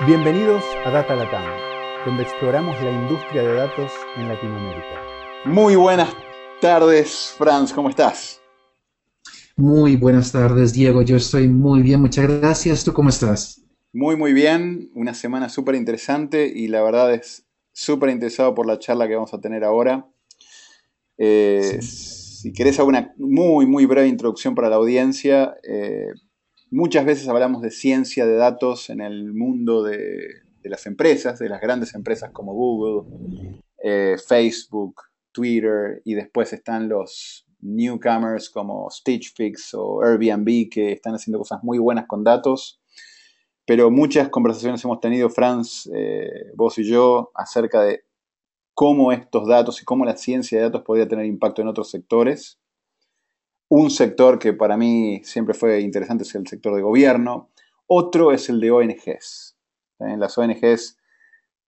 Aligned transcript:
Bienvenidos 0.00 0.64
a 0.84 0.90
Data 0.90 1.14
Latam, 1.14 1.44
donde 2.04 2.24
exploramos 2.24 2.74
la 2.82 2.90
industria 2.90 3.42
de 3.42 3.54
datos 3.54 3.92
en 4.16 4.26
Latinoamérica. 4.26 5.00
Muy 5.44 5.76
buenas 5.76 6.12
tardes, 6.60 7.32
Franz, 7.38 7.72
¿cómo 7.72 7.88
estás? 7.88 8.42
Muy 9.56 9.94
buenas 9.94 10.32
tardes, 10.32 10.72
Diego. 10.72 11.02
Yo 11.02 11.16
estoy 11.16 11.46
muy 11.46 11.80
bien, 11.82 12.00
muchas 12.00 12.26
gracias. 12.26 12.82
¿Tú 12.82 12.92
cómo 12.92 13.08
estás? 13.08 13.62
Muy, 13.92 14.16
muy 14.16 14.32
bien. 14.32 14.90
Una 14.96 15.14
semana 15.14 15.48
súper 15.48 15.76
interesante 15.76 16.52
y 16.52 16.66
la 16.66 16.82
verdad 16.82 17.14
es 17.14 17.46
súper 17.72 18.10
interesado 18.10 18.52
por 18.52 18.66
la 18.66 18.80
charla 18.80 19.06
que 19.06 19.14
vamos 19.14 19.32
a 19.32 19.40
tener 19.40 19.62
ahora. 19.62 20.08
Eh, 21.18 21.78
si 21.80 22.52
querés 22.52 22.80
una 22.80 23.14
muy, 23.16 23.64
muy 23.64 23.86
breve 23.86 24.08
introducción 24.08 24.56
para 24.56 24.68
la 24.68 24.76
audiencia, 24.76 25.54
eh, 25.62 26.08
Muchas 26.74 27.04
veces 27.04 27.28
hablamos 27.28 27.62
de 27.62 27.70
ciencia 27.70 28.26
de 28.26 28.34
datos 28.34 28.90
en 28.90 29.00
el 29.00 29.32
mundo 29.32 29.84
de, 29.84 30.26
las 30.64 30.86
empresas, 30.86 31.38
de 31.38 31.48
las 31.48 31.60
grandes 31.60 31.94
empresas 31.94 32.32
como 32.32 32.52
Google, 32.52 33.08
eh, 33.80 34.16
Facebook, 34.18 35.02
Twitter, 35.30 36.02
y 36.04 36.14
después 36.14 36.52
están 36.52 36.88
los 36.88 37.46
newcomers 37.60 38.50
como 38.50 38.90
Stitch 38.90 39.36
Fix 39.36 39.72
o 39.74 40.02
Airbnb 40.02 40.68
que 40.68 40.90
están 40.90 41.14
haciendo 41.14 41.38
cosas 41.38 41.62
muy 41.62 41.78
buenas 41.78 42.08
con 42.08 42.24
datos. 42.24 42.80
Pero 43.64 43.92
muchas 43.92 44.28
conversaciones 44.30 44.84
hemos 44.84 44.98
tenido, 44.98 45.30
Franz, 45.30 45.88
eh, 45.94 46.50
vos 46.56 46.76
y 46.78 46.90
yo, 46.90 47.30
acerca 47.36 47.82
de 47.82 48.02
cómo 48.74 49.12
estos 49.12 49.46
datos 49.46 49.80
y 49.80 49.84
cómo 49.84 50.04
la 50.04 50.16
ciencia 50.16 50.58
de 50.58 50.64
datos 50.64 50.82
podría 50.82 51.06
tener 51.06 51.26
impacto 51.26 51.62
en 51.62 51.68
otros 51.68 51.88
sectores. 51.88 52.58
Un 53.76 53.90
sector 53.90 54.38
que 54.38 54.52
para 54.52 54.76
mí 54.76 55.20
siempre 55.24 55.52
fue 55.52 55.80
interesante 55.80 56.22
es 56.22 56.32
el 56.36 56.46
sector 56.46 56.76
de 56.76 56.80
gobierno. 56.80 57.50
Otro 57.88 58.30
es 58.30 58.48
el 58.48 58.60
de 58.60 58.70
ONGs. 58.70 59.56
Las 59.98 60.38
ONGs 60.38 60.96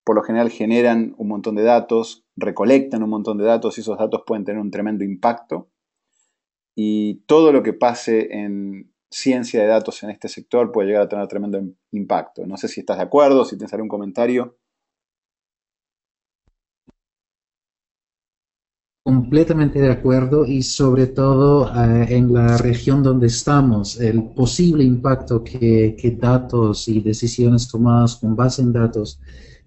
por 0.04 0.14
lo 0.14 0.22
general 0.22 0.50
generan 0.50 1.16
un 1.18 1.26
montón 1.26 1.56
de 1.56 1.64
datos, 1.64 2.24
recolectan 2.36 3.02
un 3.02 3.10
montón 3.10 3.38
de 3.38 3.44
datos 3.44 3.76
y 3.76 3.80
esos 3.80 3.98
datos 3.98 4.22
pueden 4.24 4.44
tener 4.44 4.60
un 4.60 4.70
tremendo 4.70 5.02
impacto. 5.02 5.68
Y 6.76 7.24
todo 7.26 7.50
lo 7.50 7.64
que 7.64 7.72
pase 7.72 8.32
en 8.32 8.94
ciencia 9.10 9.60
de 9.60 9.66
datos 9.66 10.00
en 10.04 10.10
este 10.10 10.28
sector 10.28 10.70
puede 10.70 10.86
llegar 10.86 11.02
a 11.02 11.08
tener 11.08 11.26
tremendo 11.26 11.60
impacto. 11.90 12.46
No 12.46 12.56
sé 12.56 12.68
si 12.68 12.78
estás 12.78 12.98
de 12.98 13.02
acuerdo, 13.02 13.44
si 13.44 13.56
tienes 13.56 13.72
algún 13.72 13.88
comentario. 13.88 14.56
Completamente 19.06 19.80
de 19.80 19.92
acuerdo 19.92 20.44
y 20.46 20.64
sobre 20.64 21.06
todo 21.06 21.72
eh, 21.72 22.06
en 22.08 22.34
la 22.34 22.58
región 22.58 23.04
donde 23.04 23.28
estamos, 23.28 24.00
el 24.00 24.20
posible 24.30 24.82
impacto 24.82 25.44
que, 25.44 26.18
datos 26.20 26.88
y 26.88 27.00
decisiones 27.02 27.68
tomadas 27.68 28.16
con 28.16 28.34
base 28.34 28.62
en 28.62 28.72
datos 28.72 29.20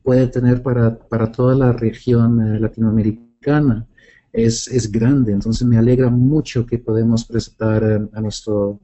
puede 0.04 0.28
tener 0.28 0.62
para, 0.62 1.00
toda 1.32 1.56
la 1.56 1.72
región 1.72 2.42
eh, 2.42 2.60
latinoamericana 2.60 3.88
es, 4.34 4.68
es, 4.68 4.92
grande. 4.92 5.32
Entonces 5.32 5.66
me 5.66 5.78
alegra 5.78 6.10
mucho 6.10 6.66
que 6.66 6.78
podemos 6.78 7.24
presentar 7.24 7.82
eh, 7.82 8.10
a 8.12 8.20
nuestro, 8.20 8.78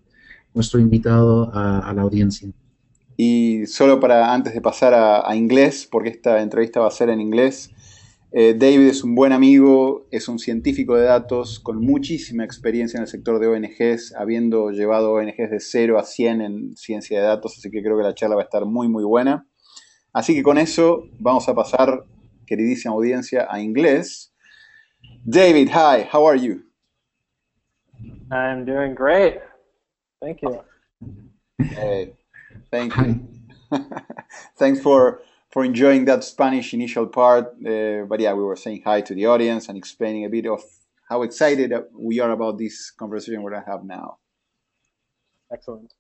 nuestro 0.54 0.80
invitado 0.80 1.52
a, 1.54 1.92
la 1.94 2.02
audiencia. 2.02 2.48
Y 3.18 3.66
solo 3.66 4.00
para 4.00 4.34
antes 4.34 4.54
de 4.54 4.62
pasar 4.62 4.94
a 4.94 5.36
inglés, 5.36 5.86
porque 5.92 6.08
esta 6.08 6.42
entrevista 6.42 6.80
va 6.80 6.88
a 6.88 6.92
ser 6.92 7.10
en 7.10 7.20
inglés, 7.20 7.72
eh, 8.38 8.54
David 8.54 8.88
es 8.88 9.02
un 9.02 9.16
buen 9.16 9.32
amigo, 9.32 10.08
es 10.12 10.28
un 10.28 10.40
científico 10.40 10.98
de 10.98 11.06
datos 11.06 11.58
con 11.58 11.80
muchísima 11.80 12.44
experiencia 12.44 12.98
en 12.98 13.04
el 13.04 13.08
sector 13.08 13.40
de 13.40 13.48
ONGs, 13.48 14.14
habiendo 14.14 14.72
llevado 14.72 15.14
ONGs 15.14 15.52
de 15.52 15.62
0 15.62 15.98
a 15.98 16.04
100 16.04 16.42
en 16.42 16.76
ciencia 16.76 17.22
de 17.22 17.28
datos, 17.28 17.58
así 17.58 17.72
que 17.72 17.82
creo 17.82 17.96
que 17.96 18.04
la 18.04 18.14
charla 18.14 18.36
va 18.36 18.42
a 18.42 18.44
estar 18.44 18.66
muy, 18.66 18.90
muy 18.90 19.06
buena. 19.06 19.48
Así 20.12 20.36
que 20.36 20.44
con 20.44 20.58
eso 20.58 21.06
vamos 21.18 21.48
a 21.48 21.56
pasar, 21.56 22.04
queridísima 22.46 22.94
audiencia, 22.94 23.48
a 23.50 23.62
inglés. 23.62 24.34
David, 25.24 25.70
hi, 25.70 26.06
how 26.12 26.28
are 26.28 26.38
you? 26.38 26.62
I'm 28.30 28.66
doing 28.66 28.96
great. 28.96 29.40
Thank 30.20 30.42
you. 30.42 30.60
Hey, 31.58 32.14
thank 32.70 32.94
you. 32.98 33.30
Thanks 34.58 34.82
for 34.82 35.22
for 35.56 35.64
enjoying 35.64 36.04
that 36.04 36.22
Spanish 36.22 36.74
initial 36.74 37.08
part. 37.08 37.46
Uh, 37.66 38.04
but 38.10 38.20
yeah, 38.20 38.34
we 38.34 38.44
were 38.44 38.58
saying 38.58 38.82
hi 38.84 39.00
to 39.00 39.16
the 39.16 39.26
audience 39.26 39.70
and 39.70 39.78
explaining 39.78 40.26
a 40.26 40.30
bit 40.30 40.46
of 40.46 40.62
how 41.10 41.22
excited 41.22 41.72
we 41.98 42.20
are 42.20 42.32
about 42.32 42.58
this 42.58 42.92
conversation 42.92 43.42
we're 43.42 43.52
to 43.52 43.64
have 43.66 43.86
now. 43.86 44.18
Excellent. 45.50 45.94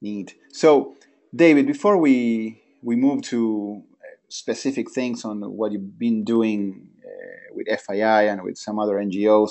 Neat. 0.00 0.36
So, 0.52 0.96
David, 1.36 1.66
before 1.66 1.98
we 1.98 2.62
we 2.82 2.96
move 2.96 3.20
to 3.24 3.82
specific 4.30 4.90
things 4.90 5.22
on 5.22 5.42
what 5.42 5.72
you've 5.72 5.98
been 5.98 6.24
doing 6.24 6.88
uh, 7.04 7.52
with 7.54 7.66
FII 7.66 8.32
and 8.32 8.42
with 8.42 8.56
some 8.56 8.78
other 8.78 8.94
NGOs, 8.94 9.50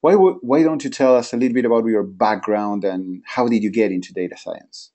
why 0.00 0.14
why 0.14 0.64
don't 0.64 0.82
you 0.82 0.90
tell 0.90 1.14
us 1.14 1.32
a 1.32 1.36
little 1.36 1.54
bit 1.54 1.64
about 1.64 1.86
your 1.86 2.02
background 2.02 2.82
and 2.82 3.22
how 3.24 3.46
did 3.46 3.62
you 3.62 3.70
get 3.70 3.92
into 3.92 4.12
data 4.12 4.36
science? 4.36 4.90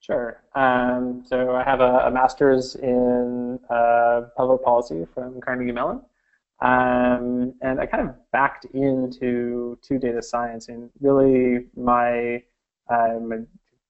Sure. 0.00 0.41
Um, 0.54 1.24
so 1.26 1.54
I 1.54 1.64
have 1.64 1.80
a, 1.80 2.06
a 2.06 2.10
master's 2.10 2.74
in 2.74 3.58
uh, 3.70 4.22
public 4.36 4.62
policy 4.62 5.06
from 5.14 5.40
Carnegie 5.40 5.72
Mellon. 5.72 6.02
Um, 6.60 7.54
and 7.60 7.80
I 7.80 7.86
kind 7.86 8.08
of 8.08 8.14
backed 8.30 8.66
into 8.66 9.78
to 9.82 9.98
data 9.98 10.22
science, 10.22 10.68
and 10.68 10.90
really 11.00 11.66
my, 11.76 12.42
uh, 12.88 13.18
my 13.20 13.38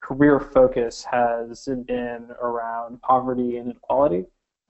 career 0.02 0.40
focus 0.40 1.04
has 1.04 1.68
been 1.86 2.28
around 2.40 3.02
poverty 3.02 3.58
and 3.58 3.72
inequality, 3.72 4.24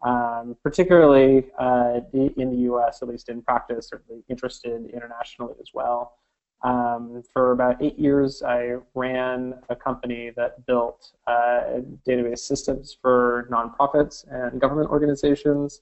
um, 0.05 0.57
particularly 0.65 1.47
uh, 1.61 2.01
in 2.13 2.51
the 2.51 2.63
U.S. 2.63 3.03
At 3.03 3.09
least 3.09 3.29
in 3.29 3.41
practice, 3.41 3.89
certainly 3.91 4.25
interested 4.29 4.91
internationally 4.93 5.55
as 5.61 5.69
well. 5.73 6.17
Um, 6.65 7.23
for 7.33 7.53
about 7.53 7.83
eight 7.83 7.99
years, 7.99 8.43
I 8.43 8.77
ran 8.95 9.55
a 9.69 9.75
company 9.75 10.31
that 10.37 10.65
built 10.67 11.11
uh, 11.27 11.81
database 12.07 12.39
systems 12.39 12.97
for 13.01 13.49
nonprofits 13.51 14.25
and 14.31 14.61
government 14.61 14.91
organizations. 14.91 15.81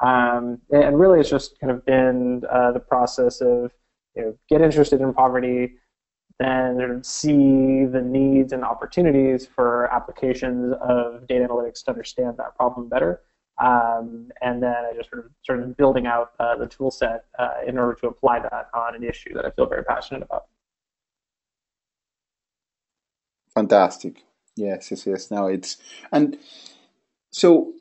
Um, 0.00 0.60
and 0.70 0.98
really, 0.98 1.20
it's 1.20 1.30
just 1.30 1.58
kind 1.60 1.70
of 1.70 1.84
been 1.86 2.42
uh, 2.50 2.72
the 2.72 2.80
process 2.80 3.40
of 3.40 3.72
you 4.16 4.22
know, 4.22 4.38
get 4.48 4.60
interested 4.60 5.00
in 5.00 5.14
poverty, 5.14 5.74
then 6.38 7.02
see 7.02 7.84
the 7.84 8.02
needs 8.02 8.52
and 8.52 8.64
opportunities 8.64 9.46
for 9.46 9.86
applications 9.94 10.74
of 10.82 11.26
data 11.28 11.46
analytics 11.46 11.84
to 11.84 11.92
understand 11.92 12.36
that 12.36 12.56
problem 12.56 12.88
better, 12.88 13.22
um, 13.58 14.30
and 14.42 14.62
then 14.62 14.74
I 14.74 14.92
just 14.94 15.10
sort 15.10 15.24
of 15.24 15.30
started 15.42 15.76
building 15.76 16.06
out 16.06 16.32
uh, 16.38 16.56
the 16.56 16.66
tool 16.66 16.90
set 16.90 17.24
uh, 17.38 17.54
in 17.66 17.78
order 17.78 17.94
to 18.00 18.08
apply 18.08 18.40
that 18.40 18.68
on 18.74 18.94
an 18.94 19.02
issue 19.02 19.32
that 19.34 19.44
I 19.46 19.50
feel 19.50 19.66
very 19.66 19.84
passionate 19.84 20.22
about. 20.22 20.46
Fantastic. 23.54 24.22
Yes, 24.56 24.90
yes, 24.90 25.06
yes. 25.06 25.30
Now 25.30 25.46
it's 25.46 25.78
and 26.12 26.38
so 27.30 27.72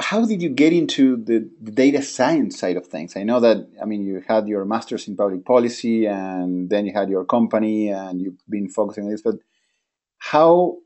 how 0.00 0.24
did 0.24 0.40
you 0.42 0.48
get 0.48 0.72
into 0.72 1.16
the, 1.16 1.50
the, 1.60 1.72
data 1.72 2.00
science 2.02 2.56
side 2.56 2.76
of 2.76 2.86
things? 2.86 3.16
I 3.16 3.24
know 3.24 3.40
that 3.40 3.68
I 3.82 3.84
mean 3.84 4.04
you 4.04 4.22
had 4.28 4.46
your 4.46 4.64
masters 4.64 5.08
in 5.08 5.16
public 5.16 5.44
policy 5.44 6.06
and 6.06 6.70
then 6.70 6.86
you 6.86 6.92
had 6.92 7.08
your 7.08 7.24
company 7.24 7.88
and 7.88 8.20
you've 8.20 8.38
been 8.48 8.68
focusing 8.68 9.04
on 9.04 9.10
this, 9.10 9.22
but 9.22 9.36
how 10.18 10.76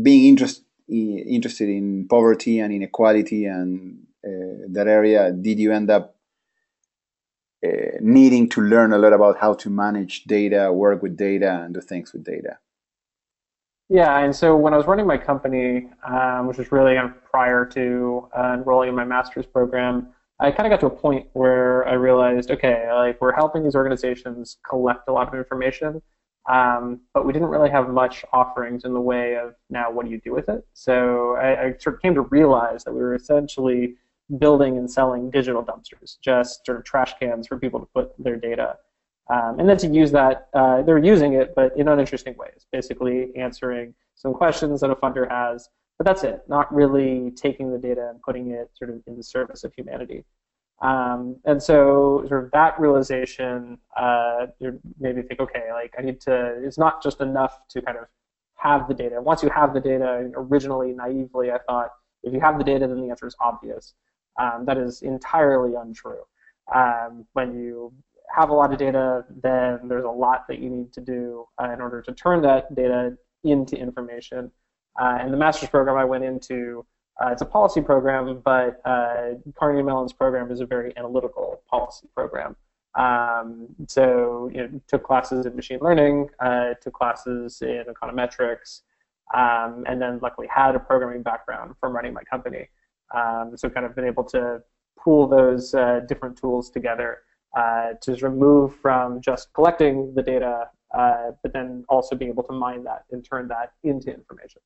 being 0.00 0.26
interested 0.26 0.64
interested 0.88 1.68
in 1.68 2.06
poverty 2.08 2.58
and 2.60 2.72
inequality 2.72 3.46
and 3.46 4.06
uh, 4.24 4.66
that 4.68 4.86
area, 4.86 5.32
did 5.32 5.58
you 5.58 5.72
end 5.72 5.90
up 5.90 6.16
uh, 7.64 7.98
needing 8.00 8.48
to 8.50 8.60
learn 8.60 8.92
a 8.92 8.98
lot 8.98 9.12
about 9.12 9.38
how 9.38 9.54
to 9.54 9.70
manage 9.70 10.24
data, 10.24 10.72
work 10.72 11.02
with 11.02 11.16
data, 11.16 11.62
and 11.64 11.74
do 11.74 11.80
things 11.80 12.12
with 12.12 12.24
data? 12.24 12.58
Yeah, 13.88 14.18
and 14.20 14.34
so 14.34 14.56
when 14.56 14.72
I 14.72 14.76
was 14.76 14.86
running 14.86 15.06
my 15.06 15.18
company, 15.18 15.88
um, 16.08 16.46
which 16.46 16.56
was 16.56 16.72
really 16.72 16.96
prior 17.30 17.66
to 17.66 18.28
uh, 18.36 18.54
enrolling 18.54 18.88
in 18.88 18.94
my 18.94 19.04
master's 19.04 19.44
program, 19.44 20.08
I 20.40 20.50
kind 20.50 20.66
of 20.66 20.70
got 20.70 20.80
to 20.80 20.92
a 20.92 20.98
point 20.98 21.26
where 21.34 21.86
I 21.86 21.92
realized, 21.92 22.50
okay, 22.50 22.88
like 22.92 23.20
we're 23.20 23.34
helping 23.34 23.62
these 23.62 23.74
organizations 23.74 24.56
collect 24.68 25.08
a 25.08 25.12
lot 25.12 25.28
of 25.28 25.34
information, 25.34 26.00
um, 26.48 27.00
but 27.14 27.24
we 27.24 27.32
didn't 27.32 27.48
really 27.48 27.70
have 27.70 27.88
much 27.88 28.24
offerings 28.32 28.84
in 28.84 28.92
the 28.92 29.00
way 29.00 29.36
of 29.36 29.54
now 29.70 29.90
what 29.90 30.04
do 30.04 30.10
you 30.10 30.20
do 30.20 30.32
with 30.32 30.48
it. 30.48 30.66
So 30.72 31.36
I, 31.36 31.66
I, 31.66 31.74
sort 31.78 31.94
of 31.94 32.02
came 32.02 32.14
to 32.14 32.22
realize 32.22 32.82
that 32.84 32.92
we 32.92 33.00
were 33.00 33.14
essentially 33.14 33.94
building 34.38 34.76
and 34.76 34.90
selling 34.90 35.30
digital 35.30 35.62
dumpsters, 35.62 36.18
just 36.20 36.66
sort 36.66 36.78
of 36.78 36.84
trash 36.84 37.14
cans 37.20 37.46
for 37.46 37.58
people 37.58 37.78
to 37.78 37.86
put 37.94 38.12
their 38.18 38.36
data. 38.36 38.76
Um, 39.30 39.60
and 39.60 39.68
then 39.68 39.76
to 39.78 39.86
use 39.86 40.10
that, 40.12 40.48
uh, 40.52 40.82
they're 40.82 40.98
using 40.98 41.34
it, 41.34 41.54
but 41.54 41.76
in 41.76 41.86
uninteresting 41.86 42.36
ways, 42.36 42.66
basically 42.72 43.30
answering 43.36 43.94
some 44.14 44.34
questions 44.34 44.80
that 44.80 44.90
a 44.90 44.96
funder 44.96 45.30
has. 45.30 45.68
But 45.96 46.06
that's 46.06 46.24
it, 46.24 46.42
not 46.48 46.74
really 46.74 47.30
taking 47.36 47.70
the 47.70 47.78
data 47.78 48.08
and 48.10 48.20
putting 48.22 48.50
it 48.50 48.70
sort 48.74 48.90
of 48.90 49.00
in 49.06 49.16
the 49.16 49.22
service 49.22 49.62
of 49.62 49.72
humanity. 49.74 50.24
Um, 50.82 51.36
and 51.44 51.62
so, 51.62 52.24
sort 52.28 52.44
of 52.44 52.50
that 52.50 52.78
realization 52.78 53.78
uh, 53.96 54.46
made 54.98 55.16
me 55.16 55.22
think, 55.22 55.40
okay, 55.40 55.72
like 55.72 55.94
I 55.98 56.02
need 56.02 56.20
to. 56.22 56.60
It's 56.64 56.78
not 56.78 57.02
just 57.02 57.20
enough 57.20 57.56
to 57.68 57.80
kind 57.80 57.96
of 57.96 58.06
have 58.56 58.88
the 58.88 58.94
data. 58.94 59.22
Once 59.22 59.42
you 59.42 59.50
have 59.50 59.74
the 59.74 59.80
data, 59.80 60.30
originally, 60.34 60.92
naively, 60.92 61.52
I 61.52 61.58
thought 61.68 61.90
if 62.22 62.32
you 62.32 62.40
have 62.40 62.58
the 62.58 62.64
data, 62.64 62.86
then 62.86 63.00
the 63.00 63.10
answer 63.10 63.26
is 63.26 63.36
obvious. 63.40 63.94
Um, 64.40 64.64
that 64.66 64.76
is 64.76 65.02
entirely 65.02 65.74
untrue. 65.74 66.22
Um, 66.74 67.26
when 67.32 67.54
you 67.54 67.92
have 68.34 68.50
a 68.50 68.54
lot 68.54 68.72
of 68.72 68.78
data, 68.78 69.24
then 69.42 69.88
there's 69.88 70.04
a 70.04 70.10
lot 70.10 70.46
that 70.48 70.58
you 70.58 70.70
need 70.70 70.92
to 70.94 71.00
do 71.00 71.46
uh, 71.62 71.70
in 71.70 71.80
order 71.80 72.00
to 72.02 72.12
turn 72.12 72.42
that 72.42 72.74
data 72.74 73.16
into 73.44 73.76
information. 73.76 74.50
Uh, 75.00 75.18
and 75.20 75.32
the 75.32 75.36
master's 75.36 75.68
program 75.68 75.96
I 75.96 76.04
went 76.04 76.24
into, 76.24 76.84
uh, 77.20 77.28
it's 77.30 77.42
a 77.42 77.46
policy 77.46 77.80
program, 77.80 78.40
but 78.44 78.80
uh, 78.84 79.34
Carnegie 79.58 79.82
Mellon's 79.82 80.12
program 80.12 80.50
is 80.50 80.60
a 80.60 80.66
very 80.66 80.96
analytical 80.96 81.62
policy 81.70 82.08
program. 82.14 82.56
Um, 82.94 83.68
so, 83.86 84.50
you 84.52 84.60
know, 84.60 84.80
took 84.88 85.04
classes 85.04 85.46
in 85.46 85.56
machine 85.56 85.78
learning, 85.80 86.28
uh, 86.40 86.74
took 86.80 86.94
classes 86.94 87.62
in 87.62 87.84
econometrics, 87.88 88.82
um, 89.34 89.84
and 89.86 90.00
then 90.00 90.18
luckily 90.20 90.46
had 90.54 90.74
a 90.74 90.80
programming 90.80 91.22
background 91.22 91.74
from 91.80 91.94
running 91.94 92.12
my 92.12 92.22
company. 92.22 92.68
Um, 93.14 93.52
so, 93.56 93.68
kind 93.68 93.86
of 93.86 93.94
been 93.94 94.06
able 94.06 94.24
to 94.24 94.62
pool 94.98 95.26
those 95.26 95.74
uh, 95.74 96.00
different 96.08 96.36
tools 96.36 96.70
together 96.70 97.20
uh, 97.56 97.92
to 98.00 98.14
remove 98.16 98.74
from 98.76 99.20
just 99.20 99.52
collecting 99.52 100.14
the 100.14 100.22
data, 100.22 100.68
uh, 100.96 101.30
but 101.42 101.52
then 101.52 101.84
also 101.88 102.16
being 102.16 102.30
able 102.30 102.42
to 102.42 102.52
mine 102.52 102.84
that 102.84 103.04
and 103.10 103.24
turn 103.24 103.48
that 103.48 103.72
into 103.84 104.12
information. 104.12 104.60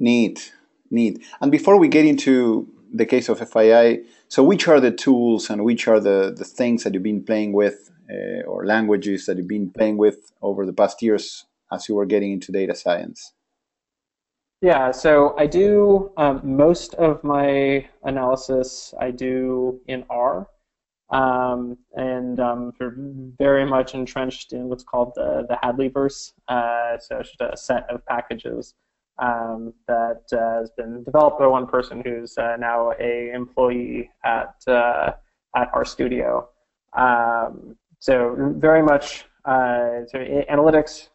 Neat, 0.00 0.52
neat. 0.90 1.22
And 1.40 1.50
before 1.50 1.78
we 1.78 1.88
get 1.88 2.04
into 2.04 2.68
the 2.92 3.06
case 3.06 3.28
of 3.28 3.40
FII, 3.40 4.04
so 4.28 4.42
which 4.42 4.68
are 4.68 4.80
the 4.80 4.90
tools 4.90 5.50
and 5.50 5.64
which 5.64 5.88
are 5.88 6.00
the, 6.00 6.34
the 6.36 6.44
things 6.44 6.84
that 6.84 6.94
you've 6.94 7.02
been 7.02 7.24
playing 7.24 7.52
with 7.52 7.90
uh, 8.10 8.42
or 8.46 8.66
languages 8.66 9.26
that 9.26 9.36
you've 9.36 9.48
been 9.48 9.70
playing 9.70 9.96
with 9.96 10.32
over 10.42 10.64
the 10.64 10.72
past 10.72 11.02
years 11.02 11.46
as 11.72 11.88
you 11.88 11.94
were 11.94 12.06
getting 12.06 12.32
into 12.32 12.52
data 12.52 12.74
science? 12.74 13.32
Yeah, 14.60 14.92
so 14.92 15.34
I 15.36 15.46
do 15.46 16.10
um, 16.16 16.40
most 16.42 16.94
of 16.94 17.22
my 17.22 17.86
analysis 18.02 18.94
I 18.98 19.10
do 19.10 19.78
in 19.86 20.04
R, 20.08 20.48
um, 21.10 21.76
and 21.92 22.40
um, 22.40 22.72
very 23.38 23.66
much 23.66 23.94
entrenched 23.94 24.54
in 24.54 24.70
what's 24.70 24.82
called 24.82 25.12
the 25.16 25.44
the 25.48 25.58
Hadleyverse. 25.62 26.32
Uh, 26.48 26.96
so 26.98 27.18
it's 27.18 27.30
just 27.30 27.40
a 27.42 27.56
set 27.58 27.90
of 27.90 28.06
packages 28.06 28.74
um, 29.18 29.72
that 29.86 30.22
uh, 30.32 30.60
has 30.60 30.70
been 30.76 31.04
developed 31.04 31.38
by 31.38 31.46
one 31.46 31.66
person 31.66 32.02
who's 32.04 32.36
uh, 32.36 32.56
now 32.58 32.92
a 33.00 33.30
employee 33.32 34.10
at 34.24 34.54
uh, 34.66 35.12
at 35.56 35.72
RStudio. 35.72 36.46
Um, 36.96 37.76
so 38.00 38.34
very 38.58 38.82
much 38.82 39.24
uh, 39.44 40.06
so 40.08 40.18
analytics 40.50 41.08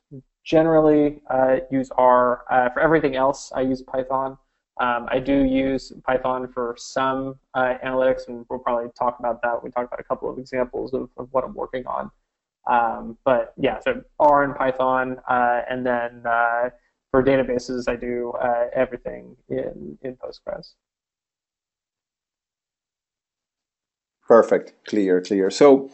generally 0.45 1.21
uh, 1.29 1.57
use 1.69 1.89
R. 1.97 2.43
Uh, 2.49 2.69
for 2.69 2.79
everything 2.79 3.15
else, 3.15 3.51
I 3.53 3.61
use 3.61 3.81
Python. 3.81 4.37
Um, 4.79 5.07
I 5.11 5.19
do 5.19 5.43
use 5.43 5.91
Python 6.05 6.49
for 6.53 6.75
some 6.77 7.35
analytics, 7.57 8.29
and 8.29 8.45
we'll 8.49 8.59
probably 8.59 8.89
talk 8.97 9.19
about 9.19 9.41
that. 9.41 9.61
We 9.61 9.71
talked 9.71 9.87
about 9.87 9.99
a 9.99 10.03
couple 10.03 10.29
of 10.29 10.37
examples 10.39 10.93
of, 10.93 11.09
of 11.17 11.27
what 11.31 11.43
I'm 11.43 11.53
working 11.53 11.85
on. 11.85 12.09
Um, 12.69 13.17
but 13.25 13.53
yeah, 13.57 13.79
so 13.81 14.01
R 14.19 14.43
and 14.43 14.55
Python, 14.55 15.17
and 15.27 15.85
then 15.85 16.23
for 17.11 17.23
databases, 17.23 17.87
I 17.87 17.95
do 17.95 18.33
uh, 18.41 18.65
everything 18.73 19.35
in, 19.49 19.97
in 20.01 20.15
Postgres. 20.15 20.73
Perfect, 24.27 24.73
clear, 24.87 25.21
clear. 25.21 25.49
So 25.49 25.89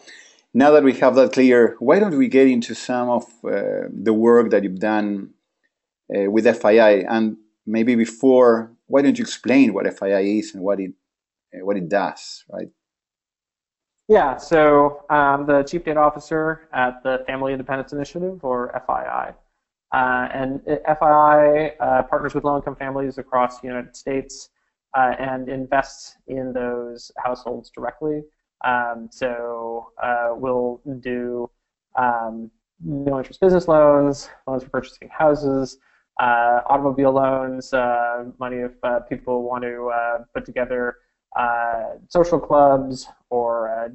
now 0.54 0.72
that 0.72 0.84
we 0.84 0.94
have 0.96 1.16
that 1.16 1.32
clear, 1.32 1.78
why 1.80 2.00
don't 2.00 2.18
we 2.18 2.28
get 2.28 2.48
into 2.48 2.76
some 2.76 3.10
of 3.10 3.24
uh, 3.46 3.88
the 3.90 4.14
work 4.14 4.52
that 4.52 4.64
you've 4.64 4.80
done 4.80 5.30
uh, 6.14 6.30
with 6.30 6.46
FII? 6.46 7.06
And 7.10 7.38
maybe 7.66 7.96
before, 7.96 8.74
why 8.88 9.02
don't 9.02 9.18
you 9.18 9.24
explain 9.24 9.74
what 9.74 9.86
FII 9.86 10.40
is 10.40 10.54
and 10.54 10.62
what 10.64 10.80
it 10.82 10.92
uh, 11.54 11.64
what 11.66 11.78
it 11.78 11.88
does, 11.88 12.44
right? 12.52 12.68
Yeah, 14.10 14.38
so 14.38 15.04
I'm 15.10 15.48
the 15.48 15.64
Chief 15.64 15.84
Data 15.84 16.00
Officer 16.00 16.68
at 16.74 17.02
the 17.04 17.24
Family 17.26 17.54
Independence 17.54 17.92
Initiative, 17.92 18.40
or 18.44 18.72
FII. 18.88 19.34
Uh, 19.96 20.28
and 20.34 20.60
FII 20.66 21.72
uh, 21.80 22.04
partners 22.04 22.36
with 22.36 22.44
low-income 22.44 22.76
families 22.76 23.18
across 23.18 23.62
the 23.62 23.68
United 23.68 23.96
States 23.96 24.50
uh, 24.94 25.16
and 25.20 25.48
invests 25.48 26.18
in 26.28 26.52
those 26.52 27.14
households 27.18 27.72
directly. 27.74 28.22
Um, 28.66 29.08
so 29.10 29.94
we'll 30.38 30.82
do 31.00 31.50
um, 31.98 32.52
no-interest 32.84 33.40
business 33.40 33.70
loans, 33.70 34.30
loans 34.48 34.64
for 34.64 34.70
purchasing 34.70 35.08
houses, 35.08 35.78
uh, 36.20 36.60
automobile 36.68 37.14
loans, 37.14 37.72
uh, 37.72 38.26
money 38.38 38.58
if 38.58 38.74
uh, 38.84 39.00
people 39.00 39.44
want 39.44 39.64
to 39.64 39.94
put 40.34 40.44
together 40.44 40.98
social 42.10 42.40
clubs 42.40 43.08
or 43.30 43.94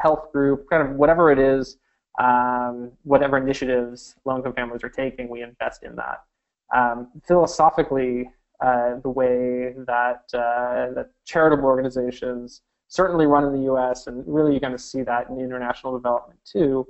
health 0.00 0.32
group, 0.32 0.68
kind 0.68 0.82
of 0.82 0.96
whatever 0.96 1.30
it 1.30 1.38
is 1.38 1.76
um, 2.18 2.92
whatever 3.04 3.36
initiatives 3.36 4.16
low-income 4.24 4.54
families 4.54 4.82
are 4.82 4.88
taking, 4.88 5.28
we 5.28 5.42
invest 5.42 5.82
in 5.82 5.96
that. 5.96 6.24
Um, 6.74 7.08
philosophically, 7.26 8.30
uh, 8.60 8.96
the 9.02 9.10
way 9.10 9.74
that, 9.86 10.22
uh, 10.32 10.94
that 10.94 11.10
charitable 11.24 11.64
organizations 11.64 12.62
certainly 12.88 13.26
run 13.26 13.44
in 13.44 13.52
the 13.52 13.64
U.S. 13.64 14.06
and 14.06 14.24
really 14.26 14.52
you're 14.52 14.60
going 14.60 14.72
to 14.72 14.78
see 14.78 15.02
that 15.02 15.28
in 15.28 15.38
international 15.38 15.92
development 15.92 16.38
too, 16.44 16.86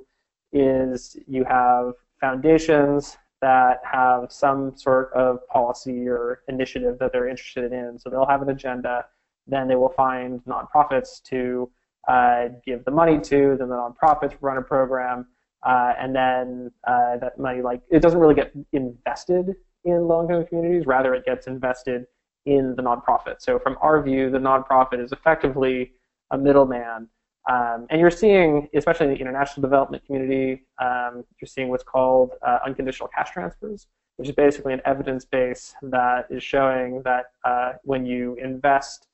is 0.53 1.17
you 1.27 1.45
have 1.45 1.95
foundations 2.21 3.19
that 3.43 3.81
have 3.85 4.33
some 4.33 4.77
sort 4.77 5.13
of 5.13 5.47
policy 5.49 6.09
or 6.09 6.43
initiative 6.49 6.99
that 6.99 7.13
they're 7.13 7.29
interested 7.29 7.73
in. 7.73 7.99
So 7.99 8.09
they'll 8.09 8.27
have 8.27 8.43
an 8.43 8.49
agenda. 8.51 9.07
Then 9.47 9.69
they 9.69 9.77
will 9.77 9.91
find 9.91 10.43
nonprofits 10.45 11.23
to 11.25 11.71
uh, 12.09 12.49
give 12.65 12.85
the 12.85 12.91
money 12.91 13.19
to, 13.21 13.57
then 13.59 13.69
the 13.69 13.75
nonprofits 13.75 14.35
run 14.41 14.59
a 14.59 14.63
program, 14.63 15.27
uh, 15.65 15.93
and 15.99 16.15
then 16.15 16.71
uh, 16.87 17.17
that 17.19 17.39
money, 17.39 17.63
like, 17.63 17.83
it 17.91 18.01
doesn't 18.01 18.21
really 18.21 18.35
get 18.35 18.53
invested 18.73 19.55
in 19.85 20.07
low-income 20.07 20.47
communities. 20.47 20.87
Rather, 20.87 21.15
it 21.15 21.25
gets 21.25 21.47
invested 21.47 22.07
in 22.45 22.75
the 22.77 22.83
nonprofit. 22.83 23.37
So 23.41 23.59
from 23.59 23.77
our 23.81 24.03
view, 24.03 24.31
the 24.31 24.39
nonprofit 24.39 25.03
is 25.03 25.13
effectively 25.13 25.93
a 26.31 26.39
middleman. 26.39 27.09
Um, 27.51 27.87
and 27.91 28.01
you're 28.01 28.11
seeing, 28.11 28.69
especially 28.75 29.07
in 29.07 29.13
the 29.15 29.21
international 29.21 29.63
development 29.63 30.05
community, 30.05 30.65
um, 30.81 31.25
you're 31.41 31.47
seeing 31.47 31.69
what's 31.69 31.85
called 31.85 32.31
uh, 32.43 32.59
unconditional 32.67 33.09
cash 33.15 33.31
transfers, 33.31 33.87
which 34.17 34.29
is 34.29 34.35
basically 34.35 34.73
an 34.73 34.81
evidence 34.85 35.25
base 35.25 35.75
that 35.83 36.27
is 36.31 36.43
showing 36.43 37.03
that 37.05 37.27
uh, 37.45 37.73
when 37.85 38.05
you 38.05 38.37
invest 38.43 39.07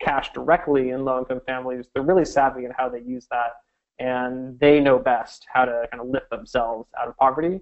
cash 0.00 0.32
directly 0.32 0.90
in 0.90 1.04
low-income 1.04 1.40
families, 1.46 1.86
they're 1.92 2.02
really 2.02 2.24
savvy 2.24 2.64
in 2.64 2.72
how 2.76 2.88
they 2.88 3.00
use 3.00 3.26
that, 3.30 3.52
and 3.98 4.58
they 4.58 4.80
know 4.80 4.98
best 4.98 5.46
how 5.52 5.64
to 5.64 5.86
kind 5.90 6.00
of 6.02 6.08
lift 6.08 6.30
themselves 6.30 6.88
out 7.00 7.08
of 7.08 7.16
poverty. 7.16 7.60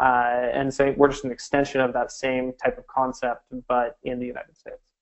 Uh, 0.00 0.48
and 0.52 0.72
so 0.72 0.92
we're 0.96 1.08
just 1.08 1.24
an 1.24 1.30
extension 1.30 1.80
of 1.80 1.92
that 1.92 2.12
same 2.12 2.52
type 2.62 2.76
of 2.76 2.86
concept, 2.86 3.44
but 3.68 3.96
in 4.02 4.18
the 4.18 4.26
United 4.26 4.56
States. 4.56 4.95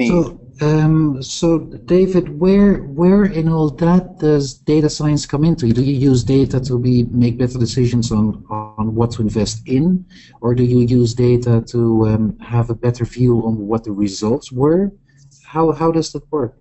So, 0.00 0.40
um, 0.62 1.22
so 1.22 1.58
David, 1.58 2.40
where 2.40 2.76
where 2.76 3.24
in 3.24 3.50
all 3.50 3.68
that 3.68 4.18
does 4.18 4.54
data 4.54 4.88
science 4.88 5.26
come 5.26 5.44
into? 5.44 5.70
Do 5.70 5.82
you 5.82 5.92
use 5.92 6.24
data 6.24 6.60
to 6.60 6.78
be 6.78 7.02
make 7.04 7.36
better 7.36 7.58
decisions 7.58 8.10
on 8.10 8.42
on 8.48 8.94
what 8.94 9.10
to 9.12 9.22
invest 9.22 9.68
in, 9.68 10.06
or 10.40 10.54
do 10.54 10.64
you 10.64 10.78
use 10.78 11.12
data 11.12 11.62
to 11.68 12.08
um, 12.08 12.38
have 12.38 12.70
a 12.70 12.74
better 12.74 13.04
view 13.04 13.42
on 13.44 13.66
what 13.66 13.84
the 13.84 13.92
results 13.92 14.50
were? 14.50 14.90
How 15.44 15.72
how 15.72 15.92
does 15.92 16.10
that 16.12 16.22
work? 16.32 16.56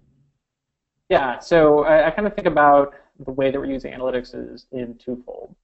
Yeah, 1.07 1.39
so 1.39 1.85
I, 1.85 2.07
I 2.07 2.11
kind 2.11 2.27
of 2.27 2.35
think 2.35 2.47
about 2.47 2.95
the 3.25 3.31
way 3.31 3.49
that 3.49 3.57
we're 3.57 3.71
using 3.71 3.93
analytics 3.93 4.35
is 4.35 4.65
in 4.73 4.95
twofold. 4.97 5.55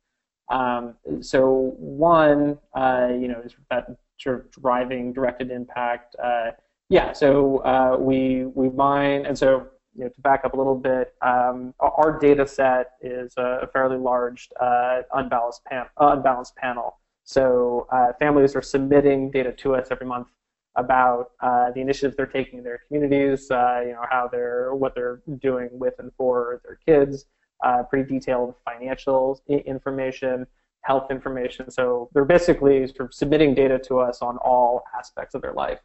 Um, 0.50 0.96
so 1.20 1.76
one, 1.78 2.60
uh, 2.74 3.10
you 3.12 3.28
know, 3.28 3.42
is 3.44 3.54
that 3.70 3.88
sort 4.20 4.40
of 4.40 4.52
driving 4.52 5.12
directed 5.12 5.52
impact. 5.52 6.16
Uh, 6.24 6.52
yeah, 6.90 7.12
so 7.14 7.58
uh, 7.60 7.98
we 8.00 8.46
we 8.46 8.70
mine, 8.70 9.26
and 9.26 9.38
so 9.38 9.68
you 9.98 10.04
know, 10.04 10.10
to 10.10 10.22
back 10.22 10.46
up 10.46 10.54
a 10.54 10.58
little 10.58 10.76
bit, 10.76 11.16
um, 11.22 11.74
our 11.80 12.18
data 12.20 12.48
set 12.48 12.92
is 13.02 13.34
a 13.38 13.68
fairly 13.74 13.98
large 13.98 14.50
uh, 14.60 15.02
unbalanced, 15.14 15.66
pan- 15.66 15.88
unbalanced 15.98 16.56
panel. 16.56 17.00
So 17.24 17.88
uh, 17.92 18.14
families 18.20 18.56
are 18.56 18.62
submitting 18.62 19.32
data 19.32 19.52
to 19.52 19.76
us 19.76 19.88
every 19.90 20.06
month 20.06 20.28
about 20.76 21.32
uh, 21.42 21.72
the 21.72 21.82
initiatives 21.82 22.16
they're 22.16 22.28
taking 22.28 22.60
in 22.60 22.64
their 22.64 22.80
communities, 22.88 23.50
uh, 23.50 23.82
you 23.84 23.94
know, 23.94 24.06
how 24.10 24.30
they're, 24.32 24.76
what 24.76 24.94
they're 24.94 25.20
doing 25.40 25.70
with 25.72 25.96
and 25.98 26.12
for 26.16 26.62
their 26.64 26.78
kids, 26.86 27.26
uh, 27.66 27.82
pretty 27.82 28.08
detailed 28.08 28.54
financial 28.64 29.42
information, 29.48 30.46
health 30.82 31.10
information. 31.10 31.72
So 31.72 32.10
they're 32.14 32.24
basically 32.24 32.86
sort 32.86 33.10
of 33.10 33.14
submitting 33.16 33.56
data 33.56 33.80
to 33.80 34.00
us 34.00 34.22
on 34.22 34.38
all 34.38 34.84
aspects 34.98 35.34
of 35.34 35.42
their 35.42 35.54
life. 35.54 35.80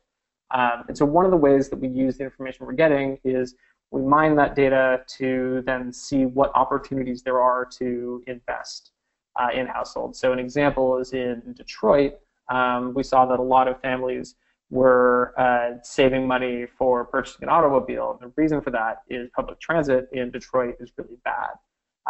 Um, 0.52 0.84
and 0.88 0.96
so 0.96 1.04
one 1.04 1.24
of 1.24 1.30
the 1.30 1.36
ways 1.36 1.68
that 1.70 1.78
we 1.78 1.88
use 1.88 2.18
the 2.18 2.24
information 2.24 2.66
we're 2.66 2.72
getting 2.72 3.18
is 3.24 3.54
we 3.90 4.02
mine 4.02 4.36
that 4.36 4.54
data 4.54 5.02
to 5.18 5.62
then 5.66 5.92
see 5.92 6.24
what 6.26 6.50
opportunities 6.54 7.22
there 7.22 7.40
are 7.40 7.64
to 7.78 8.22
invest. 8.26 8.92
uh, 9.36 9.48
in 9.54 9.66
households. 9.66 10.18
So 10.18 10.32
an 10.32 10.38
example 10.38 10.98
is 10.98 11.12
in 11.12 11.42
Detroit. 11.56 12.14
Um, 12.48 12.92
we 12.94 13.02
saw 13.02 13.24
that 13.26 13.38
a 13.38 13.42
lot 13.42 13.68
of 13.68 13.80
families 13.80 14.34
were 14.70 15.34
uh, 15.38 15.82
saving 15.82 16.26
money 16.26 16.66
for 16.78 17.04
purchasing 17.04 17.44
an 17.44 17.48
automobile. 17.48 18.18
The 18.20 18.32
reason 18.36 18.60
for 18.60 18.70
that 18.70 19.02
is 19.08 19.28
public 19.34 19.60
transit 19.60 20.08
in 20.12 20.30
Detroit 20.30 20.76
is 20.80 20.92
really 20.96 21.18
bad. 21.24 21.50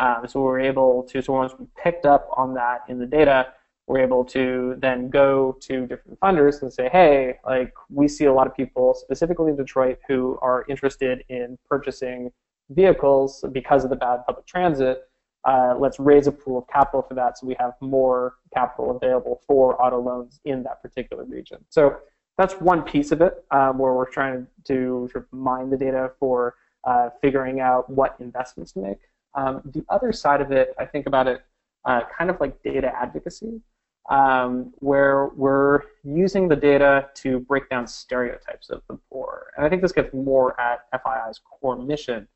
Um, 0.01 0.27
so 0.27 0.41
we 0.41 0.47
were 0.47 0.61
able 0.61 1.03
to, 1.05 1.21
so 1.21 1.33
once 1.35 1.53
we 1.59 1.67
picked 1.77 2.07
up 2.07 2.29
on 2.37 2.55
that 2.55 2.81
in 2.89 2.99
the 2.99 3.07
data, 3.07 3.49
we're 3.93 4.03
able 4.03 4.25
to 4.25 4.75
then 4.79 5.11
go 5.11 5.57
to 5.61 5.87
different 5.87 6.19
funders 6.21 6.63
and 6.63 6.73
say, 6.73 6.89
hey, 6.91 7.39
like 7.45 7.75
we 7.91 8.09
see 8.09 8.25
a 8.25 8.33
lot 8.33 8.47
of 8.47 8.57
people, 8.57 8.95
specifically 8.95 9.51
in 9.51 9.57
Detroit, 9.57 9.99
who 10.09 10.39
are 10.41 10.65
interested 10.69 11.23
in 11.29 11.59
purchasing 11.69 12.31
vehicles 12.71 13.45
because 13.53 13.85
of 13.85 13.91
the 13.91 13.97
bad 13.97 14.21
public 14.27 14.47
transit. 14.47 15.03
Uh, 15.45 15.75
let's 15.79 15.99
raise 15.99 16.27
a 16.27 16.33
pool 16.33 16.59
of 16.59 16.67
capital 16.69 17.03
for 17.03 17.15
that 17.15 17.37
so 17.37 17.47
we 17.47 17.55
have 17.59 17.75
more 17.81 18.37
capital 18.55 18.97
available 18.97 19.43
for 19.47 19.81
auto 19.85 20.01
loans 20.01 20.41
in 20.47 20.63
that 20.63 20.81
particular 20.81 21.25
region. 21.25 21.59
So 21.69 21.97
that's 22.39 22.55
one 22.55 22.83
piece 22.83 23.13
of 23.13 23.21
it 23.21 23.45
um, 23.51 23.77
where 23.77 23.93
we're 23.93 24.11
trying 24.11 24.47
to 24.69 25.09
sort 25.13 25.25
of 25.25 25.39
mine 25.39 25.69
the 25.69 25.77
data 25.77 26.13
for 26.19 26.55
uh, 26.85 27.11
figuring 27.21 27.61
out 27.61 27.91
what 27.91 28.17
investments 28.21 28.73
to 28.73 28.81
make. 28.81 29.01
Um, 29.35 29.61
the 29.67 29.85
other 29.91 30.13
side 30.13 30.41
of 30.41 30.51
it, 30.51 30.75
I 30.79 30.87
think 30.87 31.07
about 31.07 31.27
it 31.27 31.43
uh, 31.85 32.01
kind 32.17 32.31
of 32.31 32.41
like 32.41 32.63
data 32.63 32.91
advocacy, 32.97 33.61
um, 34.11 34.73
where 34.79 35.29
we're 35.37 35.83
using 36.05 36.49
the 36.49 36.57
data 36.57 37.09
to 37.15 37.41
break 37.41 37.69
down 37.69 37.87
stereotypes 37.87 38.71
of 38.71 38.83
the 38.89 38.99
poor. 39.11 39.47
And 39.57 39.65
I 39.65 39.69
think 39.69 39.83
this 39.83 39.93
gets 39.93 40.13
more 40.13 40.61
at 40.61 40.87
FII's 40.93 41.41
core 41.45 41.77
mission, 41.77 42.27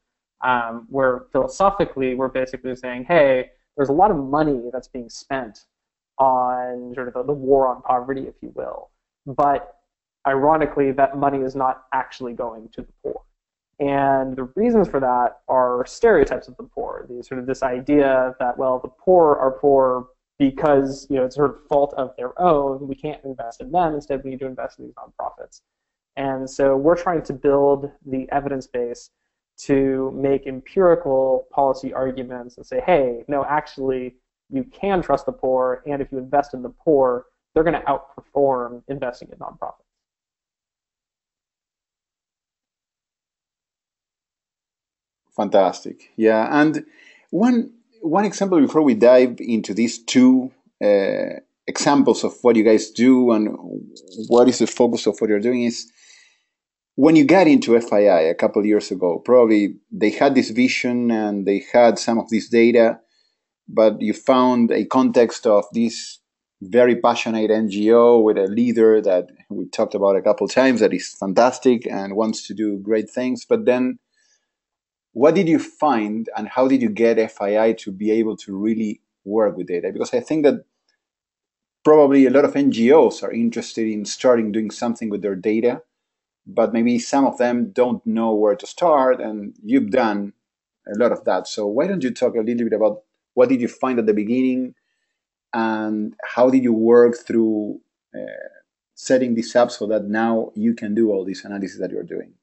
um, 0.44 0.86
where 0.88 1.26
philosophically 1.32 2.14
we're 2.14 2.28
basically 2.28 2.74
saying, 2.76 3.04
hey, 3.04 3.50
there's 3.76 3.88
a 3.88 3.92
lot 3.92 4.10
of 4.10 4.16
money 4.16 4.70
that's 4.72 4.88
being 4.88 5.08
spent 5.08 5.64
on 6.18 6.92
sort 6.94 7.08
of 7.08 7.14
the, 7.14 7.24
the 7.24 7.32
war 7.32 7.68
on 7.68 7.82
poverty, 7.82 8.22
if 8.22 8.34
you 8.40 8.52
will. 8.54 8.90
But 9.26 9.74
ironically, 10.26 10.92
that 10.92 11.18
money 11.18 11.38
is 11.38 11.56
not 11.56 11.84
actually 11.92 12.32
going 12.32 12.68
to 12.74 12.82
the 12.82 12.92
poor. 13.02 13.22
And 13.78 14.34
the 14.34 14.44
reasons 14.56 14.88
for 14.88 15.00
that 15.00 15.40
are 15.48 15.84
stereotypes 15.84 16.48
of 16.48 16.56
the 16.56 16.62
poor. 16.62 17.06
The 17.10 17.22
sort 17.22 17.38
of 17.40 17.46
this 17.46 17.62
idea 17.62 18.34
that 18.38 18.56
well, 18.56 18.78
the 18.78 18.88
poor 18.88 19.36
are 19.36 19.50
poor 19.50 20.08
because 20.38 21.06
you 21.10 21.16
know 21.16 21.24
it's 21.24 21.36
sort 21.36 21.50
of 21.50 21.66
fault 21.68 21.94
of 21.96 22.14
their 22.16 22.38
own. 22.40 22.86
We 22.86 22.94
can't 22.94 23.22
invest 23.24 23.60
in 23.60 23.70
them. 23.70 23.94
Instead, 23.94 24.22
we 24.24 24.30
need 24.30 24.40
to 24.40 24.46
invest 24.46 24.78
in 24.78 24.86
these 24.86 24.94
nonprofits. 24.94 25.60
And 26.16 26.48
so 26.48 26.76
we're 26.76 26.96
trying 26.96 27.22
to 27.22 27.32
build 27.32 27.90
the 28.06 28.26
evidence 28.32 28.66
base 28.66 29.10
to 29.58 30.12
make 30.14 30.46
empirical 30.46 31.46
policy 31.50 31.92
arguments 31.92 32.56
and 32.56 32.66
say, 32.66 32.82
hey, 32.84 33.24
no, 33.28 33.44
actually, 33.44 34.16
you 34.50 34.64
can 34.64 35.02
trust 35.02 35.26
the 35.26 35.32
poor, 35.32 35.82
and 35.86 36.00
if 36.00 36.12
you 36.12 36.18
invest 36.18 36.54
in 36.54 36.62
the 36.62 36.70
poor, 36.70 37.26
they're 37.54 37.64
going 37.64 37.80
to 37.80 37.86
outperform 37.86 38.82
investing 38.88 39.28
in 39.32 39.38
nonprofits. 39.38 39.82
Fantastic. 45.34 46.12
Yeah, 46.16 46.48
and 46.50 46.84
one 47.30 47.72
one 48.06 48.24
example 48.24 48.60
before 48.60 48.82
we 48.82 48.94
dive 48.94 49.36
into 49.40 49.74
these 49.74 49.98
two 49.98 50.52
uh, 50.82 51.40
examples 51.66 52.24
of 52.24 52.34
what 52.42 52.56
you 52.56 52.64
guys 52.64 52.90
do 52.90 53.32
and 53.32 53.48
what 54.28 54.48
is 54.48 54.58
the 54.58 54.66
focus 54.66 55.06
of 55.06 55.18
what 55.18 55.28
you're 55.28 55.40
doing 55.40 55.62
is 55.62 55.90
when 56.96 57.14
you 57.14 57.24
got 57.24 57.46
into 57.46 57.72
FII 57.72 58.30
a 58.30 58.34
couple 58.34 58.64
years 58.64 58.90
ago, 58.90 59.18
probably 59.18 59.76
they 59.92 60.10
had 60.10 60.34
this 60.34 60.50
vision 60.50 61.10
and 61.10 61.46
they 61.46 61.64
had 61.72 61.98
some 61.98 62.18
of 62.18 62.28
this 62.30 62.48
data, 62.48 62.98
but 63.68 64.00
you 64.00 64.14
found 64.14 64.70
a 64.70 64.86
context 64.86 65.46
of 65.46 65.64
this 65.72 66.20
very 66.62 66.96
passionate 66.96 67.50
NGO 67.50 68.22
with 68.22 68.38
a 68.38 68.46
leader 68.46 69.02
that 69.02 69.28
we 69.50 69.68
talked 69.68 69.94
about 69.94 70.16
a 70.16 70.22
couple 70.22 70.48
times 70.48 70.80
that 70.80 70.94
is 70.94 71.14
fantastic 71.20 71.86
and 71.86 72.16
wants 72.16 72.46
to 72.46 72.54
do 72.54 72.78
great 72.78 73.10
things, 73.10 73.44
but 73.46 73.66
then 73.66 73.98
what 75.16 75.34
did 75.34 75.48
you 75.48 75.58
find 75.58 76.28
and 76.36 76.46
how 76.46 76.68
did 76.68 76.82
you 76.82 76.90
get 76.90 77.16
FII 77.16 77.78
to 77.78 77.90
be 77.90 78.10
able 78.10 78.36
to 78.36 78.54
really 78.54 79.00
work 79.24 79.56
with 79.56 79.66
data? 79.66 79.90
Because 79.90 80.12
I 80.12 80.20
think 80.20 80.44
that 80.44 80.66
probably 81.82 82.26
a 82.26 82.30
lot 82.30 82.44
of 82.44 82.52
NGOs 82.52 83.22
are 83.22 83.32
interested 83.32 83.86
in 83.86 84.04
starting 84.04 84.52
doing 84.52 84.70
something 84.70 85.08
with 85.08 85.22
their 85.22 85.34
data, 85.34 85.80
but 86.46 86.74
maybe 86.74 86.98
some 86.98 87.24
of 87.24 87.38
them 87.38 87.70
don't 87.70 88.06
know 88.06 88.34
where 88.34 88.56
to 88.56 88.66
start, 88.66 89.18
and 89.22 89.54
you've 89.64 89.88
done 89.90 90.34
a 90.86 90.98
lot 90.98 91.12
of 91.12 91.24
that. 91.24 91.48
So 91.48 91.66
why 91.66 91.86
don't 91.86 92.04
you 92.04 92.10
talk 92.10 92.34
a 92.34 92.40
little 92.40 92.68
bit 92.68 92.76
about 92.76 93.00
what 93.32 93.48
did 93.48 93.62
you 93.62 93.68
find 93.68 93.98
at 93.98 94.04
the 94.04 94.12
beginning, 94.12 94.74
and 95.54 96.14
how 96.22 96.50
did 96.50 96.62
you 96.62 96.74
work 96.74 97.16
through 97.16 97.80
uh, 98.14 98.48
setting 98.94 99.34
this 99.34 99.56
up 99.56 99.70
so 99.70 99.86
that 99.86 100.04
now 100.04 100.52
you 100.54 100.74
can 100.74 100.94
do 100.94 101.10
all 101.10 101.24
this 101.24 101.42
analysis 101.42 101.80
that 101.80 101.90
you're 101.90 102.02
doing? 102.02 102.35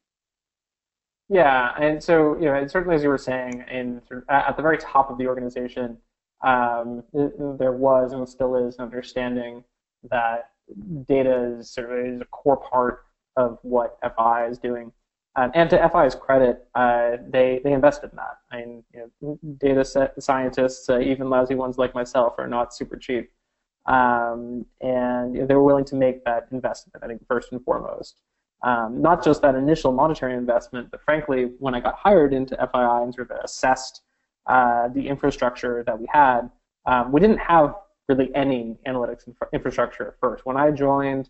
Yeah, 1.30 1.74
and 1.80 2.04
so 2.04 2.36
you 2.36 2.46
know, 2.46 2.68
certainly 2.68 2.96
as 2.96 3.04
you 3.04 3.10
were 3.10 3.18
saying, 3.18 3.64
in 3.72 4.02
at 4.30 4.56
the 4.56 4.62
very 4.62 4.78
top 4.78 5.10
of 5.10 5.18
the 5.18 5.28
organization, 5.28 5.98
um, 6.44 7.04
there 7.14 7.72
was 7.72 8.12
and 8.12 8.28
still 8.28 8.56
is 8.56 8.76
an 8.78 8.84
understanding 8.84 9.64
that 10.10 10.50
data 11.08 11.58
is 11.60 11.72
sort 11.74 11.92
of 11.92 12.06
is 12.06 12.22
a 12.22 12.26
core 12.26 12.58
part 12.58 13.06
of 13.38 13.58
what 13.64 13.98
FI 14.16 14.48
is 14.48 14.58
doing. 14.60 14.92
Um, 15.36 15.50
and 15.56 15.70
to 15.72 15.90
FI's 15.92 16.14
credit, 16.14 16.68
uh, 16.76 17.18
they 17.30 17.62
they 17.64 17.74
invested 17.74 18.12
in 18.12 18.18
that. 18.18 18.38
I 18.52 18.58
mean, 18.58 18.84
you 18.94 19.12
know, 19.22 19.40
data 19.58 19.84
scientists, 20.20 20.90
uh, 20.90 21.00
even 21.00 21.30
lousy 21.30 21.56
ones 21.56 21.78
like 21.78 21.96
myself, 21.96 22.36
are 22.38 22.48
not 22.48 22.76
super 22.76 22.98
cheap, 22.98 23.32
um, 23.88 24.66
and 24.82 25.34
you 25.34 25.42
know, 25.42 25.48
they 25.48 25.56
were 25.56 25.64
willing 25.64 25.86
to 25.86 25.96
make 25.96 26.24
that 26.26 26.48
investment. 26.52 27.04
I 27.04 27.08
think 27.08 27.26
first 27.28 27.52
and 27.52 27.64
foremost 27.64 28.20
um, 28.64 29.02
not 29.02 29.24
just 29.24 29.42
that 29.42 29.56
initial 29.56 29.92
monetary 29.92 30.36
investment, 30.36 30.90
but 30.90 31.02
frankly, 31.04 31.52
when 31.60 31.76
I 31.76 31.82
got 31.82 31.96
hired 31.96 32.34
into 32.34 32.56
FII 32.56 33.04
and 33.04 33.14
sort 33.14 33.30
of 33.30 33.38
assessed 33.44 34.02
uh, 34.48 34.88
the 34.88 35.08
infrastructure 35.08 35.84
that 35.86 36.00
we 36.00 36.08
had, 36.10 36.50
um, 36.86 37.12
we 37.12 37.20
didn't 37.20 37.40
have 37.40 37.76
really 38.08 38.34
any 38.36 38.78
analytics 38.88 39.28
infra- 39.28 39.50
infrastructure 39.54 40.08
at 40.08 40.20
first. 40.20 40.46
When 40.46 40.58
I 40.58 40.72
joined, 40.72 41.30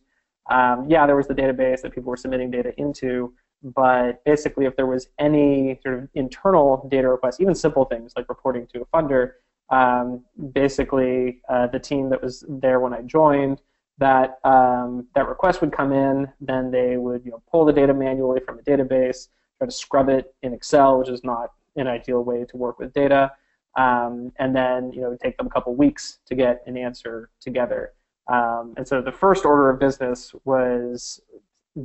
um, 0.49 0.85
yeah, 0.89 1.07
there 1.07 1.15
was 1.15 1.27
the 1.27 1.33
database 1.33 1.81
that 1.81 1.93
people 1.93 2.09
were 2.09 2.17
submitting 2.17 2.51
data 2.51 2.73
into, 2.79 3.33
but 3.63 4.23
basically, 4.25 4.65
if 4.65 4.75
there 4.75 4.87
was 4.87 5.07
any 5.17 5.79
sort 5.81 5.99
of 5.99 6.09
internal 6.13 6.87
data 6.91 7.07
requests, 7.07 7.39
even 7.39 7.55
simple 7.55 7.85
things 7.85 8.13
like 8.15 8.29
reporting 8.29 8.67
to 8.73 8.81
a 8.81 8.85
funder, 8.85 9.33
um, 9.69 10.23
basically 10.51 11.41
uh, 11.49 11.67
the 11.67 11.79
team 11.79 12.09
that 12.09 12.21
was 12.21 12.43
there 12.47 12.79
when 12.79 12.93
I 12.93 13.01
joined 13.01 13.61
that 14.03 14.39
um, 14.43 15.07
that 15.15 15.27
request 15.27 15.61
would 15.61 15.71
come 15.71 15.93
in, 15.93 16.27
then 16.41 16.71
they 16.71 16.97
would 16.97 17.23
you 17.25 17.31
know 17.31 17.41
pull 17.49 17.65
the 17.65 17.73
data 17.73 17.93
manually 17.93 18.41
from 18.45 18.59
a 18.59 18.61
database, 18.61 19.29
try 19.57 19.67
to 19.67 19.71
scrub 19.71 20.09
it 20.09 20.35
in 20.43 20.53
Excel, 20.53 20.99
which 20.99 21.09
is 21.09 21.23
not 21.23 21.51
an 21.75 21.87
ideal 21.87 22.23
way 22.23 22.45
to 22.45 22.57
work 22.57 22.79
with 22.79 22.93
data, 22.93 23.31
um, 23.77 24.31
and 24.39 24.55
then 24.55 24.91
you 24.91 25.01
know 25.01 25.07
it 25.07 25.11
would 25.11 25.19
take 25.19 25.37
them 25.37 25.47
a 25.47 25.49
couple 25.49 25.73
weeks 25.75 26.19
to 26.25 26.35
get 26.35 26.61
an 26.67 26.77
answer 26.77 27.29
together. 27.39 27.93
Um, 28.27 28.73
and 28.77 28.87
so 28.87 29.01
the 29.01 29.11
first 29.11 29.45
order 29.45 29.69
of 29.69 29.79
business 29.79 30.33
was 30.45 31.21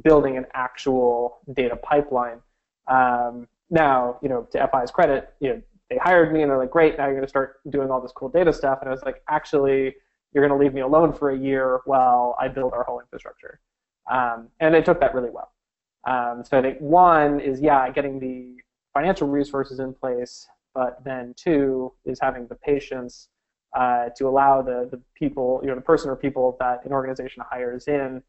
building 0.03 0.37
an 0.37 0.47
actual 0.55 1.39
data 1.53 1.77
pipeline. 1.77 2.41
Um, 2.87 3.49
now, 3.71 4.19
you 4.23 4.29
know, 4.29 4.47
to 4.53 4.69
FI's 4.73 4.91
credit, 4.91 5.35
you 5.41 5.49
know, 5.51 5.63
they 5.91 5.97
hired 5.97 6.33
me 6.33 6.43
and 6.43 6.51
they're 6.51 6.59
like, 6.59 6.71
great, 6.71 6.99
now 6.99 7.07
you're 7.07 7.15
going 7.15 7.25
to 7.25 7.29
start 7.29 7.61
doing 7.71 7.91
all 7.91 8.01
this 8.01 8.13
cool 8.13 8.29
data 8.29 8.53
stuff. 8.53 8.79
And 8.81 8.89
I 8.89 8.93
was 8.93 9.03
like, 9.05 9.23
actually, 9.29 9.97
you're 10.33 10.47
going 10.47 10.57
to 10.59 10.63
leave 10.63 10.75
me 10.75 10.83
alone 10.83 11.13
for 11.13 11.31
a 11.31 11.39
year 11.39 11.81
while 11.85 12.37
I 12.41 12.49
build 12.49 12.73
our 12.73 12.85
whole 12.85 13.01
infrastructure. 13.01 13.61
Um, 14.11 14.49
and 14.61 14.75
they 14.75 14.83
took 14.83 15.01
that 15.01 15.15
really 15.15 15.31
well. 15.31 15.53
Um, 16.07 16.43
so 16.45 16.59
I 16.59 16.63
think 16.63 16.79
one 16.79 17.41
is, 17.41 17.61
yeah, 17.61 17.91
getting 17.91 18.19
the 18.19 18.57
financial 18.95 19.29
resources 19.29 19.81
in 19.81 19.95
place, 19.95 20.47
but 20.75 21.03
then 21.05 21.35
two 21.37 21.93
is 22.05 22.19
having 22.21 22.47
the 22.47 22.55
patience 22.55 23.29
uh, 23.77 24.09
to 24.17 24.29
allow 24.29 24.63
the, 24.63 24.89
the 24.91 25.01
people, 25.15 25.61
you 25.63 25.69
know, 25.69 25.75
the 25.75 25.81
person 25.81 26.11
or 26.11 26.17
people 26.17 26.57
that 26.61 26.85
an 26.85 26.93
organization 26.93 27.43
hires 27.51 27.87
in 27.89 28.23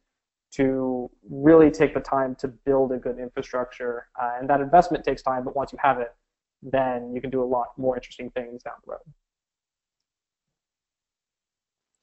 to 0.51 1.09
really 1.29 1.69
take 1.69 1.93
the 1.93 1.99
time 1.99 2.35
to 2.35 2.47
build 2.47 2.91
a 2.91 2.97
good 2.97 3.19
infrastructure. 3.19 4.07
Uh, 4.19 4.31
and 4.39 4.49
that 4.49 4.61
investment 4.61 5.03
takes 5.03 5.21
time, 5.21 5.43
but 5.43 5.55
once 5.55 5.71
you 5.71 5.79
have 5.81 5.99
it, 5.99 6.13
then 6.61 7.13
you 7.13 7.21
can 7.21 7.29
do 7.29 7.41
a 7.41 7.45
lot 7.45 7.67
more 7.77 7.95
interesting 7.95 8.29
things 8.31 8.63
down 8.63 8.73
the 8.85 8.91
road. 8.91 8.99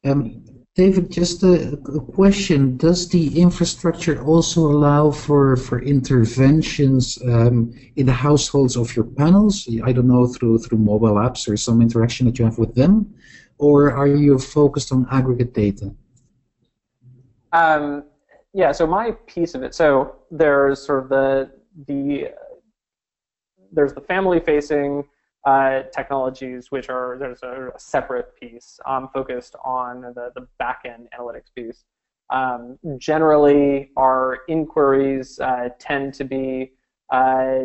Um, 0.07 0.43
David, 0.77 1.11
just 1.11 1.43
a, 1.43 1.73
a, 1.73 2.01
question. 2.01 2.77
Does 2.77 3.09
the 3.09 3.41
infrastructure 3.41 4.23
also 4.23 4.61
allow 4.61 5.11
for, 5.11 5.57
for 5.57 5.81
interventions 5.81 7.19
um, 7.25 7.73
in 7.97 8.05
the 8.05 8.13
households 8.13 8.77
of 8.77 8.95
your 8.95 9.07
panels? 9.07 9.67
I 9.83 9.93
don't 9.93 10.07
know, 10.07 10.27
through, 10.27 10.59
through 10.59 10.79
mobile 10.79 11.15
apps 11.15 11.49
or 11.49 11.57
some 11.57 11.81
interaction 11.81 12.27
that 12.27 12.39
you 12.39 12.45
have 12.45 12.59
with 12.59 12.75
them? 12.75 13.15
Or 13.57 13.91
are 13.91 14.07
you 14.07 14.39
focused 14.39 14.93
on 14.93 15.07
aggregate 15.11 15.55
data? 15.55 15.95
Um, 17.53 18.05
yeah, 18.53 18.71
so 18.73 18.87
my 18.87 19.13
piece 19.27 19.55
of 19.55 19.63
it, 19.63 19.75
so 19.75 20.17
there's 20.31 20.85
sort 20.85 21.05
of 21.05 21.09
the, 21.09 21.51
the 21.87 22.33
there's 23.73 23.95
the 23.95 24.03
family 24.03 24.41
facing 24.41 25.05
uh, 25.47 25.85
technologies, 25.95 26.71
which 26.71 26.91
are 26.91 27.17
there's 27.19 27.43
a, 27.43 27.71
a 27.75 27.79
separate 27.79 28.35
piece 28.39 28.81
um, 28.85 29.09
focused 29.15 29.55
on 29.65 30.03
the, 30.03 30.33
the 30.35 30.47
backend 30.61 31.07
analytics 31.19 31.55
piece. 31.55 31.85
Um, 32.31 32.79
generally, 32.99 33.91
our 33.97 34.41
inquiries 34.49 35.39
uh, 35.39 35.69
tend 35.79 36.15
to 36.15 36.25
be, 36.25 36.73
uh, 37.13 37.63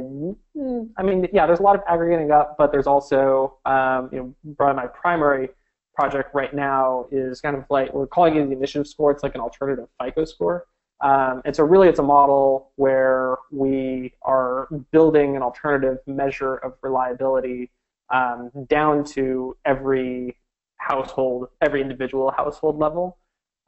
I 0.98 1.04
mean, 1.04 1.28
yeah, 1.34 1.48
there's 1.48 1.60
a 1.60 1.64
lot 1.64 1.76
of 1.76 1.82
aggregating 1.88 2.32
up, 2.32 2.56
but 2.60 2.72
there's 2.72 2.86
also, 2.86 3.58
um, 3.66 4.10
you 4.12 4.20
know, 4.20 4.54
probably 4.56 4.76
my 4.76 4.88
primary 4.88 5.50
project 5.96 6.36
right 6.36 6.54
now 6.54 7.08
is 7.12 7.42
kind 7.42 7.56
of 7.56 7.66
like 7.72 7.92
we're 7.94 8.06
calling 8.06 8.36
it 8.36 8.46
the 8.46 8.56
initiative 8.56 8.88
score. 8.88 9.10
It's 9.10 9.24
like 9.24 9.34
an 9.34 9.42
alternative 9.42 9.88
FICO 10.00 10.26
score. 10.26 10.68
Um, 11.02 11.42
and 11.46 11.56
so 11.56 11.64
really 11.64 11.88
it's 11.88 12.00
a 12.00 12.04
model 12.04 12.72
where 12.76 13.38
we 13.52 14.14
are 14.22 14.68
building 14.92 15.36
an 15.36 15.42
alternative 15.42 15.98
measure 16.06 16.56
of 16.56 16.76
reliability 16.84 17.72
um, 18.14 18.52
down 18.68 19.04
to 19.06 19.58
every 19.66 20.38
household, 20.78 21.48
every 21.62 21.82
individual 21.82 22.32
household 22.32 22.78
level. 22.78 23.18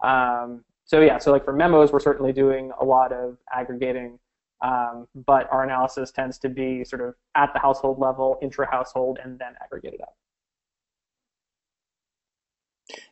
Um, 0.04 0.64
so 0.86 1.02
yeah, 1.02 1.18
so 1.18 1.32
like 1.32 1.46
for 1.46 1.54
memos, 1.54 1.92
we're 1.92 2.00
certainly 2.00 2.34
doing 2.34 2.72
a 2.80 2.86
lot 2.86 3.12
of 3.12 3.38
aggregating, 3.52 4.20
um, 4.62 5.08
but 5.16 5.52
our 5.52 5.64
analysis 5.64 6.12
tends 6.12 6.38
to 6.40 6.50
be 6.50 6.84
sort 6.84 7.02
of 7.02 7.16
at 7.36 7.52
the 7.54 7.60
household 7.60 8.00
level, 8.00 8.38
intra-household, 8.42 9.18
and 9.24 9.40
then 9.40 9.54
aggregated 9.64 10.02
up. 10.02 10.16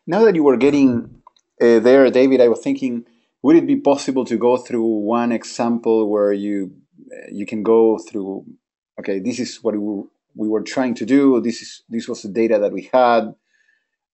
Now 0.06 0.25
that 0.25 0.36
you 0.36 0.44
were 0.44 0.58
getting 0.58 1.22
uh, 1.62 1.80
there, 1.80 2.10
David, 2.12 2.42
I 2.42 2.50
was 2.50 2.60
thinking, 2.60 3.06
would 3.43 3.55
it 3.55 3.67
be 3.67 3.77
possible 3.77 4.25
to 4.25 4.38
go 4.38 4.57
through 4.57 4.86
one 4.86 5.31
example 5.31 6.10
where 6.10 6.33
you 6.33 6.74
uh, 7.12 7.27
you 7.31 7.45
can 7.45 7.63
go 7.63 7.98
through? 7.98 8.45
Okay, 9.00 9.19
this 9.19 9.39
is 9.39 9.57
what 9.63 9.75
we, 9.75 10.03
we 10.36 10.48
were 10.48 10.62
trying 10.62 10.93
to 10.95 11.05
do. 11.05 11.41
This 11.41 11.62
is 11.62 11.83
this 11.89 12.07
was 12.07 12.21
the 12.21 12.29
data 12.29 12.60
that 12.60 12.71
we 12.71 12.89
had, 12.93 13.33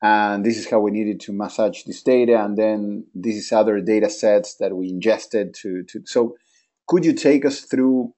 and 0.01 0.46
this 0.46 0.57
is 0.57 0.69
how 0.69 0.79
we 0.79 0.91
needed 0.91 1.19
to 1.22 1.34
massage 1.34 1.84
this 1.84 2.01
data, 2.03 2.43
and 2.43 2.57
then 2.57 3.05
this 3.13 3.36
is 3.36 3.51
other 3.51 3.81
data 3.81 4.10
sets 4.10 4.55
that 4.55 4.75
we 4.75 4.89
ingested 4.89 5.53
to 5.55 5.84
to. 5.84 6.01
So, 6.05 6.36
could 6.88 7.03
you 7.03 7.13
take 7.13 7.46
us 7.46 7.62
through 7.62 8.13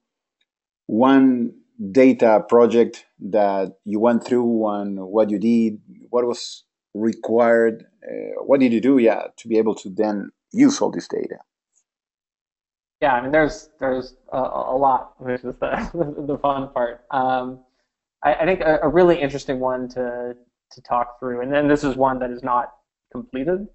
one 0.86 1.54
data 1.90 2.44
project 2.48 3.06
that 3.18 3.72
you 3.84 3.98
went 3.98 4.24
through 4.24 4.68
and 4.68 4.98
what 5.00 5.30
you 5.30 5.38
did? 5.38 5.80
What 6.10 6.26
was 6.26 6.64
required? 6.94 7.84
Uh, 8.02 8.42
what 8.44 8.60
did 8.60 8.72
you 8.72 8.80
do, 8.80 8.98
yeah, 8.98 9.24
to 9.36 9.48
be 9.48 9.58
able 9.58 9.74
to 9.74 9.90
then 9.90 10.30
use 10.52 10.80
all 10.80 10.90
this 10.90 11.08
data? 11.08 11.38
Yeah, 13.00 13.14
I 13.14 13.22
mean, 13.22 13.32
there's 13.32 13.70
there's 13.78 14.14
a, 14.32 14.38
a 14.38 14.76
lot, 14.76 15.14
which 15.18 15.42
is 15.42 15.56
the 15.56 16.14
the 16.26 16.38
fun 16.38 16.68
part. 16.72 17.04
Um, 17.10 17.60
I, 18.22 18.34
I, 18.34 18.44
think 18.44 18.60
a, 18.60 18.80
a, 18.82 18.88
really 18.88 19.18
interesting 19.18 19.58
one 19.58 19.88
to 19.90 20.36
to 20.72 20.82
talk 20.82 21.18
through, 21.18 21.40
and 21.40 21.52
then 21.52 21.66
this 21.66 21.82
is 21.82 21.96
one 21.96 22.18
that 22.18 22.30
is 22.30 22.42
not 22.42 22.74
completed. 23.10 23.66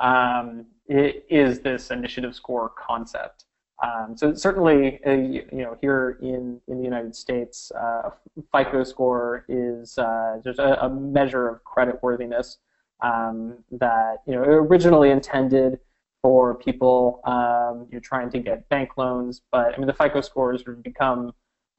Um, 0.00 0.66
is 0.88 1.60
this 1.60 1.90
initiative 1.90 2.34
score 2.34 2.70
concept. 2.70 3.44
Um, 3.82 4.16
so 4.16 4.34
certainly, 4.34 5.00
uh, 5.06 5.12
you, 5.12 5.44
know, 5.52 5.76
here 5.80 6.18
in, 6.20 6.60
in 6.68 6.78
the 6.78 6.84
United 6.84 7.14
States, 7.16 7.72
uh, 7.72 8.10
FICO 8.52 8.84
score 8.84 9.44
is 9.48 9.96
uh, 9.96 10.38
just 10.44 10.58
a, 10.58 10.84
a, 10.84 10.90
measure 10.90 11.48
of 11.48 11.64
credit 11.64 12.02
worthiness 12.02 12.58
um, 13.02 13.56
that 13.70 14.18
you 14.26 14.34
know 14.34 14.42
originally 14.42 15.10
intended 15.10 15.78
for 16.22 16.54
people 16.54 17.20
um, 17.24 17.86
you're 17.90 18.00
trying 18.00 18.30
to 18.30 18.38
get 18.38 18.68
bank 18.68 18.96
loans, 18.96 19.42
but 19.50 19.74
I 19.74 19.78
mean 19.78 19.86
the 19.86 19.94
FICO 19.94 20.20
scores 20.20 20.62
have 20.66 20.82
become 20.82 21.32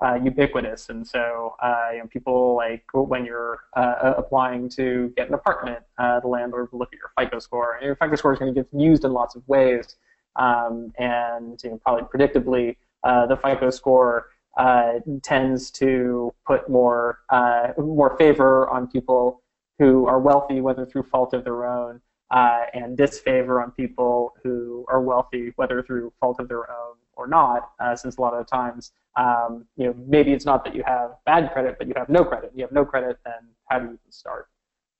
uh, 0.03 0.15
ubiquitous, 0.15 0.89
and 0.89 1.05
so 1.05 1.55
uh, 1.61 1.89
you 1.93 1.99
know, 1.99 2.07
people 2.07 2.55
like 2.55 2.83
when 2.93 3.23
you're 3.23 3.59
uh, 3.75 4.13
applying 4.17 4.67
to 4.69 5.13
get 5.15 5.27
an 5.27 5.35
apartment, 5.35 5.79
the 5.97 6.27
landlord 6.27 6.71
will 6.71 6.79
look 6.79 6.89
at 6.91 6.97
your 6.97 7.11
FICO 7.19 7.39
score, 7.39 7.75
and 7.75 7.85
your 7.85 7.95
FICO 7.95 8.15
score 8.15 8.33
is 8.33 8.39
going 8.39 8.53
to 8.53 8.59
get 8.63 8.67
used 8.73 9.05
in 9.05 9.13
lots 9.13 9.35
of 9.35 9.47
ways. 9.47 9.95
Um, 10.35 10.93
and 10.97 11.61
you 11.63 11.71
know, 11.71 11.77
probably 11.77 12.03
predictably, 12.03 12.77
uh, 13.03 13.25
the 13.27 13.35
FICO 13.35 13.69
score 13.69 14.27
uh, 14.57 14.93
tends 15.21 15.71
to 15.71 16.33
put 16.45 16.69
more 16.69 17.19
uh, 17.29 17.69
more 17.77 18.17
favor 18.17 18.69
on 18.69 18.87
people 18.87 19.41
who 19.79 20.05
are 20.05 20.19
wealthy, 20.19 20.61
whether 20.61 20.85
through 20.85 21.03
fault 21.03 21.33
of 21.33 21.43
their 21.43 21.65
own, 21.65 22.01
uh, 22.31 22.63
and 22.73 22.97
disfavor 22.97 23.61
on 23.61 23.71
people 23.71 24.33
who 24.41 24.85
are 24.87 25.01
wealthy, 25.01 25.51
whether 25.57 25.83
through 25.83 26.11
fault 26.19 26.39
of 26.39 26.47
their 26.47 26.69
own 26.71 26.95
or 27.13 27.27
not. 27.27 27.71
Uh, 27.79 27.95
since 27.95 28.17
a 28.17 28.21
lot 28.21 28.33
of 28.33 28.45
the 28.45 28.49
times, 28.49 28.93
um, 29.17 29.65
you 29.75 29.85
know, 29.85 29.93
maybe 30.07 30.31
it's 30.31 30.45
not 30.45 30.63
that 30.63 30.73
you 30.73 30.81
have 30.85 31.11
bad 31.25 31.51
credit, 31.51 31.75
but 31.77 31.87
you 31.87 31.93
have 31.95 32.09
no 32.09 32.23
credit. 32.23 32.51
You 32.55 32.63
have 32.63 32.71
no 32.71 32.85
credit, 32.85 33.19
then 33.25 33.49
how 33.69 33.79
do 33.79 33.85
you 33.85 33.91
even 33.91 34.11
start? 34.11 34.47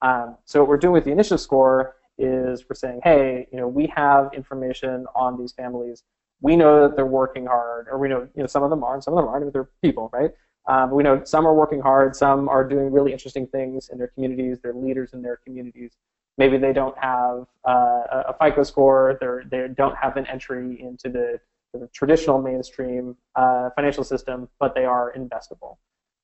Um, 0.02 0.38
so 0.46 0.60
what 0.60 0.70
we're 0.70 0.78
doing 0.78 0.94
with 0.94 1.06
the 1.06 1.12
initiative 1.12 1.40
score 1.40 1.96
is 2.18 2.66
we're 2.70 2.76
saying, 2.76 3.02
hey, 3.04 3.48
you 3.52 3.58
know, 3.58 3.68
we 3.68 3.88
have 3.96 4.34
information 4.34 5.06
on 5.16 5.40
these 5.40 5.54
families. 5.54 6.04
We 6.42 6.56
know 6.56 6.88
that 6.88 6.96
they're 6.96 7.06
working 7.06 7.46
hard, 7.46 7.88
or 7.90 7.98
we 7.98 8.10
know, 8.10 8.28
you 8.36 8.44
know, 8.44 8.48
some 8.48 8.64
of 8.64 8.70
them 8.70 8.84
are, 8.84 8.96
and 8.96 9.04
some 9.04 9.14
of 9.14 9.24
them 9.24 9.30
aren't, 9.30 9.46
but 9.46 9.54
they're 9.54 9.70
people, 9.82 10.10
right? 10.12 10.32
Um, 10.68 10.92
we 10.92 11.04
know 11.04 11.24
some 11.24 11.48
are 11.48 11.54
working 11.54 11.80
hard, 11.80 12.16
some 12.16 12.50
are 12.50 12.68
doing 12.68 12.92
really 12.92 13.14
interesting 13.14 13.48
things 13.48 13.90
in 13.90 13.98
their 13.98 14.08
communities. 14.08 14.60
They're 14.62 14.74
leaders 14.74 15.14
in 15.14 15.22
their 15.22 15.38
communities. 15.38 15.94
Maybe 16.38 16.58
they 16.58 16.74
don't 16.74 16.98
have 16.98 17.46
uh, 17.68 18.32
a 18.32 18.36
FICO 18.40 18.64
score. 18.64 19.18
They're, 19.20 19.44
they 19.50 19.68
don't 19.76 19.96
have 19.96 20.18
an 20.18 20.26
entry 20.28 20.82
into 20.82 21.10
the, 21.10 21.40
the 21.74 21.88
traditional 21.94 22.42
mainstream 22.42 23.16
uh, 23.36 23.70
financial 23.76 24.04
system, 24.04 24.50
but 24.60 24.74
they 24.74 24.86
are 24.86 25.14
investable. 25.18 25.78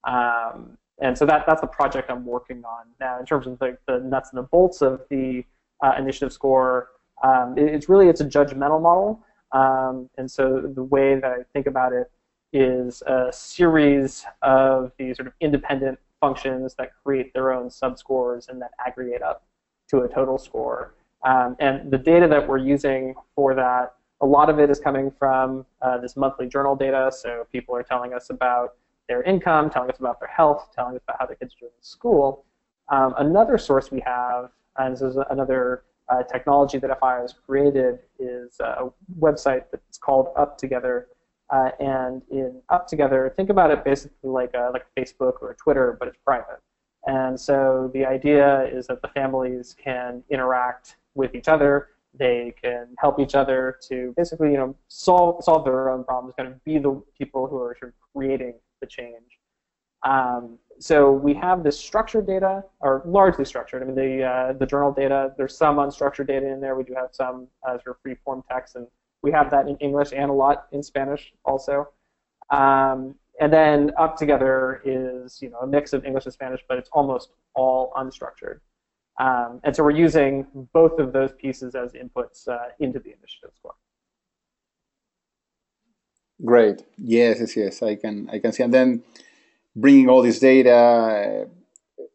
Um, 0.06 0.78
and 1.00 1.18
so 1.18 1.26
that, 1.26 1.44
that's 1.46 1.62
the 1.62 1.68
project 1.68 2.10
I'm 2.10 2.26
working 2.26 2.64
on 2.66 2.86
now 3.00 3.20
in 3.20 3.26
terms 3.26 3.48
of 3.48 3.60
the, 3.60 3.78
the 3.88 4.00
nuts 4.00 4.30
and 4.32 4.40
the 4.40 4.44
bolts 4.44 4.82
of 4.82 5.02
the 5.10 5.44
uh, 5.84 5.94
initiative 5.98 6.34
score. 6.34 6.90
Um, 7.24 7.56
it, 7.58 7.66
it's 7.66 7.90
really 7.90 8.08
it's 8.10 8.22
a 8.22 8.26
judgmental 8.26 8.82
model, 8.82 9.24
um, 9.52 10.10
and 10.18 10.30
so 10.30 10.62
the 10.74 10.84
way 10.84 11.16
that 11.16 11.32
I 11.32 11.44
think 11.54 11.68
about 11.68 11.94
it 11.94 12.12
is 12.54 13.02
a 13.04 13.30
series 13.32 14.26
of 14.42 14.92
these 14.98 15.18
sort 15.18 15.28
of 15.28 15.34
independent 15.42 16.00
functions 16.20 16.76
that 16.78 16.92
create 17.04 17.34
their 17.34 17.52
own 17.52 17.68
subscores 17.70 18.50
and 18.50 18.62
that 18.62 18.72
aggregate 18.86 19.22
up 19.22 19.44
to 19.90 20.02
a 20.02 20.08
total 20.08 20.38
score. 20.38 20.96
Um, 21.24 21.56
and 21.60 21.92
the 21.92 21.98
data 21.98 22.28
that 22.28 22.48
we're 22.48 22.58
using 22.58 23.16
for 23.36 23.56
that, 23.56 23.96
a 24.22 24.26
lot 24.26 24.50
of 24.50 24.60
it 24.60 24.70
is 24.70 24.80
coming 24.80 25.12
from 25.12 25.66
uh, 25.82 25.98
this 25.98 26.16
monthly 26.16 26.48
journal 26.48 26.76
data. 26.76 27.12
So 27.12 27.48
people 27.52 27.76
are 27.76 27.84
telling 27.84 28.14
us 28.14 28.30
about 28.30 28.76
their 29.08 29.24
income, 29.24 29.70
telling 29.70 29.90
us 29.90 30.00
about 30.00 30.20
their 30.20 30.30
health, 30.30 30.70
telling 30.76 30.96
us 30.96 31.02
about 31.08 31.18
how 31.20 31.26
their 31.26 31.36
kids 31.36 31.54
are 31.56 31.60
doing 31.62 31.72
in 31.78 31.84
school. 31.84 32.46
Um, 32.90 33.14
another 33.18 33.58
source 33.58 33.92
we 33.92 34.02
have 34.02 34.52
and 34.78 34.94
this 34.94 35.02
is 35.02 35.18
another 35.30 35.84
uh, 36.10 36.24
technology 36.24 36.78
that 36.78 37.00
FI 37.00 37.22
has 37.22 37.34
created 37.34 38.00
is 38.20 38.58
a 38.60 38.90
website 39.20 39.64
that's 39.72 39.98
called 39.98 40.34
UpTogether. 40.36 41.06
Uh, 41.50 41.70
and 41.80 42.22
in 42.30 42.62
UpTogether, 42.72 43.34
think 43.36 43.50
about 43.50 43.72
it 43.72 43.84
basically 43.84 44.30
like 44.30 44.54
a, 44.54 44.70
like 44.74 44.86
Facebook 44.98 45.42
or 45.42 45.56
Twitter, 45.62 45.96
but 46.00 46.08
it's 46.08 46.18
private. 46.24 46.60
And 47.08 47.40
so 47.40 47.90
the 47.94 48.06
idea 48.06 48.66
is 48.66 48.88
that 48.88 49.02
the 49.02 49.08
families 49.08 49.76
can 49.82 50.24
interact 50.30 50.98
with 51.16 51.34
each 51.34 51.48
other. 51.48 51.88
They 52.14 52.54
can 52.62 52.88
help 53.00 53.20
each 53.20 53.34
other 53.34 53.78
to 53.88 54.14
basically, 54.18 54.52
you 54.52 54.58
know, 54.58 54.76
solve 54.90 55.44
solve 55.44 55.64
their 55.64 55.90
own 55.90 56.04
problems. 56.04 56.36
Kind 56.38 56.50
of 56.50 56.64
be 56.66 56.78
the 56.78 57.02
people 57.18 57.48
who 57.48 57.58
are 57.58 57.76
sort 57.80 57.94
of 57.94 57.96
creating 58.14 58.56
the 58.82 58.88
change. 58.88 59.40
Um, 60.04 60.60
so 60.80 61.12
we 61.12 61.34
have 61.36 61.64
this 61.64 61.80
structured 61.80 62.28
data, 62.28 62.64
or 62.82 63.02
largely 63.06 63.46
structured. 63.46 63.82
I 63.82 63.86
mean, 63.86 63.96
the 63.96 64.24
uh, 64.24 64.54
the 64.54 64.66
journal 64.66 64.92
data. 64.92 65.34
There's 65.38 65.56
some 65.56 65.78
unstructured 65.78 66.28
data 66.28 66.48
in 66.48 66.60
there. 66.60 66.76
We 66.76 66.84
do 66.84 66.94
have 66.94 67.10
some 67.12 67.48
uh, 67.68 67.78
sort 67.84 67.96
of 67.96 68.02
free 68.02 68.16
form 68.24 68.44
text, 68.52 68.76
and 68.76 68.86
we 69.22 69.32
have 69.32 69.50
that 69.52 69.68
in 69.68 69.78
English 69.78 70.12
and 70.14 70.30
a 70.30 70.34
lot 70.34 70.68
in 70.72 70.84
Spanish 70.84 71.34
also. 71.46 71.90
Um, 72.50 73.16
and 73.40 73.54
then 73.54 73.92
UpTogether 74.00 74.80
is 74.86 75.42
you 75.42 75.50
know 75.50 75.60
a 75.60 75.68
mix 75.68 75.94
of 75.94 76.06
English 76.06 76.26
and 76.26 76.34
Spanish, 76.34 76.62
but 76.68 76.78
it's 76.78 76.90
almost 76.92 77.32
all 77.56 77.92
unstructured. 77.98 78.60
Um, 79.20 79.60
and 79.64 79.76
so 79.76 79.84
we're 79.84 79.92
using 79.92 80.46
both 80.74 81.00
of 81.00 81.12
those 81.12 81.32
pieces 81.34 81.74
as 81.76 81.94
inputs 81.94 82.48
uh, 82.48 82.70
into 82.80 83.00
the 83.00 83.10
initiative 83.10 83.52
score. 83.56 83.74
Great. 86.46 86.84
Yes, 86.98 87.40
yes, 87.40 87.58
yes. 87.58 87.82
I 87.82 87.96
can 87.96 88.30
I 88.32 88.40
can 88.40 88.52
see. 88.52 88.64
And 88.64 88.74
then 88.74 89.04
bringing 89.76 90.08
all 90.10 90.22
this 90.22 90.40
data, 90.40 91.48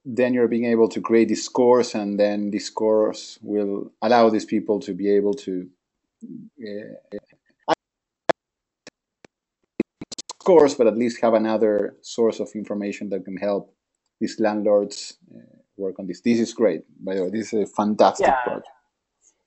then 0.04 0.34
you're 0.34 0.48
being 0.48 0.66
able 0.66 0.88
to 0.88 1.00
create 1.00 1.28
these 1.28 1.44
scores, 1.44 1.94
and 1.94 2.18
then 2.18 2.50
these 2.50 2.66
scores 2.66 3.38
will 3.42 3.90
allow 4.00 4.28
these 4.30 4.44
people 4.44 4.78
to 4.80 4.94
be 4.94 5.10
able 5.10 5.34
to 5.34 5.68
uh, 6.24 7.18
scores, 10.42 10.74
but 10.74 10.86
at 10.92 10.96
least 11.02 11.16
have 11.26 11.34
another 11.34 11.74
source 12.16 12.38
of 12.40 12.48
information 12.62 13.04
that 13.10 13.24
can 13.24 13.36
help 13.36 13.64
these 14.20 14.34
landlords 14.46 14.96
uh, 15.34 15.38
work 15.76 15.94
on 16.00 16.06
this. 16.08 16.20
This 16.20 16.38
is 16.46 16.52
great, 16.52 16.82
by 17.06 17.14
the 17.14 17.22
way. 17.24 17.30
This 17.30 17.52
is 17.52 17.60
a 17.66 17.66
fantastic 17.80 18.26
yeah. 18.26 18.42
project. 18.44 18.68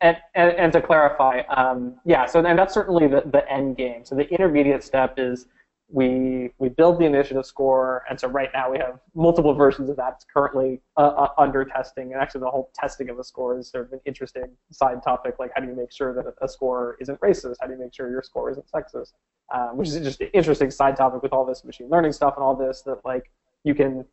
And, 0.01 0.17
and, 0.35 0.51
and, 0.63 0.73
to 0.73 0.81
clarify, 0.81 1.35
um, 1.61 1.79
yeah, 2.05 2.25
so 2.25 2.35
and 2.45 2.59
that's 2.59 2.73
certainly 2.73 3.07
the, 3.07 3.21
the 3.35 3.43
end 3.51 3.77
game. 3.77 4.01
So 4.07 4.13
the 4.21 4.27
intermediate 4.29 4.83
step 4.83 5.15
is 5.17 5.47
we 5.87 6.49
we 6.57 6.69
build 6.69 6.99
the 6.99 7.05
initiative 7.05 7.45
score, 7.45 8.03
and 8.09 8.19
so 8.19 8.27
right 8.27 8.49
now 8.53 8.71
we 8.71 8.79
have 8.79 8.99
multiple 9.13 9.53
versions 9.53 9.89
of 9.89 9.95
that. 9.97 10.13
It's 10.15 10.25
currently 10.33 10.81
uh, 10.97 11.01
uh, 11.01 11.27
under 11.37 11.63
testing, 11.63 12.11
and 12.11 12.21
actually 12.21 12.41
the 12.41 12.49
whole 12.49 12.71
testing 12.73 13.09
of 13.09 13.17
the 13.17 13.23
score 13.23 13.59
is 13.59 13.69
sort 13.69 13.85
of 13.87 13.93
an 13.93 13.99
interesting 14.05 14.45
side 14.71 15.03
topic. 15.03 15.35
Like, 15.37 15.51
how 15.55 15.61
do 15.61 15.67
you 15.67 15.75
make 15.75 15.91
sure 15.91 16.13
that 16.15 16.25
a 16.41 16.49
score 16.49 16.97
isn't 17.01 17.19
racist? 17.21 17.57
How 17.61 17.67
do 17.67 17.73
you 17.73 17.79
make 17.79 17.93
sure 17.93 18.09
your 18.09 18.23
score 18.23 18.49
isn't 18.49 18.65
sexist? 18.71 19.13
Um, 19.53 19.77
which 19.77 19.89
is 19.89 19.99
just 19.99 20.21
an 20.21 20.29
interesting 20.33 20.71
side 20.71 20.97
topic 20.97 21.21
with 21.21 21.31
all 21.31 21.45
this 21.45 21.63
machine 21.63 21.87
learning 21.87 22.13
stuff 22.13 22.33
and 22.35 22.43
all 22.43 22.55
this 22.55 22.81
that 22.81 22.97
like 23.05 23.31
you 23.63 23.75
can 23.75 24.03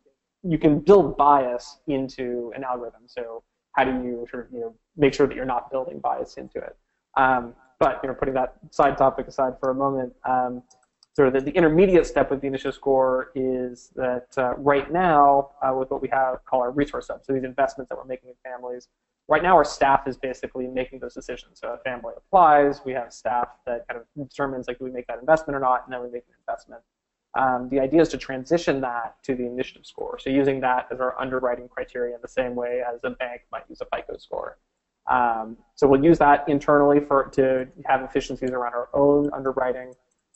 you 0.43 0.59
can 0.59 0.79
build 0.79 1.17
bias 1.17 1.79
into 1.87 2.53
an 2.55 2.63
algorithm. 2.63 3.01
So 3.07 3.43
how 3.71 3.83
do 3.83 3.91
you 3.91 4.27
sort 4.29 4.45
of 4.45 4.53
you 4.53 4.59
know 4.59 4.75
make 4.95 5.15
sure 5.15 5.25
that 5.25 5.35
you're 5.35 5.45
not 5.45 5.71
building 5.71 5.99
bias 5.99 6.37
into 6.37 6.59
it? 6.59 6.77
Um, 7.17 7.55
but 7.79 7.99
you 8.03 8.09
know, 8.09 8.15
putting 8.15 8.33
that 8.35 8.55
side 8.69 8.97
topic 8.97 9.27
aside 9.27 9.53
for 9.59 9.71
a 9.71 9.75
moment. 9.75 10.13
Um, 10.23 10.61
sort 11.15 11.27
of 11.27 11.33
the, 11.33 11.41
the, 11.41 11.51
intermediate 11.51 12.07
step 12.07 12.31
with 12.31 12.41
the 12.41 12.47
initiative 12.47 12.73
score 12.73 13.31
is 13.35 13.91
that 13.95 14.27
uh, 14.37 14.53
right 14.55 14.91
now, 14.91 15.51
uh, 15.61 15.73
with 15.73 15.91
what 15.91 16.01
we 16.01 16.07
have 16.09 16.43
call 16.45 16.61
our 16.61 16.71
resource 16.71 17.07
hub, 17.09 17.21
so 17.23 17.33
these 17.33 17.43
investments 17.43 17.89
that 17.89 17.97
we're 17.97 18.05
making 18.05 18.29
in 18.29 18.35
families, 18.43 18.87
right 19.27 19.43
now 19.43 19.55
our 19.55 19.65
staff 19.65 20.07
is 20.07 20.17
basically 20.17 20.67
making 20.67 20.99
those 20.99 21.13
decisions. 21.13 21.59
So 21.59 21.69
a 21.69 21.77
family 21.77 22.13
applies, 22.17 22.81
we 22.83 22.93
have 22.93 23.13
staff 23.13 23.47
that 23.65 23.87
kind 23.87 24.01
of 24.01 24.27
determines 24.27 24.67
like 24.67 24.79
do 24.79 24.85
we 24.85 24.91
make 24.91 25.07
that 25.07 25.19
investment 25.19 25.55
or 25.55 25.59
not, 25.59 25.85
and 25.85 25.93
then 25.93 26.01
we 26.01 26.09
make 26.09 26.23
an 26.27 26.35
investment. 26.47 26.81
Um, 27.35 27.67
the 27.69 27.79
idea 27.79 28.01
is 28.01 28.09
to 28.09 28.17
transition 28.17 28.81
that 28.81 29.15
to 29.23 29.35
the 29.35 29.45
initiative 29.45 29.85
score. 29.85 30.19
So 30.19 30.29
using 30.29 30.59
that 30.61 30.87
as 30.91 30.99
our 30.99 31.19
underwriting 31.19 31.67
criteria 31.67 32.13
in 32.13 32.21
the 32.21 32.27
same 32.27 32.53
way 32.55 32.81
as 32.87 33.03
a 33.03 33.09
bank 33.09 33.41
might 33.51 33.63
use 33.69 33.81
a 33.81 33.95
FICO 33.95 34.17
score. 34.17 34.57
Um, 35.09 35.57
so 35.75 35.87
we'll 35.87 36.03
use 36.03 36.19
that 36.19 36.47
internally 36.47 36.99
for 36.99 37.25
to 37.33 37.67
have 37.85 38.01
efficiencies 38.03 38.51
around 38.51 38.73
our 38.73 38.89
own 38.93 39.31
underwriting. 39.33 39.93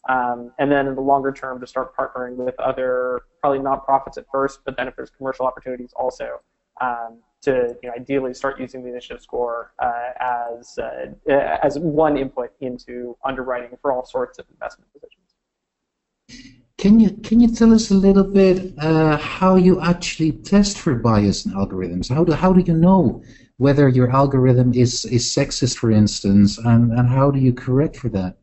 Um, 0.07 0.53
and 0.59 0.71
then 0.71 0.87
in 0.87 0.95
the 0.95 1.01
longer 1.01 1.31
term, 1.31 1.59
to 1.59 1.67
start 1.67 1.95
partnering 1.95 2.35
with 2.35 2.57
other, 2.59 3.21
probably 3.41 3.59
nonprofits 3.59 4.17
at 4.17 4.25
first, 4.31 4.61
but 4.63 4.77
then 4.77 4.87
if 4.87 4.95
there's 4.95 5.09
commercial 5.09 5.45
opportunities 5.45 5.91
also, 5.95 6.39
um, 6.81 7.19
to 7.41 7.75
you 7.83 7.89
know, 7.89 7.95
ideally 7.95 8.33
start 8.33 8.59
using 8.59 8.83
the 8.83 8.89
initiative 8.89 9.21
score 9.21 9.73
uh, 9.79 10.09
as 10.55 10.77
uh, 10.79 11.13
as 11.63 11.77
one 11.79 12.17
input 12.17 12.51
into 12.61 13.15
underwriting 13.23 13.77
for 13.81 13.91
all 13.91 14.05
sorts 14.05 14.39
of 14.39 14.45
investment 14.49 14.91
decisions. 14.93 15.27
Can 16.77 16.99
you 16.99 17.11
can 17.23 17.39
you 17.39 17.49
tell 17.53 17.73
us 17.73 17.89
a 17.91 17.93
little 17.93 18.23
bit 18.23 18.73
uh, 18.79 19.17
how 19.17 19.55
you 19.55 19.81
actually 19.81 20.31
test 20.31 20.77
for 20.77 20.95
bias 20.95 21.45
in 21.45 21.51
algorithms? 21.53 22.09
How 22.09 22.23
do 22.23 22.33
how 22.33 22.53
do 22.53 22.61
you 22.61 22.77
know 22.77 23.23
whether 23.57 23.87
your 23.89 24.11
algorithm 24.11 24.73
is 24.73 25.05
is 25.05 25.25
sexist, 25.25 25.77
for 25.77 25.91
instance, 25.91 26.57
and 26.57 26.91
and 26.91 27.09
how 27.09 27.31
do 27.31 27.39
you 27.39 27.53
correct 27.53 27.97
for 27.97 28.09
that? 28.09 28.37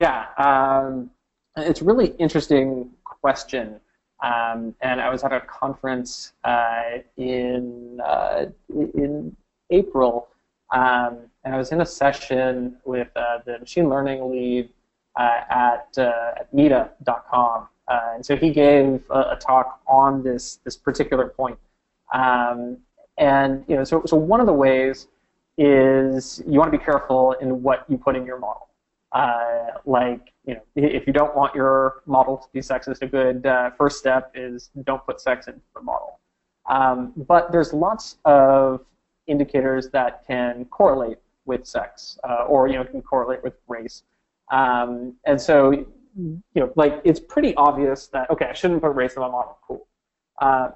Yeah, 0.00 0.26
um, 0.38 1.10
it's 1.56 1.80
a 1.80 1.84
really 1.84 2.08
interesting 2.18 2.90
question. 3.04 3.80
Um, 4.22 4.74
and 4.80 5.00
I 5.00 5.10
was 5.10 5.22
at 5.22 5.32
a 5.32 5.40
conference 5.40 6.32
uh, 6.44 6.98
in 7.16 8.00
uh, 8.04 8.46
in 8.68 9.36
April, 9.70 10.28
um, 10.72 11.18
and 11.44 11.54
I 11.54 11.56
was 11.56 11.70
in 11.70 11.80
a 11.80 11.86
session 11.86 12.76
with 12.84 13.08
uh, 13.14 13.38
the 13.44 13.58
machine 13.60 13.88
learning 13.88 14.30
lead 14.30 14.70
uh, 15.16 15.40
at, 15.50 15.88
uh, 15.98 16.32
at 16.40 16.52
Meta.com, 16.52 17.68
uh, 17.86 18.00
and 18.14 18.26
so 18.26 18.36
he 18.36 18.50
gave 18.50 19.02
a, 19.10 19.20
a, 19.20 19.38
talk 19.40 19.80
on 19.86 20.22
this 20.24 20.56
this 20.64 20.76
particular 20.76 21.28
point. 21.28 21.58
Um, 22.12 22.78
and 23.18 23.64
you 23.68 23.76
know, 23.76 23.84
so 23.84 24.02
so 24.04 24.16
one 24.16 24.40
of 24.40 24.46
the 24.46 24.52
ways 24.52 25.06
is 25.58 26.42
you 26.46 26.58
want 26.58 26.72
to 26.72 26.78
be 26.78 26.84
careful 26.84 27.32
in 27.40 27.62
what 27.62 27.84
you 27.88 27.98
put 27.98 28.16
in 28.16 28.26
your 28.26 28.38
model. 28.38 28.67
Uh, 29.12 29.68
like, 29.86 30.32
you 30.44 30.54
know, 30.54 30.60
if 30.76 31.06
you 31.06 31.12
don't 31.12 31.34
want 31.34 31.54
your 31.54 32.02
model 32.06 32.36
to 32.36 32.46
be 32.52 32.60
sexist, 32.60 33.00
a 33.02 33.06
good 33.06 33.46
uh, 33.46 33.70
first 33.78 33.98
step 33.98 34.30
is 34.34 34.70
don't 34.84 35.04
put 35.06 35.20
sex 35.20 35.46
into 35.46 35.60
the 35.74 35.80
model. 35.80 36.20
Um, 36.68 37.12
but 37.16 37.50
there's 37.50 37.72
lots 37.72 38.16
of 38.24 38.84
indicators 39.26 39.88
that 39.90 40.24
can 40.26 40.66
correlate 40.66 41.18
with 41.46 41.66
sex, 41.66 42.18
uh, 42.28 42.44
or 42.46 42.68
you 42.68 42.74
know, 42.74 42.84
can 42.84 43.00
correlate 43.00 43.42
with 43.42 43.54
race. 43.66 44.02
Um, 44.50 45.14
and 45.24 45.40
so, 45.40 45.70
you 45.70 46.42
know, 46.54 46.72
like 46.76 47.00
it's 47.04 47.20
pretty 47.20 47.54
obvious 47.54 48.08
that 48.08 48.28
okay, 48.30 48.46
I 48.46 48.52
shouldn't 48.52 48.82
put 48.82 48.90
race 48.90 49.14
in 49.14 49.22
my 49.22 49.28
model. 49.28 49.58
Cool. 49.66 49.86
Uh, 50.40 50.70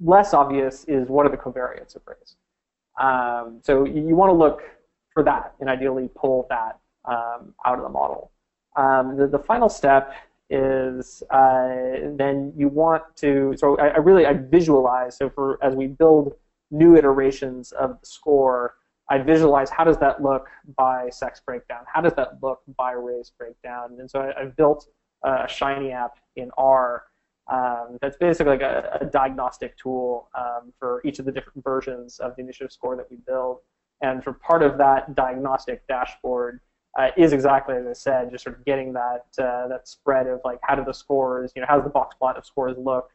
less 0.00 0.34
obvious 0.34 0.84
is 0.84 1.08
what 1.08 1.24
are 1.26 1.30
the 1.30 1.36
covariates 1.36 1.96
of 1.96 2.02
race. 2.06 2.36
Um, 3.00 3.60
so 3.62 3.84
you 3.84 4.14
want 4.14 4.30
to 4.30 4.34
look 4.34 4.62
for 5.14 5.22
that 5.22 5.54
and 5.60 5.70
ideally 5.70 6.10
pull 6.14 6.46
that 6.50 6.78
um, 7.08 7.54
out 7.64 7.78
of 7.78 7.82
the 7.82 7.88
model. 7.88 8.30
Um, 8.76 9.16
the, 9.16 9.26
the 9.26 9.38
final 9.38 9.68
step 9.68 10.14
is 10.50 11.22
uh, 11.30 11.68
then 12.16 12.52
you 12.56 12.68
want 12.68 13.02
to, 13.16 13.54
so 13.56 13.76
I, 13.78 13.88
I, 13.88 13.96
really, 13.98 14.26
I 14.26 14.34
visualize, 14.34 15.16
so 15.16 15.28
for 15.28 15.58
as 15.62 15.74
we 15.74 15.86
build 15.86 16.34
new 16.70 16.96
iterations 16.96 17.72
of 17.72 18.00
the 18.00 18.06
score, 18.06 18.74
I 19.10 19.18
visualize 19.18 19.70
how 19.70 19.84
does 19.84 19.98
that 19.98 20.22
look 20.22 20.48
by 20.76 21.08
sex 21.10 21.40
breakdown? 21.44 21.80
How 21.92 22.00
does 22.00 22.12
that 22.14 22.42
look 22.42 22.60
by 22.76 22.92
race 22.92 23.32
breakdown? 23.36 23.96
And 23.98 24.10
so 24.10 24.20
I, 24.20 24.42
have 24.42 24.56
built 24.56 24.86
a 25.24 25.48
Shiny 25.48 25.92
app 25.92 26.18
in 26.36 26.50
R 26.58 27.04
um, 27.50 27.96
that's 28.02 28.18
basically 28.18 28.52
like 28.52 28.62
a, 28.62 28.98
a 29.00 29.06
diagnostic 29.06 29.76
tool 29.78 30.28
um, 30.38 30.72
for 30.78 31.00
each 31.04 31.18
of 31.18 31.24
the 31.24 31.32
different 31.32 31.64
versions 31.64 32.18
of 32.18 32.36
the 32.36 32.42
initiative 32.42 32.70
score 32.70 32.96
that 32.96 33.10
we 33.10 33.16
build. 33.26 33.58
And 34.02 34.22
for 34.22 34.34
part 34.34 34.62
of 34.62 34.78
that 34.78 35.14
diagnostic 35.14 35.86
dashboard, 35.88 36.60
uh, 36.98 37.10
is 37.16 37.32
exactly 37.32 37.76
as 37.76 37.86
I 37.86 37.92
said, 37.92 38.30
just 38.30 38.44
sort 38.44 38.58
of 38.58 38.64
getting 38.64 38.92
that 38.94 39.26
uh, 39.38 39.68
that 39.68 39.86
spread 39.86 40.26
of 40.26 40.40
like 40.44 40.58
how 40.62 40.74
do 40.74 40.84
the 40.84 40.92
scores, 40.92 41.52
you 41.54 41.62
know, 41.62 41.66
how 41.68 41.76
does 41.76 41.84
the 41.84 41.90
box 41.90 42.16
plot 42.16 42.36
of 42.36 42.44
scores 42.44 42.76
look 42.76 43.10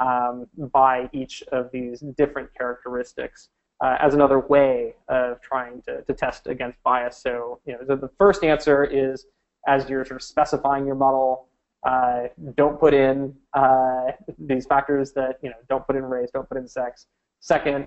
um, 0.00 0.46
by 0.72 1.08
each 1.12 1.42
of 1.52 1.70
these 1.72 2.00
different 2.16 2.48
characteristics 2.56 3.50
uh, 3.82 3.96
as 4.00 4.14
another 4.14 4.40
way 4.40 4.94
of 5.08 5.40
trying 5.40 5.82
to, 5.82 6.02
to 6.02 6.12
test 6.12 6.46
against 6.46 6.82
bias. 6.82 7.16
So, 7.18 7.60
you 7.66 7.74
know, 7.74 7.80
the, 7.86 7.96
the 7.96 8.10
first 8.18 8.42
answer 8.42 8.84
is 8.84 9.26
as 9.66 9.88
you're 9.88 10.04
sort 10.04 10.20
of 10.20 10.22
specifying 10.22 10.86
your 10.86 10.94
model, 10.94 11.48
uh, 11.86 12.24
don't 12.56 12.78
put 12.80 12.94
in 12.94 13.34
uh, 13.54 14.06
these 14.38 14.66
factors 14.66 15.12
that, 15.12 15.38
you 15.42 15.50
know, 15.50 15.56
don't 15.68 15.86
put 15.86 15.96
in 15.96 16.04
race, 16.04 16.30
don't 16.32 16.48
put 16.48 16.58
in 16.58 16.66
sex. 16.66 17.06
Second, 17.40 17.86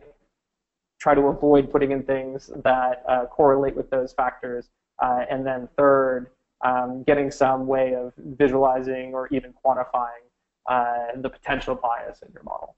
try 1.00 1.14
to 1.14 1.22
avoid 1.22 1.72
putting 1.72 1.92
in 1.92 2.04
things 2.04 2.52
that 2.64 3.04
uh, 3.10 3.26
correlate 3.26 3.76
with 3.76 3.90
those 3.90 4.14
factors. 4.14 4.70
Uh, 5.02 5.26
and 5.30 5.46
then 5.46 5.68
third, 5.78 6.28
um, 6.64 7.04
getting 7.04 7.32
some 7.32 7.66
way 7.66 7.96
of 7.96 8.14
visualizing 8.18 9.14
or 9.14 9.28
even 9.30 9.54
quantifying 9.66 10.24
uh, 10.70 11.08
the 11.16 11.30
potential 11.30 11.76
bias 11.76 12.22
in 12.22 12.32
your 12.34 12.44
model. 12.44 12.76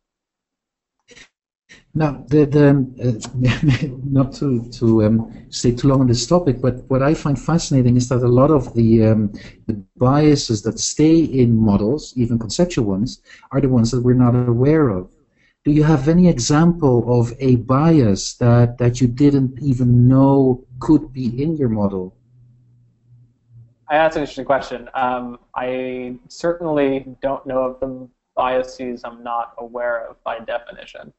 Now, 1.95 2.23
the, 2.27 2.45
the, 2.45 2.69
uh, 2.69 3.87
not 4.09 4.33
to, 4.35 4.67
to 4.71 5.03
um, 5.03 5.45
stay 5.49 5.71
too 5.71 5.87
long 5.87 6.01
on 6.01 6.07
this 6.07 6.25
topic, 6.25 6.61
but 6.61 6.89
what 6.89 7.03
I 7.03 7.13
find 7.13 7.39
fascinating 7.39 7.97
is 7.97 8.09
that 8.09 8.23
a 8.23 8.27
lot 8.27 8.49
of 8.49 8.73
the, 8.73 9.05
um, 9.05 9.33
the 9.67 9.83
biases 9.97 10.63
that 10.63 10.79
stay 10.79 11.19
in 11.19 11.55
models, 11.55 12.13
even 12.15 12.39
conceptual 12.39 12.85
ones, 12.85 13.21
are 13.51 13.61
the 13.61 13.69
ones 13.69 13.91
that 13.91 14.01
we're 14.01 14.15
not 14.15 14.35
aware 14.47 14.89
of. 14.89 15.11
Do 15.65 15.71
you 15.71 15.83
have 15.83 16.09
any 16.09 16.27
example 16.27 17.21
of 17.21 17.33
a 17.39 17.57
bias 17.57 18.35
that, 18.35 18.79
that 18.79 18.99
you 18.99 19.07
didn't 19.07 19.59
even 19.61 20.07
know 20.07 20.65
could 20.83 21.13
be 21.13 21.41
in 21.41 21.55
your 21.55 21.69
model? 21.69 22.13
I 23.87 23.95
that's 23.97 24.15
an 24.17 24.23
interesting 24.23 24.45
question. 24.45 24.89
Um, 24.93 25.39
I 25.55 26.17
certainly 26.27 27.05
don't 27.21 27.45
know 27.45 27.61
of 27.63 27.79
the 27.79 28.09
biases 28.35 29.03
I'm 29.05 29.23
not 29.23 29.53
aware 29.59 30.07
of 30.07 30.21
by 30.23 30.39
definition. 30.39 31.13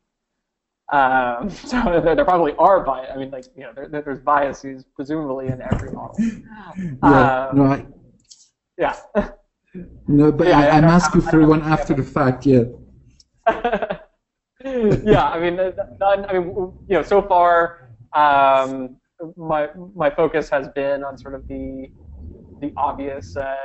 Um, 0.92 1.48
so 1.70 1.82
there, 2.04 2.14
there, 2.14 2.24
probably 2.24 2.52
are 2.58 2.80
bias. 2.84 3.10
I 3.14 3.16
mean, 3.16 3.30
like 3.30 3.46
you 3.56 3.62
know, 3.62 3.72
there, 3.74 3.88
there's 3.88 4.20
biases 4.20 4.84
presumably 4.94 5.46
in 5.48 5.62
every 5.62 5.92
model. 5.92 6.16
Yeah, 7.02 7.48
um, 7.48 7.56
no, 7.56 7.64
I, 7.64 7.86
yeah. 8.78 8.96
No, 10.06 10.30
but 10.30 10.46
yeah, 10.46 10.60
I, 10.60 10.78
am 10.78 10.84
asking 10.84 11.22
for 11.22 11.44
one 11.48 11.62
after 11.62 11.94
the 11.94 12.04
fact. 12.04 12.46
Yeah. 12.46 12.64
yeah, 14.64 15.28
I 15.34 15.40
mean, 15.40 15.58
I 16.00 16.32
mean, 16.32 16.44
you 16.86 16.94
know, 16.96 17.02
so 17.02 17.20
far, 17.22 17.90
um, 18.12 18.96
my 19.36 19.68
my 19.94 20.10
focus 20.10 20.48
has 20.50 20.68
been 20.68 21.04
on 21.04 21.16
sort 21.18 21.34
of 21.34 21.46
the 21.48 21.86
the 22.60 22.72
obvious 22.76 23.36
uh, 23.36 23.56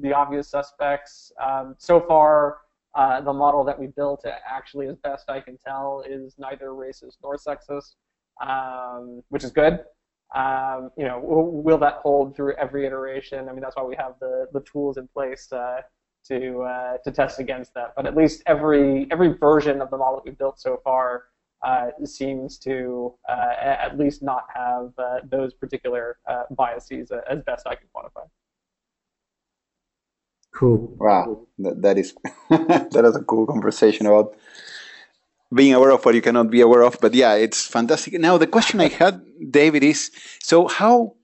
the 0.00 0.12
obvious 0.12 0.48
suspects. 0.50 1.32
Um, 1.42 1.74
so 1.78 2.00
far, 2.00 2.58
uh, 2.94 3.20
the 3.20 3.32
model 3.32 3.64
that 3.64 3.78
we 3.78 3.88
built, 3.88 4.24
actually, 4.48 4.88
as 4.88 4.96
best 4.96 5.28
I 5.28 5.40
can 5.40 5.58
tell, 5.58 6.02
is 6.08 6.34
neither 6.38 6.68
racist 6.68 7.16
nor 7.22 7.36
sexist, 7.36 7.94
um, 8.46 9.22
which 9.28 9.44
is 9.44 9.50
good. 9.50 9.80
Um, 10.34 10.90
you 10.98 11.04
know, 11.04 11.20
will, 11.22 11.78
that 11.78 12.00
hold 12.02 12.34
through 12.34 12.54
every 12.54 12.84
iteration? 12.84 13.48
I 13.48 13.52
mean, 13.52 13.60
that's 13.60 13.76
why 13.76 13.84
we 13.84 13.94
have 13.96 14.14
the, 14.20 14.46
the 14.52 14.60
tools 14.60 14.96
in 14.96 15.06
place 15.08 15.52
uh, 15.52 15.82
to 16.28 16.62
uh, 16.62 16.96
to 17.04 17.12
test 17.12 17.38
against 17.38 17.74
that. 17.74 17.92
But 17.94 18.06
at 18.06 18.16
least 18.16 18.42
every 18.46 19.06
every 19.10 19.34
version 19.34 19.80
of 19.80 19.90
the 19.90 19.96
model 19.96 20.16
that 20.16 20.24
we've 20.24 20.38
built 20.38 20.58
so 20.58 20.80
far 20.82 21.24
seems 22.04 22.58
to 22.58 23.14
uh, 23.28 23.54
at 23.60 23.98
least 23.98 24.22
not 24.22 24.44
have 24.54 24.92
uh, 24.98 25.20
those 25.28 25.52
particular 25.54 26.18
uh, 26.28 26.44
biases 26.50 27.10
uh, 27.10 27.20
as 27.28 27.42
best 27.42 27.66
I 27.66 27.74
can 27.74 27.88
quantify. 27.94 28.26
Cool. 30.54 30.96
Wow, 30.98 31.46
that, 31.58 31.82
that 31.82 31.98
is 31.98 32.14
that 32.50 33.04
is 33.04 33.16
a 33.16 33.24
cool 33.24 33.46
conversation 33.46 34.06
about 34.06 34.36
being 35.54 35.74
aware 35.74 35.90
of 35.90 36.04
what 36.04 36.14
you 36.14 36.22
cannot 36.22 36.50
be 36.50 36.60
aware 36.60 36.82
of. 36.82 36.98
But 37.00 37.14
yeah, 37.14 37.34
it's 37.34 37.66
fantastic. 37.66 38.14
Now 38.14 38.38
the 38.38 38.46
question 38.46 38.80
I 38.80 38.88
had, 38.88 39.22
David, 39.50 39.82
is 39.82 40.10
so 40.40 40.66
how 40.68 41.16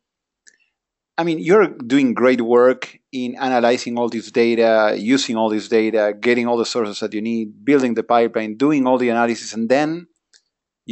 I 1.18 1.24
mean, 1.24 1.38
you're 1.38 1.68
doing 1.68 2.14
great 2.14 2.40
work 2.40 2.98
in 3.12 3.36
analyzing 3.36 3.98
all 3.98 4.08
this 4.08 4.30
data, 4.30 4.96
using 4.98 5.36
all 5.36 5.50
this 5.50 5.68
data, 5.68 6.14
getting 6.18 6.46
all 6.46 6.56
the 6.56 6.64
sources 6.64 7.00
that 7.00 7.12
you 7.12 7.20
need, 7.20 7.64
building 7.64 7.94
the 7.94 8.02
pipeline, 8.02 8.56
doing 8.56 8.86
all 8.86 8.96
the 8.96 9.10
analysis, 9.10 9.52
and 9.52 9.68
then 9.68 10.06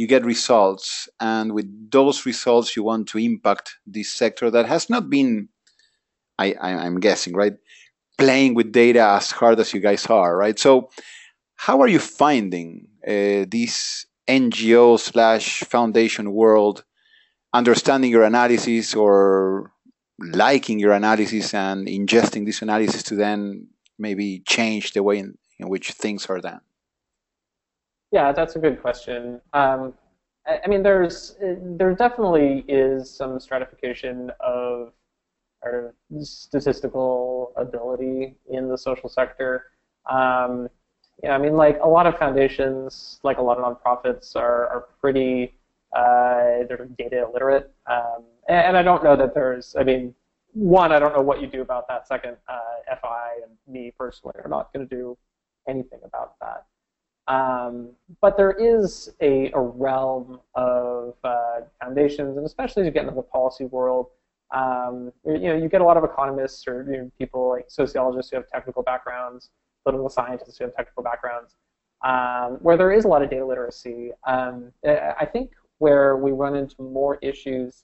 you 0.01 0.07
get 0.07 0.25
results. 0.25 1.07
And 1.19 1.53
with 1.53 1.69
those 1.91 2.25
results, 2.25 2.75
you 2.75 2.81
want 2.81 3.07
to 3.09 3.19
impact 3.19 3.77
this 3.85 4.11
sector 4.11 4.49
that 4.49 4.65
has 4.65 4.89
not 4.89 5.11
been, 5.11 5.49
I, 6.39 6.55
I'm 6.59 6.99
guessing, 6.99 7.35
right, 7.35 7.53
playing 8.17 8.55
with 8.55 8.71
data 8.71 9.03
as 9.19 9.29
hard 9.29 9.59
as 9.59 9.75
you 9.75 9.79
guys 9.79 10.07
are, 10.07 10.35
right? 10.35 10.57
So, 10.57 10.89
how 11.55 11.81
are 11.81 11.87
you 11.87 11.99
finding 11.99 12.87
uh, 13.07 13.45
this 13.47 14.07
NGO 14.27 14.99
slash 14.99 15.59
foundation 15.75 16.31
world 16.31 16.83
understanding 17.53 18.09
your 18.09 18.23
analysis 18.23 18.95
or 18.95 19.71
liking 20.17 20.79
your 20.79 20.93
analysis 20.93 21.53
and 21.53 21.87
ingesting 21.87 22.47
this 22.47 22.63
analysis 22.63 23.03
to 23.03 23.15
then 23.15 23.67
maybe 23.99 24.41
change 24.47 24.93
the 24.93 25.03
way 25.03 25.19
in, 25.19 25.37
in 25.59 25.69
which 25.69 25.91
things 25.91 26.25
are 26.25 26.39
done? 26.39 26.61
Yeah, 28.11 28.31
that's 28.31 28.55
a 28.55 28.59
good 28.59 28.81
question. 28.81 29.41
Um, 29.53 29.93
I, 30.45 30.59
I, 30.65 30.67
mean, 30.67 30.83
there's 30.83 31.35
there 31.39 31.93
definitely 31.93 32.65
is 32.67 33.09
some 33.09 33.39
stratification 33.39 34.31
of 34.39 34.93
our 35.63 35.93
statistical 36.21 37.53
ability 37.55 38.35
in 38.49 38.67
the 38.67 38.77
social 38.77 39.09
sector. 39.09 39.65
Um, 40.09 40.67
yeah, 41.23 41.35
I 41.35 41.37
mean, 41.37 41.53
like 41.53 41.79
a 41.83 41.87
lot 41.87 42.07
of 42.07 42.17
foundations, 42.17 43.19
like 43.23 43.37
a 43.37 43.41
lot 43.41 43.59
of 43.59 43.77
nonprofits, 43.77 44.35
are 44.35 44.67
are 44.67 44.87
pretty 44.99 45.53
uh, 45.93 46.63
they're 46.67 46.87
data 46.97 47.23
illiterate. 47.23 47.73
Um, 47.89 48.23
and, 48.47 48.67
and, 48.67 48.77
I 48.77 48.81
don't 48.81 49.03
know 49.03 49.15
that 49.17 49.33
there's, 49.33 49.75
I 49.77 49.83
mean, 49.83 50.15
one, 50.53 50.91
I 50.91 50.99
don't 50.99 51.13
know 51.13 51.21
what 51.21 51.41
you 51.41 51.47
do 51.47 51.61
about 51.61 51.87
that. 51.89 52.07
Second, 52.07 52.37
uh, 52.47 52.95
FI 53.01 53.29
and 53.43 53.57
me 53.67 53.93
personally 53.97 54.35
are 54.43 54.49
not 54.49 54.71
going 54.73 54.87
to 54.87 54.95
do 54.95 55.17
anything 55.67 55.99
about 56.03 56.39
that. 56.39 56.65
Um, 57.27 57.91
but 58.19 58.35
there 58.35 58.51
is 58.51 59.13
a, 59.21 59.51
a 59.53 59.59
realm 59.59 60.39
of 60.55 61.15
uh, 61.23 61.61
foundations, 61.81 62.37
and 62.37 62.45
especially 62.45 62.81
as 62.81 62.85
you 62.87 62.91
get 62.91 63.03
into 63.03 63.15
the 63.15 63.21
policy 63.21 63.65
world, 63.65 64.07
um, 64.53 65.13
you 65.25 65.39
know, 65.39 65.55
you 65.55 65.69
get 65.69 65.81
a 65.81 65.83
lot 65.83 65.97
of 65.97 66.03
economists 66.03 66.67
or 66.67 66.85
you 66.91 66.97
know, 66.97 67.11
people 67.17 67.49
like 67.49 67.65
sociologists 67.69 68.31
who 68.31 68.37
have 68.37 68.47
technical 68.47 68.83
backgrounds, 68.83 69.49
political 69.83 70.09
scientists 70.09 70.57
who 70.57 70.65
have 70.65 70.75
technical 70.75 71.03
backgrounds, 71.03 71.55
um, 72.03 72.57
where 72.61 72.75
there 72.75 72.91
is 72.91 73.05
a 73.05 73.07
lot 73.07 73.21
of 73.21 73.29
data 73.29 73.45
literacy. 73.45 74.11
Um, 74.27 74.71
I 74.85 75.25
think 75.25 75.51
where 75.77 76.17
we 76.17 76.31
run 76.31 76.55
into 76.55 76.81
more 76.81 77.17
issues 77.21 77.83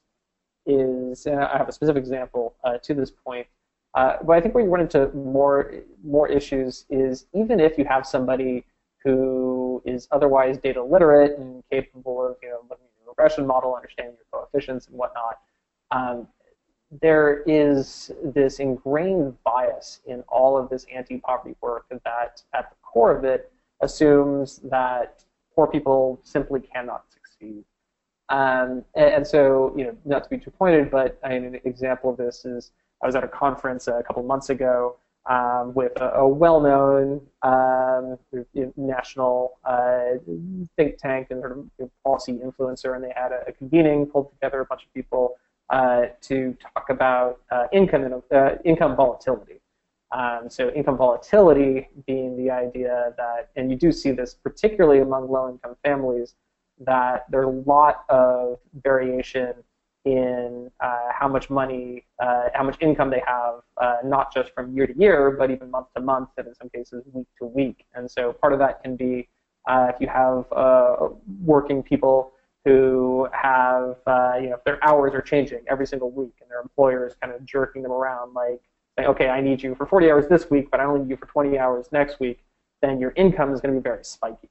is, 0.66 1.26
I 1.26 1.58
have 1.58 1.70
a 1.70 1.72
specific 1.72 2.02
example 2.02 2.56
uh, 2.64 2.78
to 2.80 2.94
this 2.94 3.12
point, 3.12 3.48
uh, 3.94 4.18
but 4.24 4.34
I 4.34 4.42
think 4.42 4.54
where 4.54 4.64
you 4.64 4.70
run 4.70 4.82
into 4.82 5.08
more 5.14 5.74
more 6.04 6.28
issues 6.28 6.86
is 6.90 7.28
even 7.34 7.60
if 7.60 7.78
you 7.78 7.86
have 7.86 8.06
somebody 8.06 8.66
who 9.08 9.82
is 9.86 10.08
otherwise 10.12 10.58
data 10.58 10.84
literate 10.84 11.38
and 11.40 11.64
capable 11.72 12.26
of 12.26 12.36
you 12.44 12.50
know 12.50 12.60
looking 12.70 12.86
at 12.86 13.04
your 13.04 13.10
regression 13.10 13.48
model, 13.48 13.74
understanding 13.74 14.16
your 14.18 14.42
coefficients 14.42 14.88
and 14.88 14.98
whatnot, 14.98 15.40
um, 15.92 16.28
there 17.02 17.44
is 17.48 18.12
this 18.24 18.60
ingrained 18.60 19.42
bias 19.44 20.02
in 20.06 20.24
all 20.28 20.58
of 20.58 20.70
this 20.70 20.86
anti-poverty 20.94 21.56
work 21.62 21.86
that 21.90 22.42
at 22.54 22.70
the 22.70 22.76
core 22.82 23.16
of 23.18 23.24
it 23.24 23.52
assumes 23.82 24.60
that 24.66 25.24
poor 25.56 25.68
people 25.68 26.20
simply 26.24 26.60
cannot 26.60 27.06
succeed. 27.10 27.64
Um, 28.30 28.84
and, 28.96 29.26
so, 29.26 29.74
you 29.78 29.86
know, 29.86 29.96
not 30.04 30.24
to 30.26 30.30
be 30.30 30.38
too 30.38 30.52
pointed, 30.52 30.92
but 30.92 31.18
I 31.24 31.30
mean, 31.30 31.46
an 31.46 31.60
example 31.64 32.10
of 32.10 32.18
this 32.18 32.44
is 32.44 32.72
I 33.02 33.06
was 33.06 33.16
at 33.16 33.24
a 33.24 33.28
conference 33.28 33.88
a 33.88 34.04
couple 34.06 34.24
months 34.24 34.50
ago 34.50 34.98
um, 35.28 35.74
with 35.74 35.92
a, 36.00 36.10
a 36.16 36.28
well-known 36.28 37.22
um, 37.44 38.18
national 38.76 39.60
uh, 39.66 40.18
think 40.76 40.98
tank 40.98 41.28
and 41.30 41.42
sort 41.42 41.58
of 41.58 41.90
policy 42.04 42.40
influencer, 42.44 42.96
and 42.96 43.04
they 43.04 43.14
had 43.16 43.32
a, 43.32 43.42
a 43.48 43.52
convening, 43.52 44.06
pulled 44.06 44.32
together 44.32 44.62
a 44.62 44.66
bunch 44.66 44.84
of 44.84 44.94
people 44.94 45.36
uh, 45.70 46.06
to 46.22 46.56
talk 46.62 46.90
about 46.90 47.42
uh, 47.52 47.66
income 47.74 48.24
uh, 48.34 48.52
income 48.64 48.96
volatility. 48.96 49.60
Um, 50.14 50.50
so 50.50 50.70
income 50.72 50.96
volatility 50.96 51.90
being 52.06 52.38
the 52.38 52.50
idea 52.50 53.14
that, 53.18 53.50
and 53.58 53.70
you 53.70 53.76
do 53.76 53.92
see 53.92 54.12
this 54.12 54.34
particularly 54.34 55.00
among 55.00 55.30
low-income 55.30 55.76
families, 55.84 56.36
that 56.80 57.26
there's 57.30 57.48
a 57.48 57.70
lot 57.70 58.06
of 58.08 58.60
variation 58.82 59.54
in 60.14 60.72
uh, 60.80 61.10
how 61.18 61.28
much 61.28 61.50
money, 61.50 62.06
uh, 62.22 62.50
how 62.54 62.64
much 62.64 62.78
income 62.80 63.10
they 63.10 63.24
have, 63.26 63.56
uh, 63.78 63.98
not 64.04 64.34
just 64.34 64.54
from 64.54 64.74
year 64.76 64.88
to 64.88 64.98
year, 64.98 65.32
but 65.32 65.52
even 65.52 65.70
month 65.70 65.88
to 65.96 66.02
month, 66.02 66.30
and 66.38 66.48
in 66.48 66.56
some 66.56 66.70
cases 66.70 67.04
week 67.14 67.28
to 67.40 67.46
week. 67.46 67.86
And 67.94 68.10
so 68.10 68.34
part 68.34 68.54
of 68.54 68.60
that 68.60 68.82
can 68.84 68.96
be 68.96 69.28
uh, 69.68 69.92
if 69.94 70.00
you 70.00 70.08
have 70.08 70.46
uh, 70.52 71.10
working 71.44 71.84
people 71.84 72.32
who 72.64 73.28
have, 73.34 73.98
uh, 74.08 74.34
you 74.42 74.50
know, 74.50 74.58
their 74.66 74.84
hours 74.86 75.14
are 75.14 75.22
changing 75.22 75.60
every 75.70 75.86
single 75.86 76.12
week, 76.12 76.34
and 76.42 76.50
their 76.50 76.62
employer 76.62 77.06
is 77.08 77.16
kind 77.22 77.34
of 77.34 77.46
jerking 77.46 77.82
them 77.82 77.92
around, 77.92 78.34
like, 78.34 78.62
saying, 78.98 79.10
okay, 79.10 79.30
I 79.30 79.42
need 79.42 79.62
you 79.62 79.76
for 79.76 79.86
40 79.86 80.12
hours 80.12 80.28
this 80.28 80.50
week, 80.50 80.70
but 80.72 80.80
I 80.80 80.86
only 80.86 81.02
need 81.02 81.10
you 81.10 81.18
for 81.18 81.28
20 81.28 81.58
hours 81.58 81.88
next 81.92 82.20
week, 82.20 82.40
then 82.82 83.00
your 83.00 83.14
income 83.16 83.54
is 83.54 83.62
going 83.62 83.74
to 83.74 83.80
be 83.80 83.84
very 83.84 84.04
spiky. 84.04 84.50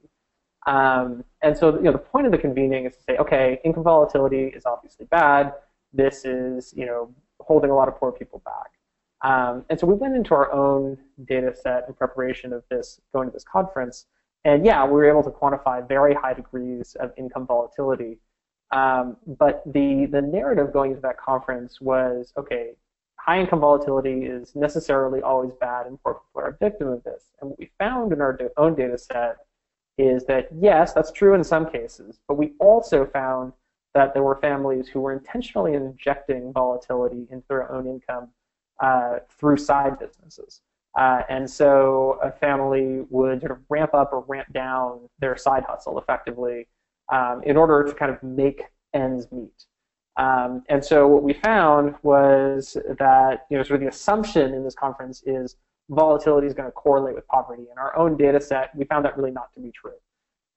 Um, 0.67 1.25
and 1.43 1.57
so, 1.57 1.77
you 1.77 1.83
know, 1.83 1.93
the 1.93 1.99
point 1.99 2.27
of 2.27 2.33
the 2.33 2.39
convening 2.39 2.87
is 2.87 2.97
to 2.97 3.03
say, 3.03 3.17
okay, 3.19 3.61
income 3.65 3.85
volatility 3.85 4.47
is 4.47 4.67
obviously 4.67 5.07
bad. 5.07 5.53
This 5.93 6.25
is, 6.25 6.75
you 6.77 6.87
know, 6.87 7.15
holding 7.41 7.71
a 7.71 7.75
lot 7.75 7.89
of 7.89 7.97
poor 7.97 8.13
people 8.13 8.43
back. 8.45 8.73
Um, 9.23 9.65
and 9.71 9.79
so 9.79 9.87
we 9.87 9.95
went 9.95 10.15
into 10.15 10.35
our 10.35 10.53
own 10.53 10.99
data 11.27 11.55
set 11.55 11.85
in 11.89 11.95
preparation 11.95 12.53
of 12.53 12.65
this, 12.71 13.01
going 13.13 13.29
to 13.29 13.33
this 13.33 13.45
conference. 13.45 14.07
And 14.45 14.65
yeah, 14.65 14.85
we 14.85 14.93
were 14.93 15.09
able 15.09 15.23
to 15.23 15.31
quantify 15.31 15.87
very 15.87 16.15
high 16.15 16.35
degrees 16.35 16.97
of 17.01 17.13
income 17.17 17.47
volatility. 17.47 18.19
Um, 18.73 19.17
but 19.27 19.63
the, 19.67 20.07
the 20.07 20.21
narrative 20.21 20.73
going 20.73 20.91
into 20.91 21.03
that 21.03 21.19
conference 21.19 21.81
was, 21.81 22.33
okay, 22.37 22.73
high 23.17 23.41
income 23.41 23.61
volatility 23.61 24.25
is 24.25 24.55
necessarily 24.55 25.23
always 25.23 25.53
bad 25.61 25.87
and 25.87 26.01
poor 26.03 26.15
people 26.15 26.43
are 26.43 26.49
a 26.49 26.57
victim 26.59 26.89
of 26.89 27.03
this. 27.05 27.25
And 27.41 27.51
what 27.51 27.59
we 27.59 27.71
found 27.79 28.13
in 28.13 28.21
our 28.21 28.39
own 28.57 28.75
data 28.75 28.99
set 28.99 29.37
is 29.99 30.25
that 30.27 30.49
yes, 30.59 30.93
that's 30.93 31.13
true 31.13 31.35
in 31.35 31.45
some 31.45 31.71
cases, 31.71 32.21
but 32.29 32.35
we 32.35 32.53
also 32.59 33.07
found 33.07 33.53
that 33.95 34.13
there 34.13 34.23
were 34.23 34.37
families 34.37 34.89
who 34.89 35.01
were 35.01 35.13
intentionally 35.13 35.73
injecting 35.75 36.53
volatility 36.53 37.27
into 37.31 37.47
their 37.49 37.73
own 37.73 37.87
income 37.87 38.29
uh, 38.81 39.21
through 39.39 39.57
side 39.57 39.99
businesses. 39.99 40.61
Uh, 40.99 41.23
and 41.29 41.49
so 41.49 42.19
a 42.23 42.31
family 42.31 43.05
would 43.11 43.41
sort 43.41 43.53
of 43.53 43.59
ramp 43.69 43.95
up 43.95 44.13
or 44.13 44.25
ramp 44.29 44.51
down 44.53 45.09
their 45.19 45.37
side 45.37 45.65
hustle 45.67 45.99
effectively 45.99 46.67
um, 47.13 47.43
in 47.45 47.57
order 47.57 47.85
to 47.85 47.95
kind 47.95 48.11
of 48.11 48.23
make 48.23 48.65
ends 48.95 49.31
meet. 49.31 49.65
Um, 50.17 50.63
and 50.69 50.83
so 50.83 51.07
what 51.07 51.23
we 51.23 51.35
found 51.35 51.95
was 52.03 52.77
that 52.99 53.47
you 53.51 53.59
know 53.59 53.63
sort 53.63 53.77
of 53.77 53.81
the 53.83 53.89
assumption 53.89 54.55
in 54.55 54.65
this 54.65 54.75
conference 54.75 55.23
is 55.27 55.57
volatility 55.91 56.47
is 56.47 56.55
going 56.55 56.69
to 56.69 56.73
correlate 56.73 57.15
with 57.15 57.27
poverty. 57.29 57.65
In 57.71 57.79
our 57.79 57.97
own 57.97 58.17
data 58.17 58.41
set, 58.41 58.75
we 58.75 58.85
found 58.85 59.05
that 59.05 59.17
really 59.17 59.31
not 59.31 59.53
to 59.55 59.61
be 59.61 59.71
true. 59.71 59.93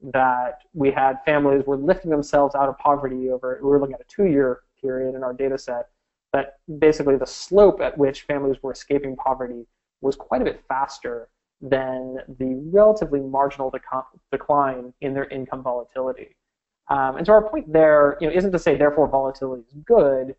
That 0.02 0.60
we 0.74 0.92
had 0.92 1.18
families 1.26 1.63
were 1.65 1.78
lifting 1.78 2.10
themselves 2.10 2.56
out 2.56 2.70
of 2.70 2.78
poverty 2.78 3.30
over, 3.30 3.60
we 3.62 3.70
were 3.70 3.80
looking 3.80 3.96
at 3.96 4.02
a 4.02 4.06
two-year 4.08 4.62
period 4.82 5.15
in 5.15 5.24
our 5.24 5.34
data 5.34 5.58
set, 5.58 5.89
that 6.34 6.58
basically 6.80 7.18
the 7.18 7.26
slope 7.26 7.82
at 7.82 7.98
which 7.98 8.24
families 8.24 8.58
were 8.62 8.72
escaping 8.72 9.15
poverty 9.15 9.65
was 10.02 10.15
quite 10.15 10.42
a 10.42 10.46
bit 10.46 10.63
faster 10.68 11.28
than 11.62 12.18
the 12.39 12.62
relatively 12.72 13.20
marginal 13.20 13.74
decline 14.32 14.94
in 15.02 15.13
their 15.13 15.26
income 15.26 15.62
volatility. 15.62 16.36
Um, 16.89 17.18
and 17.18 17.26
so 17.26 17.34
our 17.34 17.48
point 17.50 17.72
there, 17.72 18.18
you 18.22 18.28
know, 18.28 18.34
isn't 18.34 18.52
to 18.52 18.60
say 18.60 18.76
therefore 18.76 19.08
volatility 19.08 19.63
is 19.68 19.74
good, 19.86 20.36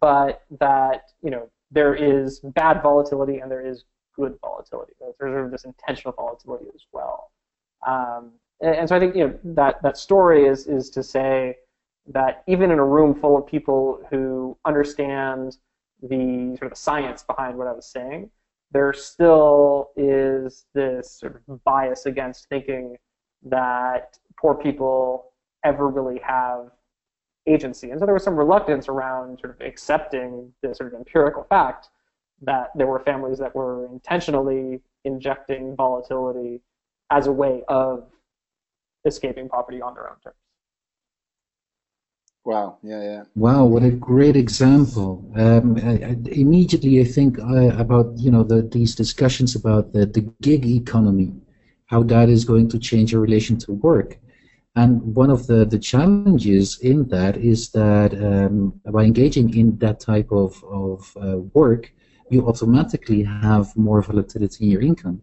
but 0.00 0.42
that 0.58 1.10
you 1.22 1.30
know 1.30 1.48
there 1.70 1.94
is 1.94 2.40
bad 2.40 2.82
volatility 2.82 3.38
and 3.38 3.50
there 3.50 3.64
is 3.64 3.84
good 4.16 4.38
volatility. 4.40 4.92
There's 5.00 5.14
sort 5.18 5.44
of 5.44 5.50
this 5.50 5.64
intentional 5.64 6.12
volatility 6.12 6.66
as 6.74 6.82
well. 6.92 7.30
Um, 7.86 8.32
and, 8.60 8.74
and, 8.74 8.88
so 8.88 8.96
I 8.96 8.98
think 8.98 9.14
you 9.14 9.28
know 9.28 9.38
that 9.44 9.82
that 9.82 9.96
story 9.96 10.46
is 10.46 10.66
is 10.66 10.90
to 10.90 11.02
say 11.02 11.56
that 12.12 12.42
even 12.46 12.70
in 12.70 12.78
a 12.78 12.84
room 12.84 13.14
full 13.14 13.36
of 13.36 13.46
people 13.46 14.00
who 14.10 14.56
understand 14.64 15.58
the 16.02 16.56
sort 16.58 16.64
of 16.64 16.70
the 16.70 16.76
science 16.76 17.22
behind 17.22 17.56
what 17.56 17.66
I 17.66 17.72
was 17.72 17.86
saying, 17.86 18.30
there 18.72 18.92
still 18.92 19.90
is 19.96 20.66
this 20.74 21.18
sort 21.18 21.42
of 21.48 21.64
bias 21.64 22.06
against 22.06 22.48
thinking 22.48 22.96
that 23.44 24.18
poor 24.40 24.54
people 24.54 25.32
ever 25.64 25.88
really 25.88 26.20
have 26.20 26.70
agency. 27.46 27.90
And 27.90 28.00
so 28.00 28.06
there 28.06 28.14
was 28.14 28.24
some 28.24 28.36
reluctance 28.36 28.88
around 28.88 29.40
sort 29.40 29.54
of 29.54 29.66
accepting 29.66 30.52
the 30.62 30.74
sort 30.74 30.92
of 30.92 30.98
empirical 30.98 31.44
fact 31.44 31.88
that 32.42 32.70
there 32.74 32.86
were 32.86 33.00
families 33.00 33.38
that 33.38 33.54
were 33.54 33.86
intentionally 33.86 34.80
injecting 35.04 35.74
volatility 35.76 36.60
as 37.10 37.26
a 37.26 37.32
way 37.32 37.62
of 37.68 38.06
escaping 39.04 39.48
poverty 39.48 39.80
on 39.80 39.94
their 39.94 40.10
own 40.10 40.16
terms. 40.22 40.36
Wow, 42.44 42.78
yeah, 42.82 43.02
yeah. 43.02 43.22
Wow, 43.34 43.64
what 43.64 43.82
a 43.82 43.90
great 43.90 44.36
example. 44.36 45.28
Um, 45.34 45.76
I, 45.82 45.94
I, 46.10 46.16
immediately, 46.30 47.00
I 47.00 47.04
think 47.04 47.40
uh, 47.40 47.76
about 47.76 48.16
you 48.18 48.30
know 48.30 48.44
the, 48.44 48.62
these 48.62 48.94
discussions 48.94 49.56
about 49.56 49.92
the, 49.92 50.06
the 50.06 50.20
gig 50.42 50.64
economy, 50.64 51.32
how 51.86 52.04
that 52.04 52.28
is 52.28 52.44
going 52.44 52.68
to 52.68 52.78
change 52.78 53.10
your 53.10 53.20
relation 53.20 53.58
to 53.58 53.72
work. 53.72 54.18
And 54.76 55.16
one 55.16 55.30
of 55.30 55.46
the, 55.46 55.64
the 55.64 55.78
challenges 55.78 56.78
in 56.80 57.08
that 57.08 57.38
is 57.38 57.70
that 57.70 58.12
um, 58.14 58.78
by 58.84 59.04
engaging 59.04 59.56
in 59.56 59.78
that 59.78 60.00
type 60.00 60.30
of, 60.30 60.62
of 60.64 61.16
uh, 61.16 61.38
work, 61.54 61.92
you 62.30 62.46
automatically 62.46 63.22
have 63.22 63.76
more 63.76 64.02
volatility 64.02 64.64
in 64.64 64.70
your 64.70 64.82
income. 64.82 65.22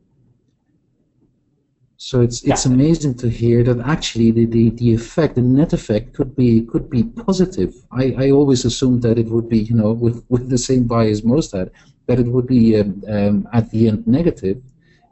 So 1.98 2.20
it's 2.20 2.44
it's 2.44 2.66
yeah. 2.66 2.74
amazing 2.74 3.16
to 3.24 3.30
hear 3.30 3.64
that 3.64 3.80
actually 3.80 4.32
the, 4.32 4.46
the, 4.46 4.72
the 4.72 4.94
effect, 4.94 5.36
the 5.36 5.42
net 5.42 5.72
effect 5.72 6.14
could 6.14 6.36
be 6.36 6.62
could 6.72 6.90
be 6.90 7.04
positive. 7.04 7.74
I, 7.92 8.14
I 8.18 8.32
always 8.32 8.66
assumed 8.66 9.04
that 9.04 9.18
it 9.18 9.28
would 9.28 9.48
be, 9.48 9.60
you 9.60 9.76
know, 9.76 9.94
with, 9.94 10.26
with 10.28 10.50
the 10.50 10.58
same 10.58 10.84
bias 10.86 11.24
most 11.24 11.54
had, 11.54 11.72
that 12.08 12.20
it 12.20 12.28
would 12.28 12.48
be 12.48 12.78
um, 12.80 13.02
um, 13.08 13.48
at 13.54 13.70
the 13.72 13.88
end 13.88 14.06
negative. 14.06 14.62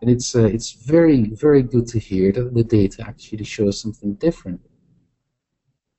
And 0.02 0.10
it's 0.10 0.36
uh, 0.36 0.46
it's 0.46 0.72
very 0.72 1.30
very 1.46 1.64
good 1.64 1.88
to 1.94 2.00
hear 2.00 2.32
that 2.34 2.54
the 2.54 2.64
data 2.64 3.06
actually 3.08 3.46
shows 3.46 3.80
something 3.80 4.16
different. 4.16 4.60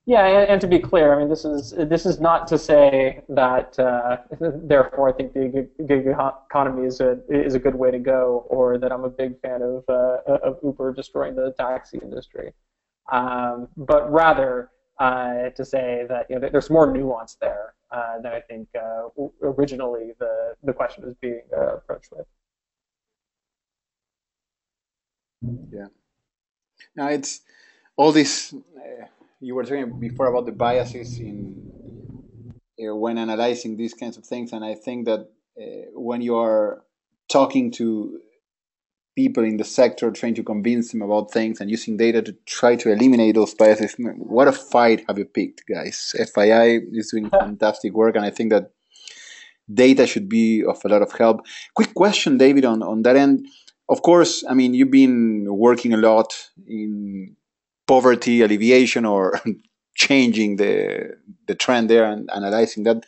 Yeah, 0.05 0.27
and, 0.27 0.51
and, 0.51 0.61
to 0.61 0.67
be 0.67 0.81
clear, 0.81 1.15
I 1.15 1.19
mean, 1.19 1.29
this 1.29 1.45
is 1.45 1.71
this 1.71 2.07
is 2.07 2.19
not 2.19 2.49
to 2.49 2.59
say 2.59 3.23
that 3.29 3.79
uh, 3.79 4.17
therefore 4.41 5.09
I 5.09 5.13
think 5.13 5.33
the 5.33 5.69
gig 5.87 6.07
economy 6.09 6.87
is 6.89 7.01
a 7.01 7.21
is 7.29 7.55
a 7.55 7.61
good 7.61 7.77
way 7.77 7.93
to 7.93 8.01
go, 8.01 8.45
or 8.49 8.79
that 8.79 8.91
I'm 8.91 9.05
a 9.05 9.11
big 9.11 9.41
fan 9.41 9.63
of 9.63 9.85
uh, 9.89 10.19
of 10.27 10.59
Uber 10.65 10.93
destroying 10.93 11.37
the 11.37 11.55
taxi 11.57 11.99
industry, 12.03 12.53
um, 13.13 13.69
but 13.77 14.11
rather 14.11 14.71
uh, 14.99 15.51
to 15.51 15.65
say 15.65 16.05
that 16.09 16.27
you 16.29 16.37
know 16.39 16.49
there's 16.51 16.69
more 16.69 16.93
nuance 16.93 17.37
there 17.41 17.75
uh, 17.93 18.19
than 18.21 18.33
I 18.33 18.41
think 18.41 18.69
uh, 18.75 19.09
originally 19.41 20.15
the 20.19 20.57
the 20.65 20.73
question 20.73 21.05
was 21.05 21.15
being 21.21 21.43
uh, 21.57 21.77
approached 21.77 22.11
with. 22.11 22.27
Yeah. 25.73 25.87
Now 26.97 27.09
it's 27.09 27.43
all 27.97 28.11
this 28.11 28.53
you 29.43 29.57
were 29.57 29.65
talking 29.65 29.99
before 29.99 30.29
about 30.29 30.47
the 30.47 30.53
biases 30.53 31.19
in 31.19 31.61
uh, 32.81 32.95
when 32.95 33.19
analyzing 33.19 33.77
these 33.77 33.93
kinds 33.93 34.17
of 34.17 34.25
things, 34.25 34.53
and 34.53 34.65
I 34.65 34.75
think 34.75 35.07
that 35.07 35.29
uh, 35.61 35.91
when 35.95 36.23
you 36.23 36.37
are 36.37 36.85
talking 37.29 37.73
to 37.73 38.21
people 39.17 39.45
in 39.45 39.57
the 39.57 39.65
sector, 39.65 40.11
trying 40.11 40.35
to 40.35 40.43
convince 40.43 40.93
them 40.93 41.03
about 41.03 41.33
things 41.33 41.61
and 41.61 41.71
using 41.71 41.97
data 41.97 42.23
to 42.23 42.35
try 42.47 42.77
to 42.77 42.91
eliminate 42.91 43.35
those 43.35 43.53
biases, 43.55 43.95
what 44.17 44.49
a 44.49 44.53
fight 44.53 45.05
have 45.09 45.19
you 45.19 45.27
picked, 45.27 45.65
guys? 45.69 46.15
FII 46.19 46.81
is 46.93 47.11
doing 47.11 47.29
fantastic 47.41 47.93
work, 47.93 48.17
and 48.17 48.25
I 48.25 48.31
think 48.31 48.51
that 48.51 48.71
data 49.73 50.07
should 50.07 50.29
be 50.29 50.65
of 50.65 50.81
a 50.85 50.89
lot 50.89 51.03
of 51.03 51.13
help. 51.13 51.41
Quick 51.75 51.95
question, 51.95 52.39
David, 52.39 52.65
on, 52.65 52.83
on 52.83 53.03
that 53.03 53.17
end. 53.17 53.47
Of 53.89 54.03
course, 54.03 54.45
I 54.49 54.55
mean, 54.55 54.73
you've 54.73 54.91
been 54.91 55.47
working 55.49 55.93
a 55.93 55.99
lot 55.99 56.33
in 56.67 57.37
poverty 57.87 58.43
alleviation 58.43 59.05
or 59.05 59.41
changing 59.95 60.57
the 60.57 61.17
the 61.47 61.55
trend 61.55 61.91
there 61.91 62.05
and 62.05 62.31
analyzing 62.35 62.85
that. 62.85 63.05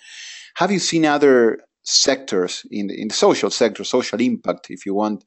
Have 0.57 0.71
you 0.71 0.79
seen 0.79 1.05
other 1.05 1.59
sectors 1.83 2.67
in 2.71 2.89
the, 2.89 3.01
in 3.01 3.09
the 3.09 3.15
social 3.15 3.51
sector, 3.51 3.85
social 3.85 4.21
impact, 4.21 4.71
if 4.71 4.87
you 4.87 4.95
want, 4.95 5.25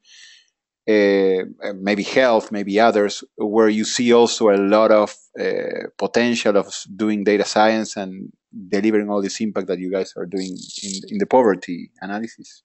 uh, 0.88 1.44
maybe 1.74 2.02
health, 2.02 2.50
maybe 2.50 2.80
others, 2.80 3.22
where 3.36 3.68
you 3.68 3.84
see 3.84 4.12
also 4.12 4.48
a 4.48 4.56
lot 4.56 4.90
of 4.90 5.14
uh, 5.38 5.88
potential 5.98 6.56
of 6.56 6.74
doing 6.96 7.24
data 7.24 7.44
science 7.44 7.96
and 7.96 8.32
delivering 8.68 9.10
all 9.10 9.20
this 9.20 9.40
impact 9.40 9.66
that 9.66 9.78
you 9.78 9.90
guys 9.90 10.14
are 10.16 10.26
doing 10.26 10.56
in, 10.82 10.92
in 11.08 11.18
the 11.18 11.26
poverty 11.26 11.90
analysis? 12.00 12.62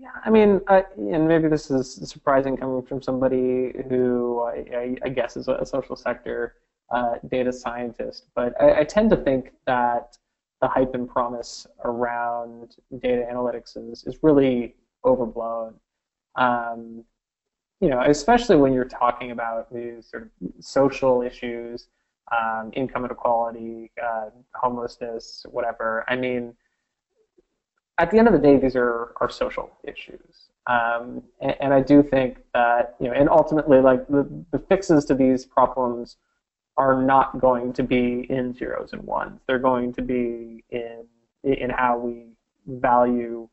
Yeah, 0.00 0.10
I 0.24 0.30
mean, 0.30 0.60
and 0.68 1.26
maybe 1.26 1.48
this 1.48 1.72
is 1.72 1.94
surprising 2.08 2.56
coming 2.56 2.82
from 2.82 3.02
somebody 3.02 3.72
who 3.88 4.40
I, 4.42 4.96
I 5.02 5.08
guess 5.08 5.36
is 5.36 5.48
a 5.48 5.66
social 5.66 5.96
sector 5.96 6.54
uh, 6.90 7.16
data 7.28 7.52
scientist, 7.52 8.26
but 8.36 8.54
I, 8.62 8.80
I, 8.80 8.84
tend 8.84 9.10
to 9.10 9.16
think 9.16 9.52
that 9.66 10.16
the 10.62 10.68
hype 10.68 10.94
and 10.94 11.08
promise 11.08 11.66
around 11.84 12.76
data 13.00 13.26
analytics 13.30 13.76
is, 13.76 14.04
is 14.04 14.18
really 14.22 14.76
overblown. 15.04 15.74
Um, 16.36 17.04
you 17.80 17.88
know, 17.88 18.00
especially 18.02 18.56
when 18.56 18.72
you're 18.72 18.84
talking 18.84 19.32
about 19.32 19.72
these 19.72 20.08
sort 20.08 20.22
of 20.22 20.30
social 20.60 21.22
issues, 21.22 21.88
um, 22.32 22.70
income 22.72 23.04
inequality, 23.04 23.90
uh, 24.02 24.30
homelessness, 24.54 25.44
whatever. 25.50 26.04
I 26.08 26.16
mean, 26.16 26.54
at 27.98 28.10
the 28.10 28.18
end 28.18 28.28
of 28.28 28.32
the 28.32 28.38
day, 28.38 28.56
these 28.56 28.76
are, 28.76 29.12
are 29.20 29.28
social 29.28 29.70
issues. 29.84 30.50
Um, 30.66 31.22
and, 31.40 31.54
and, 31.60 31.74
I 31.74 31.80
do 31.80 32.02
think 32.02 32.38
that, 32.52 32.94
you 33.00 33.08
know, 33.08 33.14
and 33.14 33.28
ultimately, 33.28 33.80
like, 33.80 34.06
the, 34.08 34.28
the 34.50 34.58
fixes 34.58 35.04
to 35.06 35.14
these 35.14 35.46
problems 35.46 36.16
are 36.76 37.02
not 37.02 37.40
going 37.40 37.72
to 37.72 37.82
be 37.82 38.26
in 38.28 38.52
zeros 38.54 38.92
and 38.92 39.02
ones. 39.02 39.40
They're 39.46 39.58
going 39.58 39.94
to 39.94 40.02
be 40.02 40.64
in, 40.70 41.06
in 41.42 41.70
how 41.70 41.98
we 41.98 42.26
value 42.66 43.48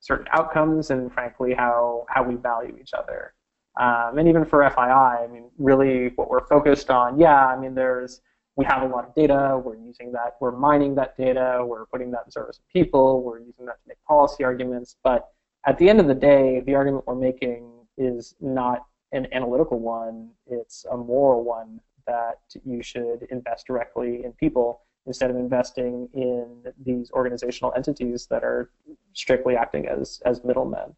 certain 0.00 0.26
outcomes 0.32 0.90
and, 0.90 1.12
frankly, 1.12 1.54
how, 1.54 2.04
how 2.08 2.22
we 2.22 2.34
value 2.34 2.76
each 2.80 2.92
other. 2.92 3.32
Um, 3.80 4.18
and 4.18 4.28
even 4.28 4.44
for 4.44 4.60
FII, 4.60 5.24
I 5.24 5.26
mean, 5.32 5.44
really 5.58 6.08
what 6.16 6.28
we're 6.28 6.46
focused 6.46 6.90
on, 6.90 7.18
yeah, 7.18 7.46
I 7.46 7.58
mean, 7.58 7.74
there's 7.74 8.20
we 8.56 8.64
have 8.64 8.82
a 8.82 8.86
lot 8.86 9.06
of 9.06 9.14
data, 9.14 9.60
we're 9.64 9.76
using 9.76 10.12
that, 10.12 10.36
we're 10.40 10.50
mining 10.50 10.94
that 10.96 11.16
data, 11.16 11.64
we're 11.64 11.86
putting 11.86 12.10
that 12.10 12.22
in 12.26 12.30
service 12.30 12.58
of 12.58 12.68
people, 12.68 13.22
we're 13.22 13.38
using 13.38 13.64
that 13.66 13.80
to 13.82 13.88
make 13.88 13.98
policy 14.04 14.44
arguments, 14.44 14.96
but 15.02 15.28
at 15.66 15.78
the 15.78 15.88
end 15.88 16.00
of 16.00 16.06
the 16.06 16.14
day, 16.14 16.60
the 16.66 16.74
argument 16.74 17.06
we're 17.06 17.14
making 17.14 17.70
is 17.96 18.34
not 18.40 18.86
an 19.12 19.26
analytical 19.32 19.78
one, 19.78 20.30
it's 20.46 20.84
a 20.90 20.96
moral 20.96 21.44
one 21.44 21.80
that 22.06 22.40
you 22.64 22.82
should 22.82 23.26
invest 23.30 23.66
directly 23.66 24.24
in 24.24 24.32
people 24.32 24.82
instead 25.06 25.30
of 25.30 25.36
investing 25.36 26.08
in 26.12 26.62
these 26.84 27.10
organizational 27.12 27.72
entities 27.76 28.26
that 28.30 28.44
are 28.44 28.70
strictly 29.14 29.56
acting 29.56 29.86
as, 29.86 30.20
as 30.24 30.44
middlemen. 30.44 30.94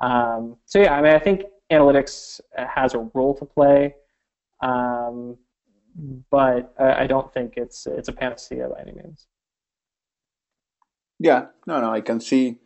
Um, 0.00 0.56
so 0.64 0.80
yeah, 0.80 0.94
I 0.94 1.02
mean, 1.02 1.12
I 1.14 1.18
think 1.18 1.44
analytics 1.70 2.40
has 2.54 2.94
a 2.94 2.98
role 3.14 3.34
to 3.36 3.44
play. 3.44 3.94
Um, 4.60 5.36
but 6.30 6.74
I, 6.78 7.04
I 7.04 7.06
don't 7.06 7.32
think 7.32 7.54
it's 7.56 7.86
it's 7.86 8.08
a 8.08 8.12
panacea 8.12 8.68
by 8.68 8.80
any 8.80 8.92
means. 8.92 9.26
Yeah, 11.18 11.46
no, 11.66 11.80
no, 11.80 11.90
I 11.92 12.00
can 12.00 12.20
see 12.20 12.58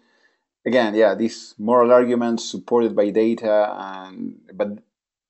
again, 0.66 0.94
yeah, 0.94 1.14
these 1.14 1.54
moral 1.58 1.92
arguments 1.92 2.48
supported 2.48 2.94
by 2.94 3.10
data, 3.10 3.74
and 3.76 4.36
but 4.54 4.78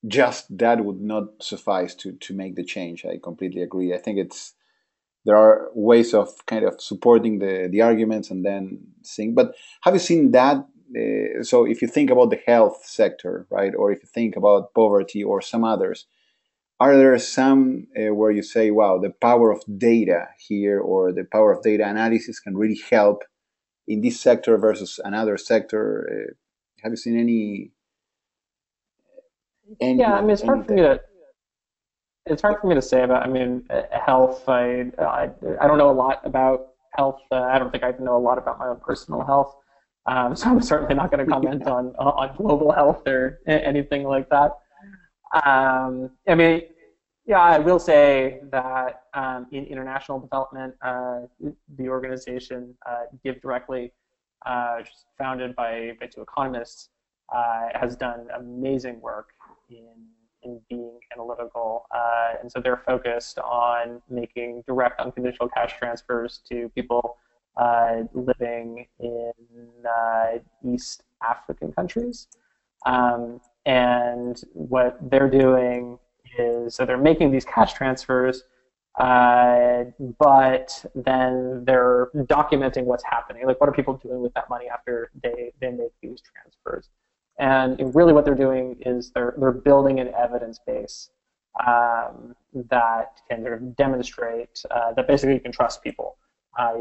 just 0.07 0.57
that 0.59 0.85
would 0.85 1.01
not 1.01 1.43
suffice 1.43 1.95
to 1.97 2.13
to 2.13 2.35
make 2.35 2.57
the 2.57 2.65
change. 2.65 3.05
I 3.05 3.19
completely 3.23 3.63
agree. 3.63 3.95
I 3.95 3.99
think 3.99 4.19
it's 4.19 4.55
there 5.25 5.37
are 5.37 5.71
ways 5.75 6.15
of 6.15 6.29
kind 6.47 6.65
of 6.65 6.81
supporting 6.81 7.39
the 7.39 7.69
the 7.71 7.83
arguments 7.83 8.31
and 8.31 8.45
then 8.45 8.81
seeing. 9.03 9.35
But 9.35 9.55
have 9.83 9.95
you 9.95 10.01
seen 10.01 10.33
that? 10.33 10.67
Uh, 10.95 11.43
so 11.43 11.65
if 11.65 11.81
you 11.81 11.89
think 11.89 12.11
about 12.11 12.29
the 12.31 12.43
health 12.47 12.83
sector, 12.85 13.47
right, 13.51 13.75
or 13.75 13.93
if 13.93 14.03
you 14.03 14.09
think 14.13 14.37
about 14.37 14.75
poverty 14.75 15.25
or 15.25 15.41
some 15.41 15.65
others, 15.65 16.07
are 16.83 16.97
there 16.97 17.17
some 17.19 17.87
uh, 17.97 18.13
where 18.13 18.33
you 18.33 18.43
say, 18.43 18.73
wow, 18.73 18.99
the 18.99 19.11
power 19.11 19.53
of 19.53 19.63
data 19.79 20.27
here 20.49 20.81
or 20.81 21.13
the 21.13 21.23
power 21.23 21.53
of 21.53 21.63
data 21.63 21.89
analysis 21.89 22.41
can 22.41 22.57
really 22.57 22.81
help 22.91 23.23
in 23.87 24.01
this 24.01 24.21
sector 24.21 24.59
versus 24.59 24.99
another 25.05 25.37
sector? 25.37 25.87
Uh, 26.11 26.33
have 26.83 26.91
you 26.91 26.97
seen 26.97 27.17
any? 27.17 27.71
any 29.81 30.01
yeah, 30.01 30.15
I 30.15 30.23
mean, 30.23 30.31
it's 30.31 30.43
hard 30.43 30.67
for 30.67 30.73
me 30.73 30.83
to. 30.83 31.01
It's 32.27 32.43
hard 32.43 32.61
for 32.61 32.67
me 32.67 32.75
to 32.75 32.83
say 32.83 33.05
about. 33.05 33.23
I 33.23 33.29
mean, 33.29 33.65
uh, 33.71 33.83
health. 33.93 34.49
I, 34.49 34.91
I, 34.99 35.31
I 35.61 35.69
don't 35.69 35.79
know 35.79 35.91
a 35.91 35.99
lot 36.05 36.21
about 36.25 36.71
health. 36.97 37.21
Uh, 37.31 37.43
I 37.43 37.61
don't 37.61 37.71
think 37.71 37.85
I 37.85 37.93
know 38.01 38.17
a 38.17 38.25
lot 38.29 38.39
about 38.39 38.59
my 38.59 38.67
own 38.67 38.81
personal 38.81 39.25
health. 39.25 39.55
Um, 40.07 40.35
so 40.41 40.51
I'm 40.51 40.61
certainly 40.61 40.97
not 40.97 41.13
going 41.13 41.25
to 41.25 41.31
comment 41.31 41.63
on 41.77 41.95
on 41.95 42.37
global 42.37 42.73
health 42.73 43.07
or 43.07 43.39
anything 43.47 44.03
like 44.03 44.29
that. 44.31 44.51
Um, 45.33 46.11
I 46.29 46.35
mean, 46.35 46.63
yeah, 47.27 47.41
I 47.41 47.59
will 47.59 47.79
say 47.79 48.41
that 48.51 49.05
um, 49.15 49.47
in 49.53 49.65
international 49.67 50.19
development, 50.19 50.75
uh, 50.83 51.21
the 51.77 51.89
organization 51.89 52.75
uh, 52.87 53.05
GiveDirectly, 53.25 53.93
uh, 54.45 54.79
founded 55.19 55.55
by, 55.55 55.93
by 56.01 56.07
two 56.07 56.23
economists, 56.23 56.89
uh, 57.33 57.69
has 57.75 57.95
done 57.97 58.27
amazing 58.37 59.01
work 59.01 59.29
in, 59.71 59.87
in 60.43 60.61
being 60.69 60.99
analytical. 61.15 61.87
Uh, 61.95 62.35
and 62.41 62.51
so 62.51 62.61
they're 62.61 62.83
focused 62.85 63.39
on 63.39 64.03
making 64.11 64.65
direct 64.67 65.01
unconditional 65.01 65.49
cash 65.49 65.79
transfers 65.79 66.41
to 66.49 66.69
people 66.75 67.17
uh, 67.57 68.03
living 68.15 68.87
in 68.99 69.33
East 70.67 71.05
African 71.23 71.73
countries. 71.73 72.27
Um, 72.85 73.41
and 73.65 74.43
what 74.55 74.99
they're 75.09 75.31
doing 75.31 75.99
is 76.39 76.75
so 76.75 76.85
they're 76.87 76.99
making 76.99 77.31
these 77.31 77.45
cash 77.45 77.75
transfers, 77.75 78.45
uh, 78.99 79.85
but 80.19 80.85
then 80.95 81.65
they're 81.65 82.11
documenting 82.15 82.85
what's 82.85 83.05
happening. 83.05 83.47
Like, 83.47 83.61
what 83.61 83.69
are 83.69 83.73
people 83.73 83.95
doing 83.95 84.21
with 84.21 84.35
that 84.35 84.51
money 84.51 84.67
after 84.69 85.11
they, 85.23 85.53
they 85.61 85.71
make 85.71 85.93
these 86.03 86.21
transfers? 86.21 86.91
And 87.39 87.95
really, 87.95 88.13
what 88.13 88.25
they're 88.25 88.35
doing 88.35 88.77
is 88.85 89.11
they're 89.13 89.35
they're 89.39 89.53
building 89.53 90.01
an 90.01 90.13
evidence 90.15 90.61
base 90.67 91.11
um, 91.67 92.35
that 92.55 93.21
can 93.29 93.43
sort 93.43 93.55
of 93.55 93.77
demonstrate 93.77 94.63
uh, 94.71 94.93
that 94.93 95.07
basically 95.09 95.35
you 95.35 95.41
can 95.41 95.53
trust 95.53 95.83
people 95.83 96.17
uh, 96.59 96.75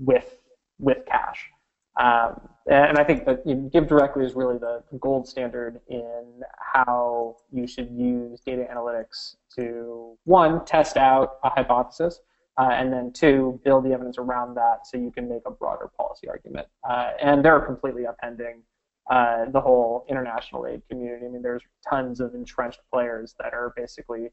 with 0.00 0.36
with 0.78 1.04
cash. 1.06 1.50
Um, 1.98 2.48
and 2.70 2.98
I 2.98 3.04
think 3.04 3.24
that 3.24 3.42
you 3.46 3.54
know, 3.54 3.70
GiveDirectly 3.70 4.24
is 4.24 4.34
really 4.34 4.58
the 4.58 4.82
gold 5.00 5.26
standard 5.26 5.80
in 5.88 6.42
how 6.58 7.36
you 7.50 7.66
should 7.66 7.90
use 7.90 8.40
data 8.40 8.66
analytics 8.70 9.36
to 9.56 10.16
one 10.24 10.64
test 10.64 10.96
out 10.96 11.38
a 11.44 11.50
hypothesis, 11.50 12.20
uh, 12.58 12.68
and 12.72 12.92
then 12.92 13.12
two 13.12 13.60
build 13.64 13.84
the 13.84 13.92
evidence 13.92 14.18
around 14.18 14.54
that 14.54 14.86
so 14.86 14.98
you 14.98 15.10
can 15.10 15.28
make 15.28 15.42
a 15.46 15.50
broader 15.50 15.90
policy 15.96 16.28
argument. 16.28 16.66
Uh, 16.88 17.10
and 17.22 17.44
they're 17.44 17.60
completely 17.60 18.02
upending 18.02 18.60
uh, 19.10 19.50
the 19.50 19.60
whole 19.60 20.04
international 20.08 20.66
aid 20.66 20.82
community. 20.90 21.24
I 21.24 21.28
mean, 21.30 21.42
there's 21.42 21.62
tons 21.88 22.20
of 22.20 22.34
entrenched 22.34 22.80
players 22.92 23.34
that 23.38 23.54
are 23.54 23.72
basically 23.76 24.28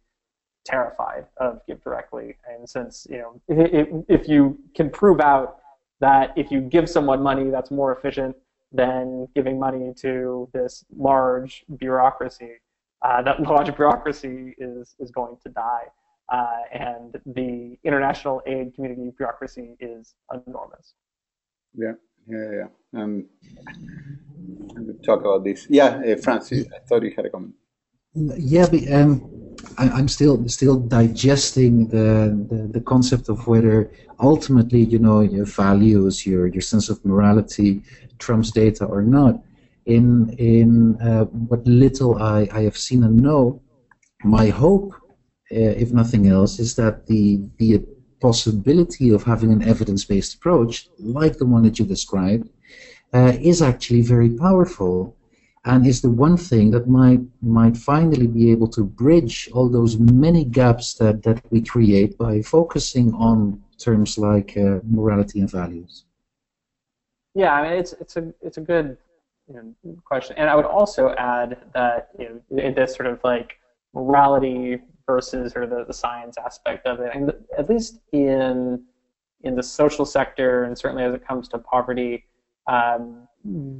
terrified 0.65 1.25
of 1.37 1.61
GiveDirectly. 1.69 2.35
And 2.49 2.69
since 2.69 3.07
you 3.09 3.17
know, 3.19 3.41
if, 3.47 3.87
if 4.09 4.27
you 4.27 4.59
can 4.75 4.89
prove 4.89 5.21
out 5.21 5.59
that 5.99 6.33
if 6.35 6.51
you 6.51 6.61
give 6.61 6.89
someone 6.89 7.21
money, 7.21 7.49
that's 7.49 7.71
more 7.71 7.95
efficient 7.95 8.35
than 8.71 9.27
giving 9.35 9.59
money 9.59 9.93
to 9.97 10.49
this 10.53 10.85
large 10.95 11.63
bureaucracy, 11.77 12.53
uh, 13.01 13.21
that 13.21 13.39
large 13.53 13.73
bureaucracy 13.75 14.55
is 14.57 14.95
is 14.99 15.11
going 15.11 15.37
to 15.43 15.49
die. 15.49 15.85
Uh, 16.27 16.61
and 16.73 17.21
the 17.27 17.77
international 17.83 18.41
aid 18.47 18.73
community 18.73 19.11
bureaucracy 19.15 19.75
is 19.79 20.15
enormous. 20.33 20.95
Yeah, 21.75 21.93
yeah, 22.27 22.51
yeah. 22.51 23.01
Um, 23.01 23.25
talk 25.05 25.19
about 25.19 25.43
this. 25.43 25.67
Yeah, 25.69 26.01
uh, 26.03 26.15
Francis, 26.17 26.65
I 26.75 26.79
thought 26.79 27.03
you 27.03 27.13
had 27.15 27.25
a 27.25 27.29
comment. 27.29 27.53
Yeah, 28.15 28.67
but, 28.71 28.91
um, 28.91 29.29
I, 29.77 29.99
am 29.99 30.07
still 30.07 30.47
still 30.47 30.79
digesting 30.79 31.87
the, 31.87 32.31
the, 32.49 32.69
the 32.75 32.81
concept 32.81 33.27
of 33.27 33.45
whether 33.45 33.91
ultimately, 34.19 34.81
you 34.81 34.99
know, 34.99 35.19
your 35.19 35.45
values, 35.45 36.25
your 36.25 36.47
your 36.47 36.61
sense 36.61 36.89
of 36.89 37.03
morality 37.03 37.81
trumps 38.17 38.51
data 38.51 38.85
or 38.85 39.01
not. 39.01 39.43
In 39.85 40.29
in 40.37 40.95
uh, 41.01 41.25
what 41.25 41.67
little 41.67 42.15
I, 42.23 42.47
I 42.53 42.61
have 42.61 42.77
seen 42.77 43.03
and 43.03 43.21
know, 43.21 43.61
my 44.23 44.47
hope, 44.47 44.93
uh, 45.51 45.75
if 45.83 45.91
nothing 45.91 46.27
else, 46.27 46.57
is 46.57 46.75
that 46.75 47.07
the 47.07 47.41
the 47.57 47.85
possibility 48.21 49.09
of 49.09 49.23
having 49.23 49.51
an 49.51 49.61
evidence-based 49.61 50.35
approach, 50.35 50.87
like 50.99 51.37
the 51.37 51.45
one 51.45 51.63
that 51.63 51.77
you 51.79 51.85
described, 51.85 52.49
uh, 53.13 53.33
is 53.41 53.61
actually 53.61 54.01
very 54.01 54.29
powerful 54.37 55.17
and 55.65 55.85
is 55.85 56.01
the 56.01 56.09
one 56.09 56.37
thing 56.37 56.71
that 56.71 56.87
might 56.87 57.21
might 57.41 57.75
finally 57.75 58.27
be 58.27 58.51
able 58.51 58.67
to 58.67 58.83
bridge 58.83 59.49
all 59.53 59.67
those 59.67 59.97
many 59.97 60.45
gaps 60.45 60.93
that, 60.95 61.23
that 61.23 61.41
we 61.51 61.61
create 61.61 62.17
by 62.17 62.41
focusing 62.41 63.13
on 63.15 63.61
terms 63.77 64.17
like 64.17 64.55
uh, 64.57 64.79
morality 64.83 65.39
and 65.39 65.49
values. 65.49 66.05
Yeah, 67.33 67.53
I 67.53 67.63
mean 67.63 67.79
it's 67.79 67.93
it's 67.93 68.15
a 68.15 68.33
it's 68.41 68.57
a 68.57 68.61
good 68.61 68.97
you 69.47 69.75
know, 69.83 69.95
question, 70.05 70.35
and 70.37 70.49
I 70.49 70.55
would 70.55 70.65
also 70.65 71.13
add 71.17 71.57
that 71.73 72.09
you 72.17 72.41
know 72.49 72.71
this 72.71 72.95
sort 72.95 73.07
of 73.07 73.19
like 73.23 73.57
morality 73.93 74.79
versus 75.07 75.51
sort 75.51 75.63
of 75.65 75.69
the, 75.69 75.85
the 75.85 75.93
science 75.93 76.35
aspect 76.37 76.85
of 76.85 76.99
it, 76.99 77.11
and 77.13 77.33
at 77.57 77.69
least 77.69 77.99
in 78.11 78.83
in 79.43 79.55
the 79.55 79.63
social 79.63 80.05
sector, 80.05 80.63
and 80.65 80.77
certainly 80.77 81.03
as 81.03 81.13
it 81.13 81.27
comes 81.27 81.47
to 81.49 81.57
poverty, 81.57 82.25
um, 82.67 83.27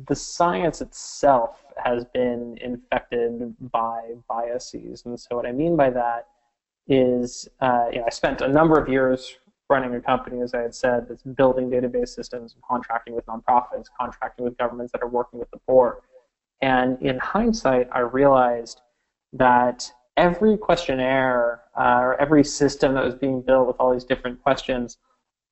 the 0.07 0.16
science 0.16 0.82
itself 0.82 1.63
has 1.84 2.05
been 2.05 2.57
infected 2.61 3.55
by 3.72 4.13
biases. 4.30 5.03
And 5.05 5.20
so 5.20 5.36
what 5.36 5.45
I 5.45 5.51
mean 5.51 5.76
by 5.76 5.89
that 5.89 6.28
is, 6.88 7.49
uh, 7.61 7.88
you 7.91 7.99
know, 7.99 8.05
I 8.05 8.11
spent 8.11 8.41
a 8.41 8.47
number 8.47 8.80
of 8.80 8.88
years 8.88 9.36
running 9.70 9.95
a 9.95 10.01
company, 10.01 10.41
as 10.41 10.53
I 10.53 10.61
had 10.61 10.76
said, 10.76 11.07
that's 11.09 11.24
building 11.24 11.72
database 11.72 12.09
systems, 12.09 12.55
contracting 12.68 13.16
with 13.16 13.26
nonprofits, 13.26 13.88
contracting 13.99 14.45
with 14.45 14.55
governments 14.57 14.91
that 14.91 15.01
are 15.01 15.09
working 15.09 15.39
with 15.39 15.49
the 15.49 15.57
poor. 15.68 16.03
And 16.61 17.01
in 17.01 17.18
hindsight, 17.18 17.88
I 17.91 17.99
realized 17.99 18.82
that 19.34 19.91
every 20.16 20.57
questionnaire 20.57 21.61
uh, 21.76 21.99
or 22.01 22.22
every 22.22 22.43
system 22.43 22.93
that 22.93 23.03
was 23.03 23.16
being 23.16 23.41
built 23.41 23.68
with 23.68 23.78
all 23.80 23.91
these 23.91 24.05
different 24.05 24.41
questions, 24.43 24.97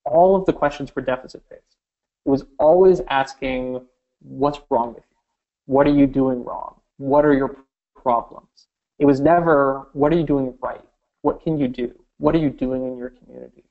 all 0.05 0.35
of 0.35 0.45
the 0.45 0.53
questions 0.53 0.95
were 0.95 1.01
deficit 1.01 1.41
based. 1.49 1.77
It 2.25 2.29
was 2.29 2.45
always 2.59 3.01
asking, 3.09 3.81
what's 4.23 4.59
wrong 4.69 4.93
with 4.93 5.03
you? 5.09 5.17
What 5.65 5.87
are 5.87 5.93
you 5.93 6.07
doing 6.07 6.43
wrong? 6.43 6.75
What 6.97 7.25
are 7.25 7.33
your 7.33 7.57
problems? 7.95 8.67
It 8.99 9.05
was 9.05 9.19
never, 9.19 9.89
what 9.93 10.11
are 10.13 10.17
you 10.17 10.25
doing 10.25 10.53
right? 10.61 10.83
What 11.21 11.41
can 11.41 11.57
you 11.57 11.67
do? 11.67 11.93
What 12.17 12.35
are 12.35 12.39
you 12.39 12.49
doing 12.49 12.85
in 12.85 12.97
your 12.97 13.09
community? 13.09 13.63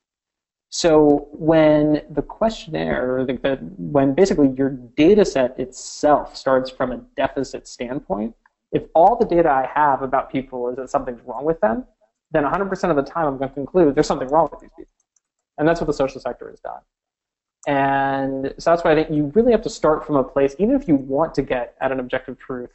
So 0.69 1.29
when 1.33 2.03
the 2.11 2.23
questionnaire, 2.23 3.25
the, 3.27 3.35
the, 3.35 3.57
when 3.77 4.15
basically 4.15 4.55
your 4.57 4.71
data 4.71 5.25
set 5.25 5.59
itself 5.59 6.35
starts 6.35 6.71
from 6.71 6.93
a 6.93 6.97
deficit 7.15 7.69
standpoint, 7.69 8.35
if 8.73 8.85
all 8.95 9.17
the 9.17 9.27
data 9.27 9.51
I 9.51 9.69
have 9.75 10.01
about 10.01 10.33
people 10.33 10.71
is 10.71 10.77
that 10.77 10.89
something's 10.89 11.21
wrong 11.27 11.45
with 11.45 11.61
them, 11.61 11.85
then 12.31 12.45
100% 12.45 12.91
of 12.91 12.97
the 12.97 13.03
time 13.03 13.27
I'm 13.27 13.37
going 13.37 13.51
to 13.51 13.55
conclude 13.55 13.95
there's 13.95 14.07
something 14.07 14.29
wrong 14.29 14.49
with 14.51 14.61
these 14.61 14.71
people. 14.71 14.93
And 15.59 15.69
that's 15.69 15.81
what 15.81 15.87
the 15.87 15.93
social 15.93 16.21
sector 16.21 16.49
has 16.49 16.61
done. 16.61 16.81
And 17.67 18.55
so 18.59 18.71
that's 18.71 18.83
why 18.83 18.93
I 18.93 18.95
think 18.95 19.11
you 19.11 19.31
really 19.35 19.53
have 19.53 19.63
to 19.63 19.71
start 19.71 20.05
from 20.05 20.17
a 20.17 20.25
place, 20.25 20.57
even 20.59 20.75
if 20.75 20.89
you 20.89 20.97
want 20.97 21.35
to 21.37 21.43
get 21.43 21.77
at 21.81 21.93
an 21.93 22.01
objective 22.01 22.39
truth, 22.39 22.71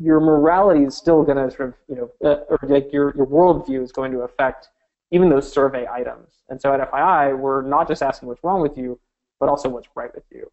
your 0.00 0.20
morality 0.20 0.84
is 0.84 0.96
still 0.96 1.22
going 1.22 1.36
to 1.36 1.54
sort 1.54 1.68
of, 1.70 1.74
you 1.88 1.96
know, 1.96 2.28
uh, 2.28 2.44
or 2.48 2.58
like 2.62 2.92
your, 2.92 3.14
your 3.16 3.26
worldview 3.26 3.82
is 3.82 3.92
going 3.92 4.12
to 4.12 4.20
affect 4.20 4.68
even 5.10 5.28
those 5.28 5.50
survey 5.52 5.86
items. 5.90 6.28
And 6.48 6.60
so 6.60 6.72
at 6.72 6.80
FII, 6.90 7.38
we're 7.38 7.62
not 7.62 7.88
just 7.88 8.02
asking 8.02 8.28
what's 8.28 8.42
wrong 8.42 8.62
with 8.62 8.78
you, 8.78 8.98
but 9.40 9.48
also 9.48 9.68
what's 9.68 9.88
right 9.94 10.14
with 10.14 10.24
you. 10.30 10.50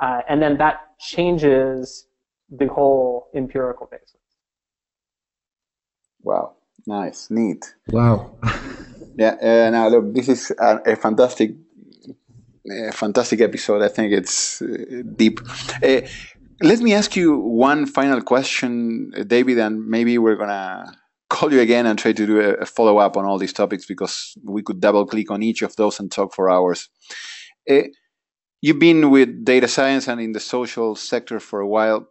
Uh, 0.00 0.20
and 0.28 0.42
then 0.42 0.58
that 0.58 0.98
changes 1.00 2.06
the 2.50 2.66
whole 2.66 3.28
empirical 3.34 3.88
basis. 3.90 4.16
Wow, 6.22 6.54
nice, 6.86 7.30
neat. 7.30 7.74
Wow. 7.88 8.36
yeah, 9.16 9.36
uh, 9.40 9.70
now 9.70 9.88
look, 9.88 10.14
this 10.14 10.28
is 10.28 10.52
a, 10.58 10.80
a 10.86 10.96
fantastic 10.96 11.52
a 12.70 12.92
fantastic 12.92 13.40
episode. 13.40 13.82
I 13.82 13.88
think 13.88 14.12
it's 14.12 14.62
uh, 14.62 15.02
deep. 15.16 15.40
Uh, 15.82 16.02
let 16.60 16.78
me 16.80 16.94
ask 16.94 17.16
you 17.16 17.36
one 17.36 17.86
final 17.86 18.20
question, 18.22 19.12
uh, 19.16 19.24
David, 19.24 19.58
and 19.58 19.86
maybe 19.88 20.18
we're 20.18 20.36
gonna 20.36 20.92
call 21.28 21.52
you 21.52 21.60
again 21.60 21.86
and 21.86 21.98
try 21.98 22.12
to 22.12 22.26
do 22.26 22.40
a, 22.40 22.66
follow 22.66 22.98
up 22.98 23.16
on 23.16 23.24
all 23.24 23.38
these 23.38 23.52
topics 23.52 23.86
because 23.86 24.36
we 24.44 24.62
could 24.62 24.80
double 24.80 25.06
click 25.06 25.30
on 25.30 25.42
each 25.42 25.62
of 25.62 25.74
those 25.76 25.98
and 25.98 26.12
talk 26.12 26.34
for 26.34 26.50
hours. 26.50 26.88
Uh, 27.68 27.82
you've 28.60 28.78
been 28.78 29.10
with 29.10 29.44
data 29.44 29.66
science 29.66 30.08
and 30.08 30.20
in 30.20 30.32
the 30.32 30.40
social 30.40 30.94
sector 30.94 31.40
for 31.40 31.60
a 31.60 31.66
while. 31.66 32.06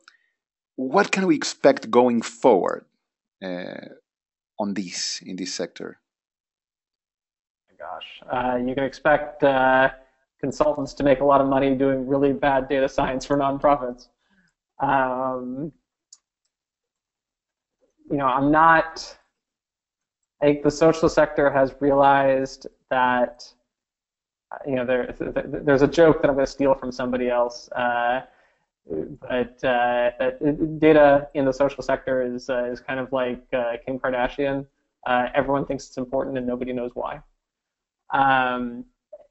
What 0.76 1.12
can 1.12 1.28
we 1.28 1.36
expect 1.36 1.92
going 1.92 2.22
forward 2.22 2.86
uh, 3.44 3.86
on 4.60 4.74
this 4.74 5.22
in 5.26 5.36
this 5.36 5.54
sector? 5.54 6.00
Gosh, 7.78 8.22
uh, 8.32 8.58
you 8.58 8.76
can 8.76 8.84
expect 8.84 9.44
consultants 10.42 10.94
to 10.96 11.04
make 11.04 11.22
a 11.22 11.26
lot 11.26 11.40
of 11.40 11.48
money 11.48 11.76
doing 11.76 12.08
really 12.08 12.34
bad 12.34 12.68
data 12.68 12.90
science 12.90 13.26
for 13.26 13.38
nonprofits. 13.38 14.08
Um, 14.80 15.72
you 18.10 18.18
know, 18.18 18.26
I'm 18.26 18.52
not. 18.52 19.18
I 20.42 20.46
think 20.46 20.64
the 20.64 20.72
social 20.72 21.08
sector 21.08 21.50
has 21.52 21.76
realized 21.80 22.68
that, 22.90 23.48
you 24.66 24.76
know, 24.76 24.86
there, 24.86 25.16
there's 25.18 25.84
a 25.84 25.88
joke 25.88 26.22
that 26.22 26.30
I'm 26.30 26.36
going 26.36 26.48
to 26.48 26.52
steal 26.52 26.74
from 26.74 26.92
somebody 26.92 27.30
else. 27.30 27.70
Uh, 27.72 28.22
but 29.30 29.64
uh, 29.64 30.10
data 30.80 31.30
in 31.36 31.46
the 31.46 31.54
social 31.54 31.84
sector 31.84 32.24
is 32.24 32.50
uh, 32.50 32.66
is 32.66 32.80
kind 32.80 33.00
of 33.00 33.14
like 33.14 33.42
uh, 33.54 33.74
Kim 33.86 34.00
Kardashian. 34.00 34.66
Uh, 35.06 35.28
everyone 35.36 35.66
thinks 35.66 35.88
it's 35.88 35.98
important 35.98 36.38
and 36.38 36.46
nobody 36.46 36.74
knows 36.74 36.92
why. 36.96 37.22
Um, 38.12 38.86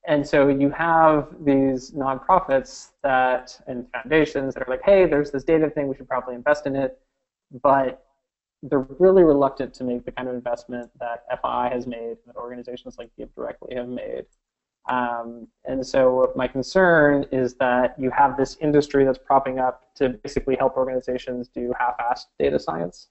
and 0.07 0.27
so 0.27 0.49
you 0.49 0.71
have 0.71 1.29
these 1.45 1.91
nonprofits 1.93 2.91
that 3.03 3.61
and 3.67 3.87
foundations 3.93 4.55
that 4.55 4.67
are 4.67 4.71
like, 4.71 4.83
hey, 4.85 5.07
there's 5.07 5.31
this 5.31 5.45
data 5.45 5.69
thing, 5.69 5.89
we 5.89 5.97
should 5.97 6.09
probably 6.09 6.35
invest 6.35 6.67
in 6.67 6.75
it, 6.75 6.99
but 7.63 8.05
they're 8.63 8.87
really 8.99 9.23
reluctant 9.23 9.73
to 9.75 9.85
make 9.85 10.05
the 10.05 10.13
kind 10.13 10.29
of 10.29 10.35
investment 10.35 10.91
that 11.01 11.25
FII 11.31 11.73
has 11.73 11.87
made, 11.87 12.17
that 12.27 12.37
organizations 12.37 12.97
like 12.99 13.11
GiveDirectly 13.19 13.77
have 13.77 13.89
made. 13.89 14.27
Um, 14.89 15.47
and 15.67 15.87
so 15.87 16.33
my 16.35 16.49
concern 16.49 17.27
is 17.31 17.55
that 17.55 17.95
you 17.99 18.11
have 18.11 18.37
this 18.37 18.57
industry 18.61 19.05
that's 19.05 19.19
propping 19.19 19.59
up 19.59 19.95
to 19.97 20.11
basically 20.11 20.57
help 20.57 20.77
organizations 20.77 21.49
do 21.49 21.73
half-assed 21.79 22.27
data 22.39 22.59
science, 22.59 23.09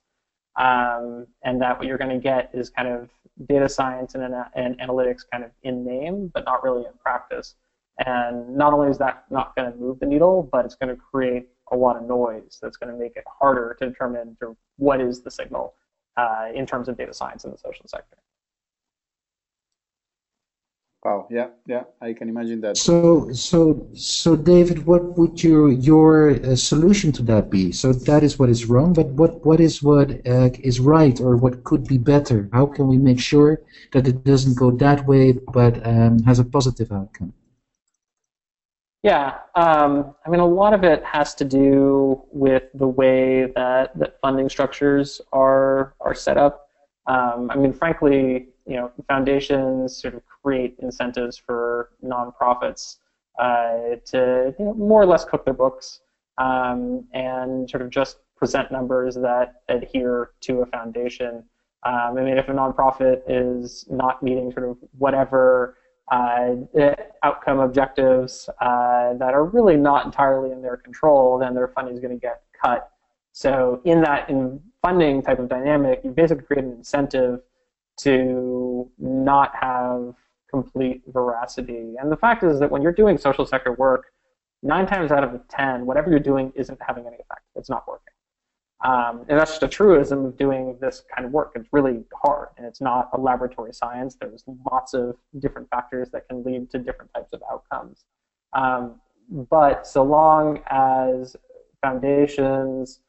um, 0.60 1.26
and 1.42 1.60
that 1.62 1.78
what 1.78 1.88
you're 1.88 1.98
going 1.98 2.10
to 2.10 2.18
get 2.18 2.50
is 2.52 2.68
kind 2.68 2.86
of 2.86 3.08
data 3.48 3.68
science 3.68 4.14
and, 4.14 4.22
and 4.54 4.78
analytics 4.78 5.22
kind 5.32 5.42
of 5.42 5.50
in 5.62 5.84
name, 5.84 6.30
but 6.34 6.44
not 6.44 6.62
really 6.62 6.84
in 6.84 6.92
practice. 7.02 7.54
And 8.06 8.56
not 8.56 8.74
only 8.74 8.90
is 8.90 8.98
that 8.98 9.24
not 9.30 9.56
going 9.56 9.72
to 9.72 9.78
move 9.78 9.98
the 10.00 10.06
needle, 10.06 10.48
but 10.52 10.66
it's 10.66 10.74
going 10.74 10.94
to 10.94 11.00
create 11.00 11.48
a 11.72 11.76
lot 11.76 11.96
of 11.96 12.02
noise 12.02 12.58
that's 12.60 12.76
going 12.76 12.92
to 12.92 12.98
make 12.98 13.16
it 13.16 13.24
harder 13.26 13.74
to 13.78 13.88
determine 13.88 14.36
what 14.76 15.00
is 15.00 15.22
the 15.22 15.30
signal 15.30 15.74
uh, 16.18 16.48
in 16.54 16.66
terms 16.66 16.88
of 16.88 16.96
data 16.98 17.14
science 17.14 17.44
in 17.44 17.50
the 17.50 17.58
social 17.58 17.86
sector. 17.86 18.18
Wow. 21.02 21.26
Yeah. 21.30 21.48
Yeah. 21.66 21.84
I 22.02 22.12
can 22.12 22.28
imagine 22.28 22.60
that. 22.60 22.76
So, 22.76 23.32
so, 23.32 23.88
so, 23.94 24.36
David, 24.36 24.84
what 24.84 25.16
would 25.16 25.42
your 25.42 25.72
your 25.72 26.32
uh, 26.32 26.54
solution 26.56 27.10
to 27.12 27.22
that 27.22 27.50
be? 27.50 27.72
So 27.72 27.92
that 27.92 28.22
is 28.22 28.38
what 28.38 28.50
is 28.50 28.66
wrong, 28.66 28.92
but 28.92 29.06
what 29.06 29.44
what 29.46 29.60
is 29.60 29.82
what 29.82 30.10
uh, 30.26 30.50
is 30.62 30.78
right, 30.78 31.18
or 31.20 31.36
what 31.36 31.64
could 31.64 31.86
be 31.86 31.96
better? 31.96 32.50
How 32.52 32.66
can 32.66 32.86
we 32.86 32.98
make 32.98 33.18
sure 33.18 33.60
that 33.92 34.06
it 34.06 34.24
doesn't 34.24 34.58
go 34.58 34.70
that 34.72 35.06
way, 35.06 35.32
but 35.32 35.74
um, 35.86 36.22
has 36.24 36.38
a 36.38 36.44
positive 36.44 36.92
outcome? 36.92 37.32
Yeah, 39.02 39.38
um, 39.54 40.14
I 40.26 40.28
mean, 40.28 40.40
a 40.40 40.46
lot 40.46 40.74
of 40.74 40.84
it 40.84 41.02
has 41.04 41.34
to 41.36 41.44
do 41.44 42.22
with 42.30 42.64
the 42.74 42.86
way 42.86 43.46
that, 43.56 43.98
that 43.98 44.20
funding 44.20 44.50
structures 44.50 45.22
are 45.32 45.94
are 46.00 46.14
set 46.14 46.36
up. 46.36 46.68
Um, 47.06 47.50
I 47.50 47.56
mean, 47.56 47.72
frankly, 47.72 48.49
you 48.66 48.76
know, 48.76 48.90
foundations 49.08 49.96
sort 49.96 50.14
of 50.14 50.22
create 50.42 50.76
incentives 50.80 51.36
for 51.36 51.90
nonprofits 52.04 52.98
uh, 53.38 53.96
to 54.04 54.54
you 54.58 54.64
know, 54.64 54.74
more 54.74 55.02
or 55.02 55.06
less 55.06 55.24
cook 55.24 55.44
their 55.44 55.54
books 55.54 56.00
um, 56.38 57.04
and 57.12 57.68
sort 57.68 57.82
of 57.82 57.90
just 57.90 58.18
present 58.36 58.70
numbers 58.72 59.14
that 59.14 59.62
adhere 59.68 60.30
to 60.40 60.62
a 60.62 60.66
foundation. 60.66 61.44
Um, 61.84 62.18
I 62.18 62.22
mean, 62.22 62.38
if 62.38 62.48
a 62.48 62.52
nonprofit 62.52 63.22
is 63.28 63.86
not 63.90 64.22
meeting 64.22 64.50
sort 64.52 64.68
of 64.68 64.76
whatever 64.98 65.76
uh, 66.10 66.56
outcome 67.22 67.60
objectives 67.60 68.48
uh, 68.60 69.14
that 69.14 69.32
are 69.32 69.44
really 69.44 69.76
not 69.76 70.04
entirely 70.04 70.50
in 70.50 70.60
their 70.60 70.76
control, 70.76 71.38
then 71.38 71.54
their 71.54 71.68
funding 71.68 71.94
is 71.94 72.00
going 72.00 72.12
to 72.12 72.20
get 72.20 72.42
cut. 72.60 72.90
So 73.32 73.80
in 73.84 74.00
that 74.02 74.28
in 74.28 74.60
funding 74.82 75.22
type 75.22 75.38
of 75.38 75.48
dynamic, 75.48 76.00
you 76.02 76.10
basically 76.10 76.44
create 76.44 76.64
an 76.64 76.72
incentive 76.72 77.40
to 78.02 78.90
not 78.98 79.54
have 79.60 80.14
complete 80.48 81.02
veracity. 81.06 81.94
And 82.00 82.10
the 82.10 82.16
fact 82.16 82.42
is 82.42 82.58
that 82.60 82.70
when 82.70 82.82
you're 82.82 82.92
doing 82.92 83.18
social 83.18 83.46
sector 83.46 83.72
work, 83.72 84.06
nine 84.62 84.86
times 84.86 85.12
out 85.12 85.24
of 85.24 85.40
ten, 85.48 85.86
whatever 85.86 86.10
you're 86.10 86.18
doing 86.18 86.52
isn't 86.54 86.78
having 86.86 87.06
any 87.06 87.16
effect. 87.16 87.42
It's 87.54 87.70
not 87.70 87.86
working. 87.86 88.12
Um, 88.82 89.26
and 89.28 89.38
that's 89.38 89.52
just 89.52 89.62
a 89.62 89.68
truism 89.68 90.24
of 90.24 90.38
doing 90.38 90.78
this 90.80 91.02
kind 91.14 91.26
of 91.26 91.32
work. 91.32 91.52
It's 91.54 91.68
really 91.70 92.02
hard, 92.14 92.48
and 92.56 92.66
it's 92.66 92.80
not 92.80 93.10
a 93.12 93.20
laboratory 93.20 93.74
science. 93.74 94.16
There's 94.18 94.42
lots 94.70 94.94
of 94.94 95.16
different 95.38 95.68
factors 95.68 96.08
that 96.12 96.26
can 96.28 96.42
lead 96.42 96.70
to 96.70 96.78
different 96.78 97.12
types 97.14 97.32
of 97.32 97.42
outcomes. 97.52 98.04
Um, 98.54 99.00
but 99.28 99.86
so 99.86 100.02
long 100.02 100.62
as 100.70 101.36
foundations 101.82 103.00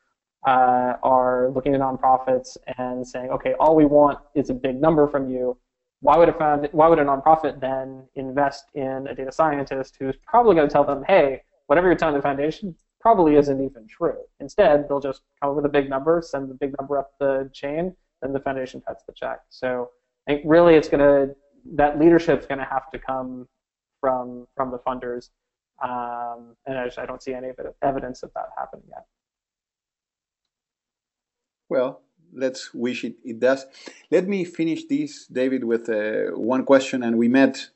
uh, 0.47 0.93
are 1.03 1.49
looking 1.53 1.75
at 1.75 1.81
nonprofits 1.81 2.57
and 2.77 3.07
saying, 3.07 3.29
okay, 3.29 3.53
all 3.59 3.75
we 3.75 3.85
want 3.85 4.19
is 4.35 4.49
a 4.49 4.53
big 4.53 4.79
number 4.79 5.07
from 5.07 5.29
you. 5.29 5.57
Why 5.99 6.17
would 6.17 6.29
a 6.29 6.33
found, 6.33 6.67
why 6.71 6.87
would 6.87 6.99
a 6.99 7.05
nonprofit 7.05 7.59
then 7.61 8.07
invest 8.15 8.65
in 8.73 9.07
a 9.07 9.13
data 9.13 9.31
scientist 9.31 9.97
who's 9.99 10.15
probably 10.25 10.55
going 10.55 10.67
to 10.67 10.73
tell 10.73 10.83
them, 10.83 11.03
hey, 11.07 11.41
whatever 11.67 11.87
you're 11.87 11.95
telling 11.95 12.15
the 12.15 12.21
foundation 12.21 12.75
probably 12.99 13.35
isn't 13.35 13.63
even 13.63 13.87
true. 13.87 14.17
Instead, 14.39 14.87
they'll 14.87 14.99
just 14.99 15.21
come 15.41 15.51
up 15.51 15.55
with 15.55 15.65
a 15.65 15.69
big 15.69 15.89
number, 15.89 16.21
send 16.25 16.49
the 16.49 16.55
big 16.55 16.73
number 16.79 16.97
up 16.97 17.11
the 17.19 17.49
chain, 17.53 17.95
then 18.21 18.33
the 18.33 18.39
foundation 18.39 18.81
cuts 18.81 19.03
the 19.05 19.13
check. 19.13 19.41
So 19.49 19.89
I 20.27 20.33
think 20.33 20.43
really 20.45 20.75
it's 20.75 20.87
going 20.87 20.99
to 21.01 21.35
that 21.75 21.99
leadership's 21.99 22.47
going 22.47 22.59
to 22.59 22.65
have 22.65 22.89
to 22.91 22.99
come 22.99 23.47
from 23.99 24.47
from 24.55 24.71
the 24.71 24.79
funders, 24.79 25.29
um, 25.83 26.55
and 26.65 26.77
I, 26.77 26.85
just, 26.85 26.97
I 26.97 27.05
don't 27.05 27.21
see 27.21 27.33
any 27.33 27.49
of 27.49 27.59
evidence 27.81 28.23
of 28.23 28.31
that 28.33 28.49
happening 28.57 28.85
yet. 28.89 29.05
Well, 31.71 32.01
let's 32.33 32.73
wish 32.73 33.05
it, 33.05 33.15
it 33.23 33.39
does. 33.39 33.65
Let 34.11 34.27
me 34.27 34.43
finish 34.43 34.87
this, 34.87 35.25
David, 35.27 35.63
with 35.63 35.87
uh, 35.87 36.35
one 36.35 36.65
question. 36.65 37.01
And 37.01 37.17
we 37.17 37.29
met 37.29 37.69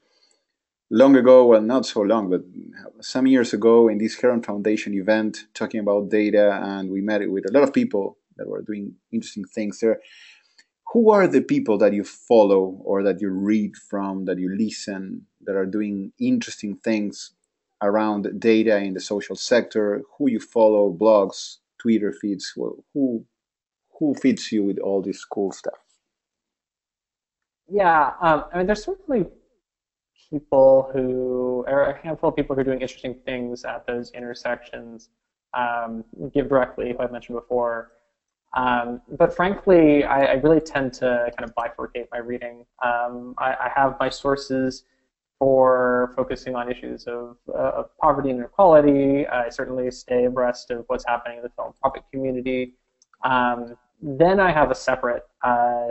long 0.90 1.16
ago, 1.16 1.46
well, 1.46 1.62
not 1.62 1.86
so 1.86 2.02
long, 2.02 2.30
but 2.30 2.42
some 3.00 3.26
years 3.26 3.54
ago 3.54 3.88
in 3.88 3.98
this 3.98 4.20
Heron 4.20 4.44
Foundation 4.44 4.94
event 4.96 5.46
talking 5.54 5.80
about 5.80 6.10
data. 6.10 6.60
And 6.62 6.92
we 6.92 7.00
met 7.00 7.22
with 7.32 7.46
a 7.50 7.54
lot 7.54 7.64
of 7.64 7.72
people 7.72 8.18
that 8.36 8.50
were 8.50 8.64
doing 8.64 8.96
interesting 9.14 9.46
things 9.46 9.80
there. 9.80 10.02
Who 10.92 11.10
are 11.12 11.26
the 11.26 11.42
people 11.42 11.78
that 11.78 11.94
you 11.94 12.04
follow 12.04 12.78
or 12.84 13.02
that 13.04 13.22
you 13.22 13.30
read 13.30 13.78
from, 13.78 14.26
that 14.26 14.40
you 14.40 14.54
listen, 14.54 15.26
that 15.46 15.56
are 15.56 15.66
doing 15.66 16.12
interesting 16.20 16.76
things 16.76 17.32
around 17.82 18.42
data 18.42 18.76
in 18.76 18.94
the 18.94 19.00
social 19.00 19.38
sector? 19.38 20.02
Who 20.18 20.30
you 20.30 20.42
follow, 20.42 20.92
blogs, 20.92 21.60
Twitter 21.80 22.12
feeds? 22.12 22.52
Who 22.94 23.26
who 24.00 24.14
feeds 24.16 24.52
you 24.52 24.64
with 24.64 24.80
all 24.80 25.02
this 25.02 25.24
cool 25.26 25.52
stuff? 25.52 25.80
Yeah, 27.68 28.12
um, 28.22 28.46
I 28.54 28.58
mean, 28.58 28.68
there's 28.68 28.84
certainly 28.84 29.26
people 30.30 30.90
who, 30.94 31.66
or 31.68 31.84
a 31.84 32.02
handful 32.02 32.30
of 32.30 32.36
people 32.36 32.56
who 32.56 32.62
are 32.62 32.66
doing 32.66 32.82
interesting 32.82 33.16
things 33.26 33.64
at 33.64 33.86
those 33.88 34.12
intersections. 34.12 35.10
Um, 35.54 36.04
GiveDirectly, 36.36 36.92
who 36.92 37.00
I've 37.00 37.14
mentioned 37.14 37.38
before. 37.38 37.92
Um, 38.56 39.02
but 39.18 39.36
frankly, 39.36 40.04
I, 40.04 40.26
I, 40.26 40.34
really 40.34 40.60
tend 40.62 40.94
to 40.96 41.32
kind 41.38 41.50
of 41.50 41.56
bifurcate 41.56 42.08
my 42.12 42.20
reading. 42.20 42.66
Um, 42.84 43.36
I, 43.38 43.52
I, 43.52 43.72
have 43.76 43.98
my 44.00 44.10
sources 44.10 44.84
for 45.40 46.14
focusing 46.16 46.56
on 46.56 46.72
issues 46.72 47.06
of, 47.06 47.36
uh, 47.50 47.72
of 47.82 47.98
poverty 47.98 48.30
and 48.30 48.40
inequality. 48.40 49.28
I 49.28 49.50
certainly 49.50 49.92
stay 49.92 50.26
abreast 50.26 50.72
of 50.72 50.86
what's 50.88 51.06
happening 51.06 51.38
in 51.38 51.44
the 51.44 51.50
philanthropic 51.50 52.04
community. 52.12 52.76
Um, 53.24 53.76
then 54.06 54.40
I 54.40 54.52
have 54.52 54.70
a 54.70 54.76
separate 54.76 55.24
uh, 55.42 55.88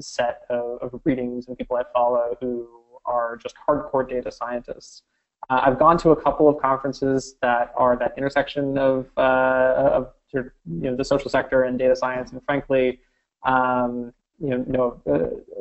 set 0.00 0.40
of, 0.48 0.78
of, 0.80 1.00
readings 1.04 1.48
and 1.48 1.58
people 1.58 1.76
I 1.76 1.82
follow 1.92 2.34
who 2.40 2.66
are 3.04 3.36
just 3.36 3.56
hardcore 3.68 4.08
data 4.08 4.32
scientists. 4.32 5.02
Uh, 5.50 5.60
I've 5.64 5.78
gone 5.78 5.98
to 5.98 6.10
a 6.10 6.16
couple 6.16 6.48
of 6.48 6.58
conferences 6.62 7.36
that 7.42 7.74
are 7.76 7.94
that 7.98 8.14
intersection 8.16 8.78
of, 8.78 9.10
uh, 9.18 9.90
of 9.92 10.12
you 10.32 10.50
know, 10.64 10.96
the 10.96 11.04
social 11.04 11.30
sector 11.30 11.64
and 11.64 11.78
data 11.78 11.94
science, 11.94 12.32
and 12.32 12.42
frankly, 12.46 13.00
um, 13.44 14.14
you 14.40 14.48
know, 14.48 14.64
know 14.66 15.02
uh, 15.12 15.56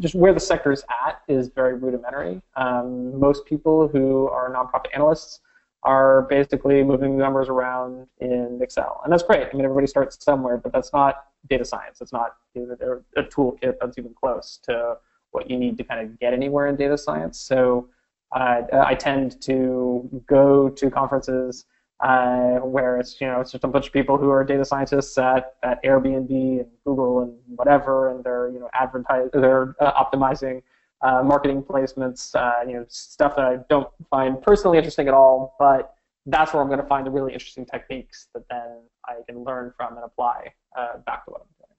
just 0.00 0.16
where 0.16 0.32
the 0.32 0.40
sector 0.40 0.72
is 0.72 0.82
at 1.06 1.22
is 1.28 1.48
very 1.48 1.74
rudimentary. 1.74 2.42
Um, 2.56 3.18
most 3.20 3.46
people 3.46 3.86
who 3.86 4.28
are 4.28 4.52
nonprofit 4.52 4.92
analysts 4.94 5.40
are 5.86 6.22
basically 6.22 6.82
moving 6.82 7.16
numbers 7.16 7.48
around 7.48 8.08
in 8.20 8.58
Excel. 8.60 9.00
And 9.04 9.12
that's 9.12 9.22
great. 9.22 9.46
I 9.46 9.56
mean, 9.56 9.64
everybody 9.64 9.86
starts 9.86 10.22
somewhere, 10.22 10.56
but 10.56 10.72
that's 10.72 10.92
not 10.92 11.26
data 11.48 11.64
science. 11.64 12.00
It's 12.00 12.12
not 12.12 12.36
a 12.56 13.22
toolkit 13.22 13.74
that's 13.80 13.98
even 13.98 14.14
close 14.14 14.58
to 14.64 14.96
what 15.30 15.50
you 15.50 15.56
need 15.58 15.76
to 15.78 15.84
kind 15.84 16.00
of 16.00 16.18
get 16.18 16.32
anywhere 16.32 16.66
in 16.66 16.76
data 16.76 16.96
science. 16.96 17.38
So 17.38 17.88
uh, 18.34 18.62
I 18.72 18.94
tend 18.94 19.40
to 19.42 20.22
go 20.26 20.68
to 20.68 20.90
conferences 20.90 21.66
uh, 22.00 22.58
where 22.58 22.98
it's 22.98 23.20
you 23.20 23.26
know 23.26 23.40
it's 23.40 23.52
just 23.52 23.64
a 23.64 23.68
bunch 23.68 23.86
of 23.86 23.92
people 23.92 24.18
who 24.18 24.28
are 24.28 24.44
data 24.44 24.64
scientists 24.64 25.16
at, 25.16 25.54
at 25.62 25.82
Airbnb 25.82 26.30
and 26.30 26.66
Google 26.84 27.22
and 27.22 27.32
whatever, 27.56 28.10
and 28.10 28.22
they're 28.22 28.50
you 28.50 28.60
know 28.60 28.68
advertising, 28.74 29.30
they're 29.32 29.74
uh, 29.80 30.04
optimizing 30.04 30.62
uh, 31.02 31.22
marketing 31.22 31.62
placements, 31.62 32.34
uh, 32.34 32.66
you 32.66 32.74
know, 32.74 32.84
stuff 32.88 33.36
that 33.36 33.44
I 33.44 33.58
don't 33.68 33.88
find 34.10 34.40
personally 34.40 34.78
interesting 34.78 35.08
at 35.08 35.14
all, 35.14 35.54
but 35.58 35.95
that's 36.26 36.52
where 36.52 36.60
I'm 36.60 36.68
going 36.68 36.80
to 36.80 36.86
find 36.86 37.06
the 37.06 37.10
really 37.10 37.32
interesting 37.32 37.66
techniques 37.66 38.28
that 38.34 38.44
then 38.50 38.82
I 39.06 39.14
can 39.26 39.44
learn 39.44 39.72
from 39.76 39.96
and 39.96 40.04
apply 40.04 40.52
uh, 40.76 40.98
back 41.06 41.24
to 41.24 41.30
what 41.30 41.42
I'm 41.42 41.46
doing. 41.58 41.76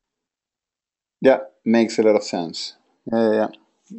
Yeah, 1.21 1.39
makes 1.65 1.99
a 1.99 2.03
lot 2.03 2.15
of 2.15 2.23
sense. 2.23 2.75
Yeah, 3.11 3.31
yeah, 3.33 3.47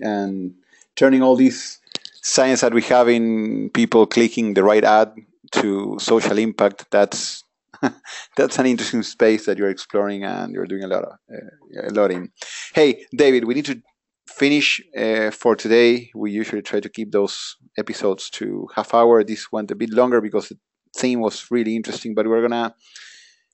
and 0.00 0.54
turning 0.96 1.22
all 1.22 1.36
these 1.36 1.80
science 2.22 2.62
that 2.62 2.74
we 2.74 2.82
have 2.82 3.08
in 3.08 3.70
people 3.70 4.06
clicking 4.06 4.54
the 4.54 4.62
right 4.62 4.84
ad 4.84 5.12
to 5.52 5.96
social 6.00 6.38
impact, 6.38 6.86
that's 6.90 7.44
that's 8.36 8.58
an 8.58 8.66
interesting 8.66 9.02
space 9.02 9.46
that 9.46 9.58
you're 9.58 9.70
exploring 9.70 10.24
and 10.24 10.52
you're 10.52 10.66
doing 10.66 10.84
a 10.84 10.88
lot 10.88 11.04
of 11.04 11.12
uh, 11.32 11.88
a 11.88 11.92
lot 11.92 12.10
in. 12.10 12.30
Hey, 12.74 13.04
David, 13.14 13.44
we 13.44 13.54
need 13.54 13.66
to 13.66 13.80
finish 14.28 14.82
uh, 14.96 15.30
for 15.30 15.56
today. 15.56 16.10
We 16.14 16.30
usually 16.30 16.62
try 16.62 16.80
to 16.80 16.88
keep 16.88 17.12
those 17.12 17.56
episodes 17.76 18.30
to 18.30 18.68
half 18.74 18.94
hour. 18.94 19.24
This 19.24 19.50
went 19.50 19.70
a 19.70 19.74
bit 19.74 19.90
longer 19.90 20.20
because 20.20 20.48
the 20.48 20.58
theme 20.96 21.20
was 21.20 21.46
really 21.50 21.76
interesting, 21.76 22.14
but 22.14 22.26
we're 22.26 22.42
gonna 22.42 22.74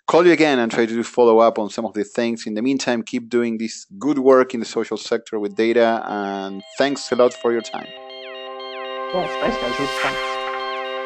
call 0.07 0.27
you 0.27 0.33
again 0.33 0.59
and 0.59 0.71
try 0.71 0.87
to 0.87 1.03
follow 1.03 1.39
up 1.39 1.59
on 1.59 1.71
some 1.71 1.85
of 1.85 1.95
the 1.95 2.05
things. 2.05 2.47
In 2.47 2.55
the 2.55 2.63
meantime, 2.63 3.03
keep 3.03 3.29
doing 3.29 3.59
this 3.59 3.87
good 3.99 4.19
work 4.19 4.55
in 4.55 4.61
the 4.61 4.67
social 4.67 4.97
sector 4.97 5.39
with 5.39 5.55
data, 5.57 6.03
and 6.07 6.63
thanks 6.79 7.11
a 7.13 7.17
lot 7.17 7.33
for 7.35 7.53
your 7.53 7.63
time. 7.63 7.89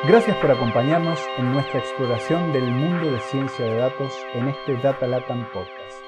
Gracias 0.07 0.37
por 0.37 0.51
acompañarnos 0.51 1.19
en 1.39 1.53
nuestra 1.53 1.81
exploración 1.81 2.53
del 2.53 2.71
mundo 2.71 3.11
de 3.11 3.21
ciencia 3.21 3.65
de 3.65 3.77
datos 3.77 4.13
en 4.35 4.49
este 4.49 4.77
Data 4.77 5.07
Latam 5.07 5.45
Podcast. 5.53 6.08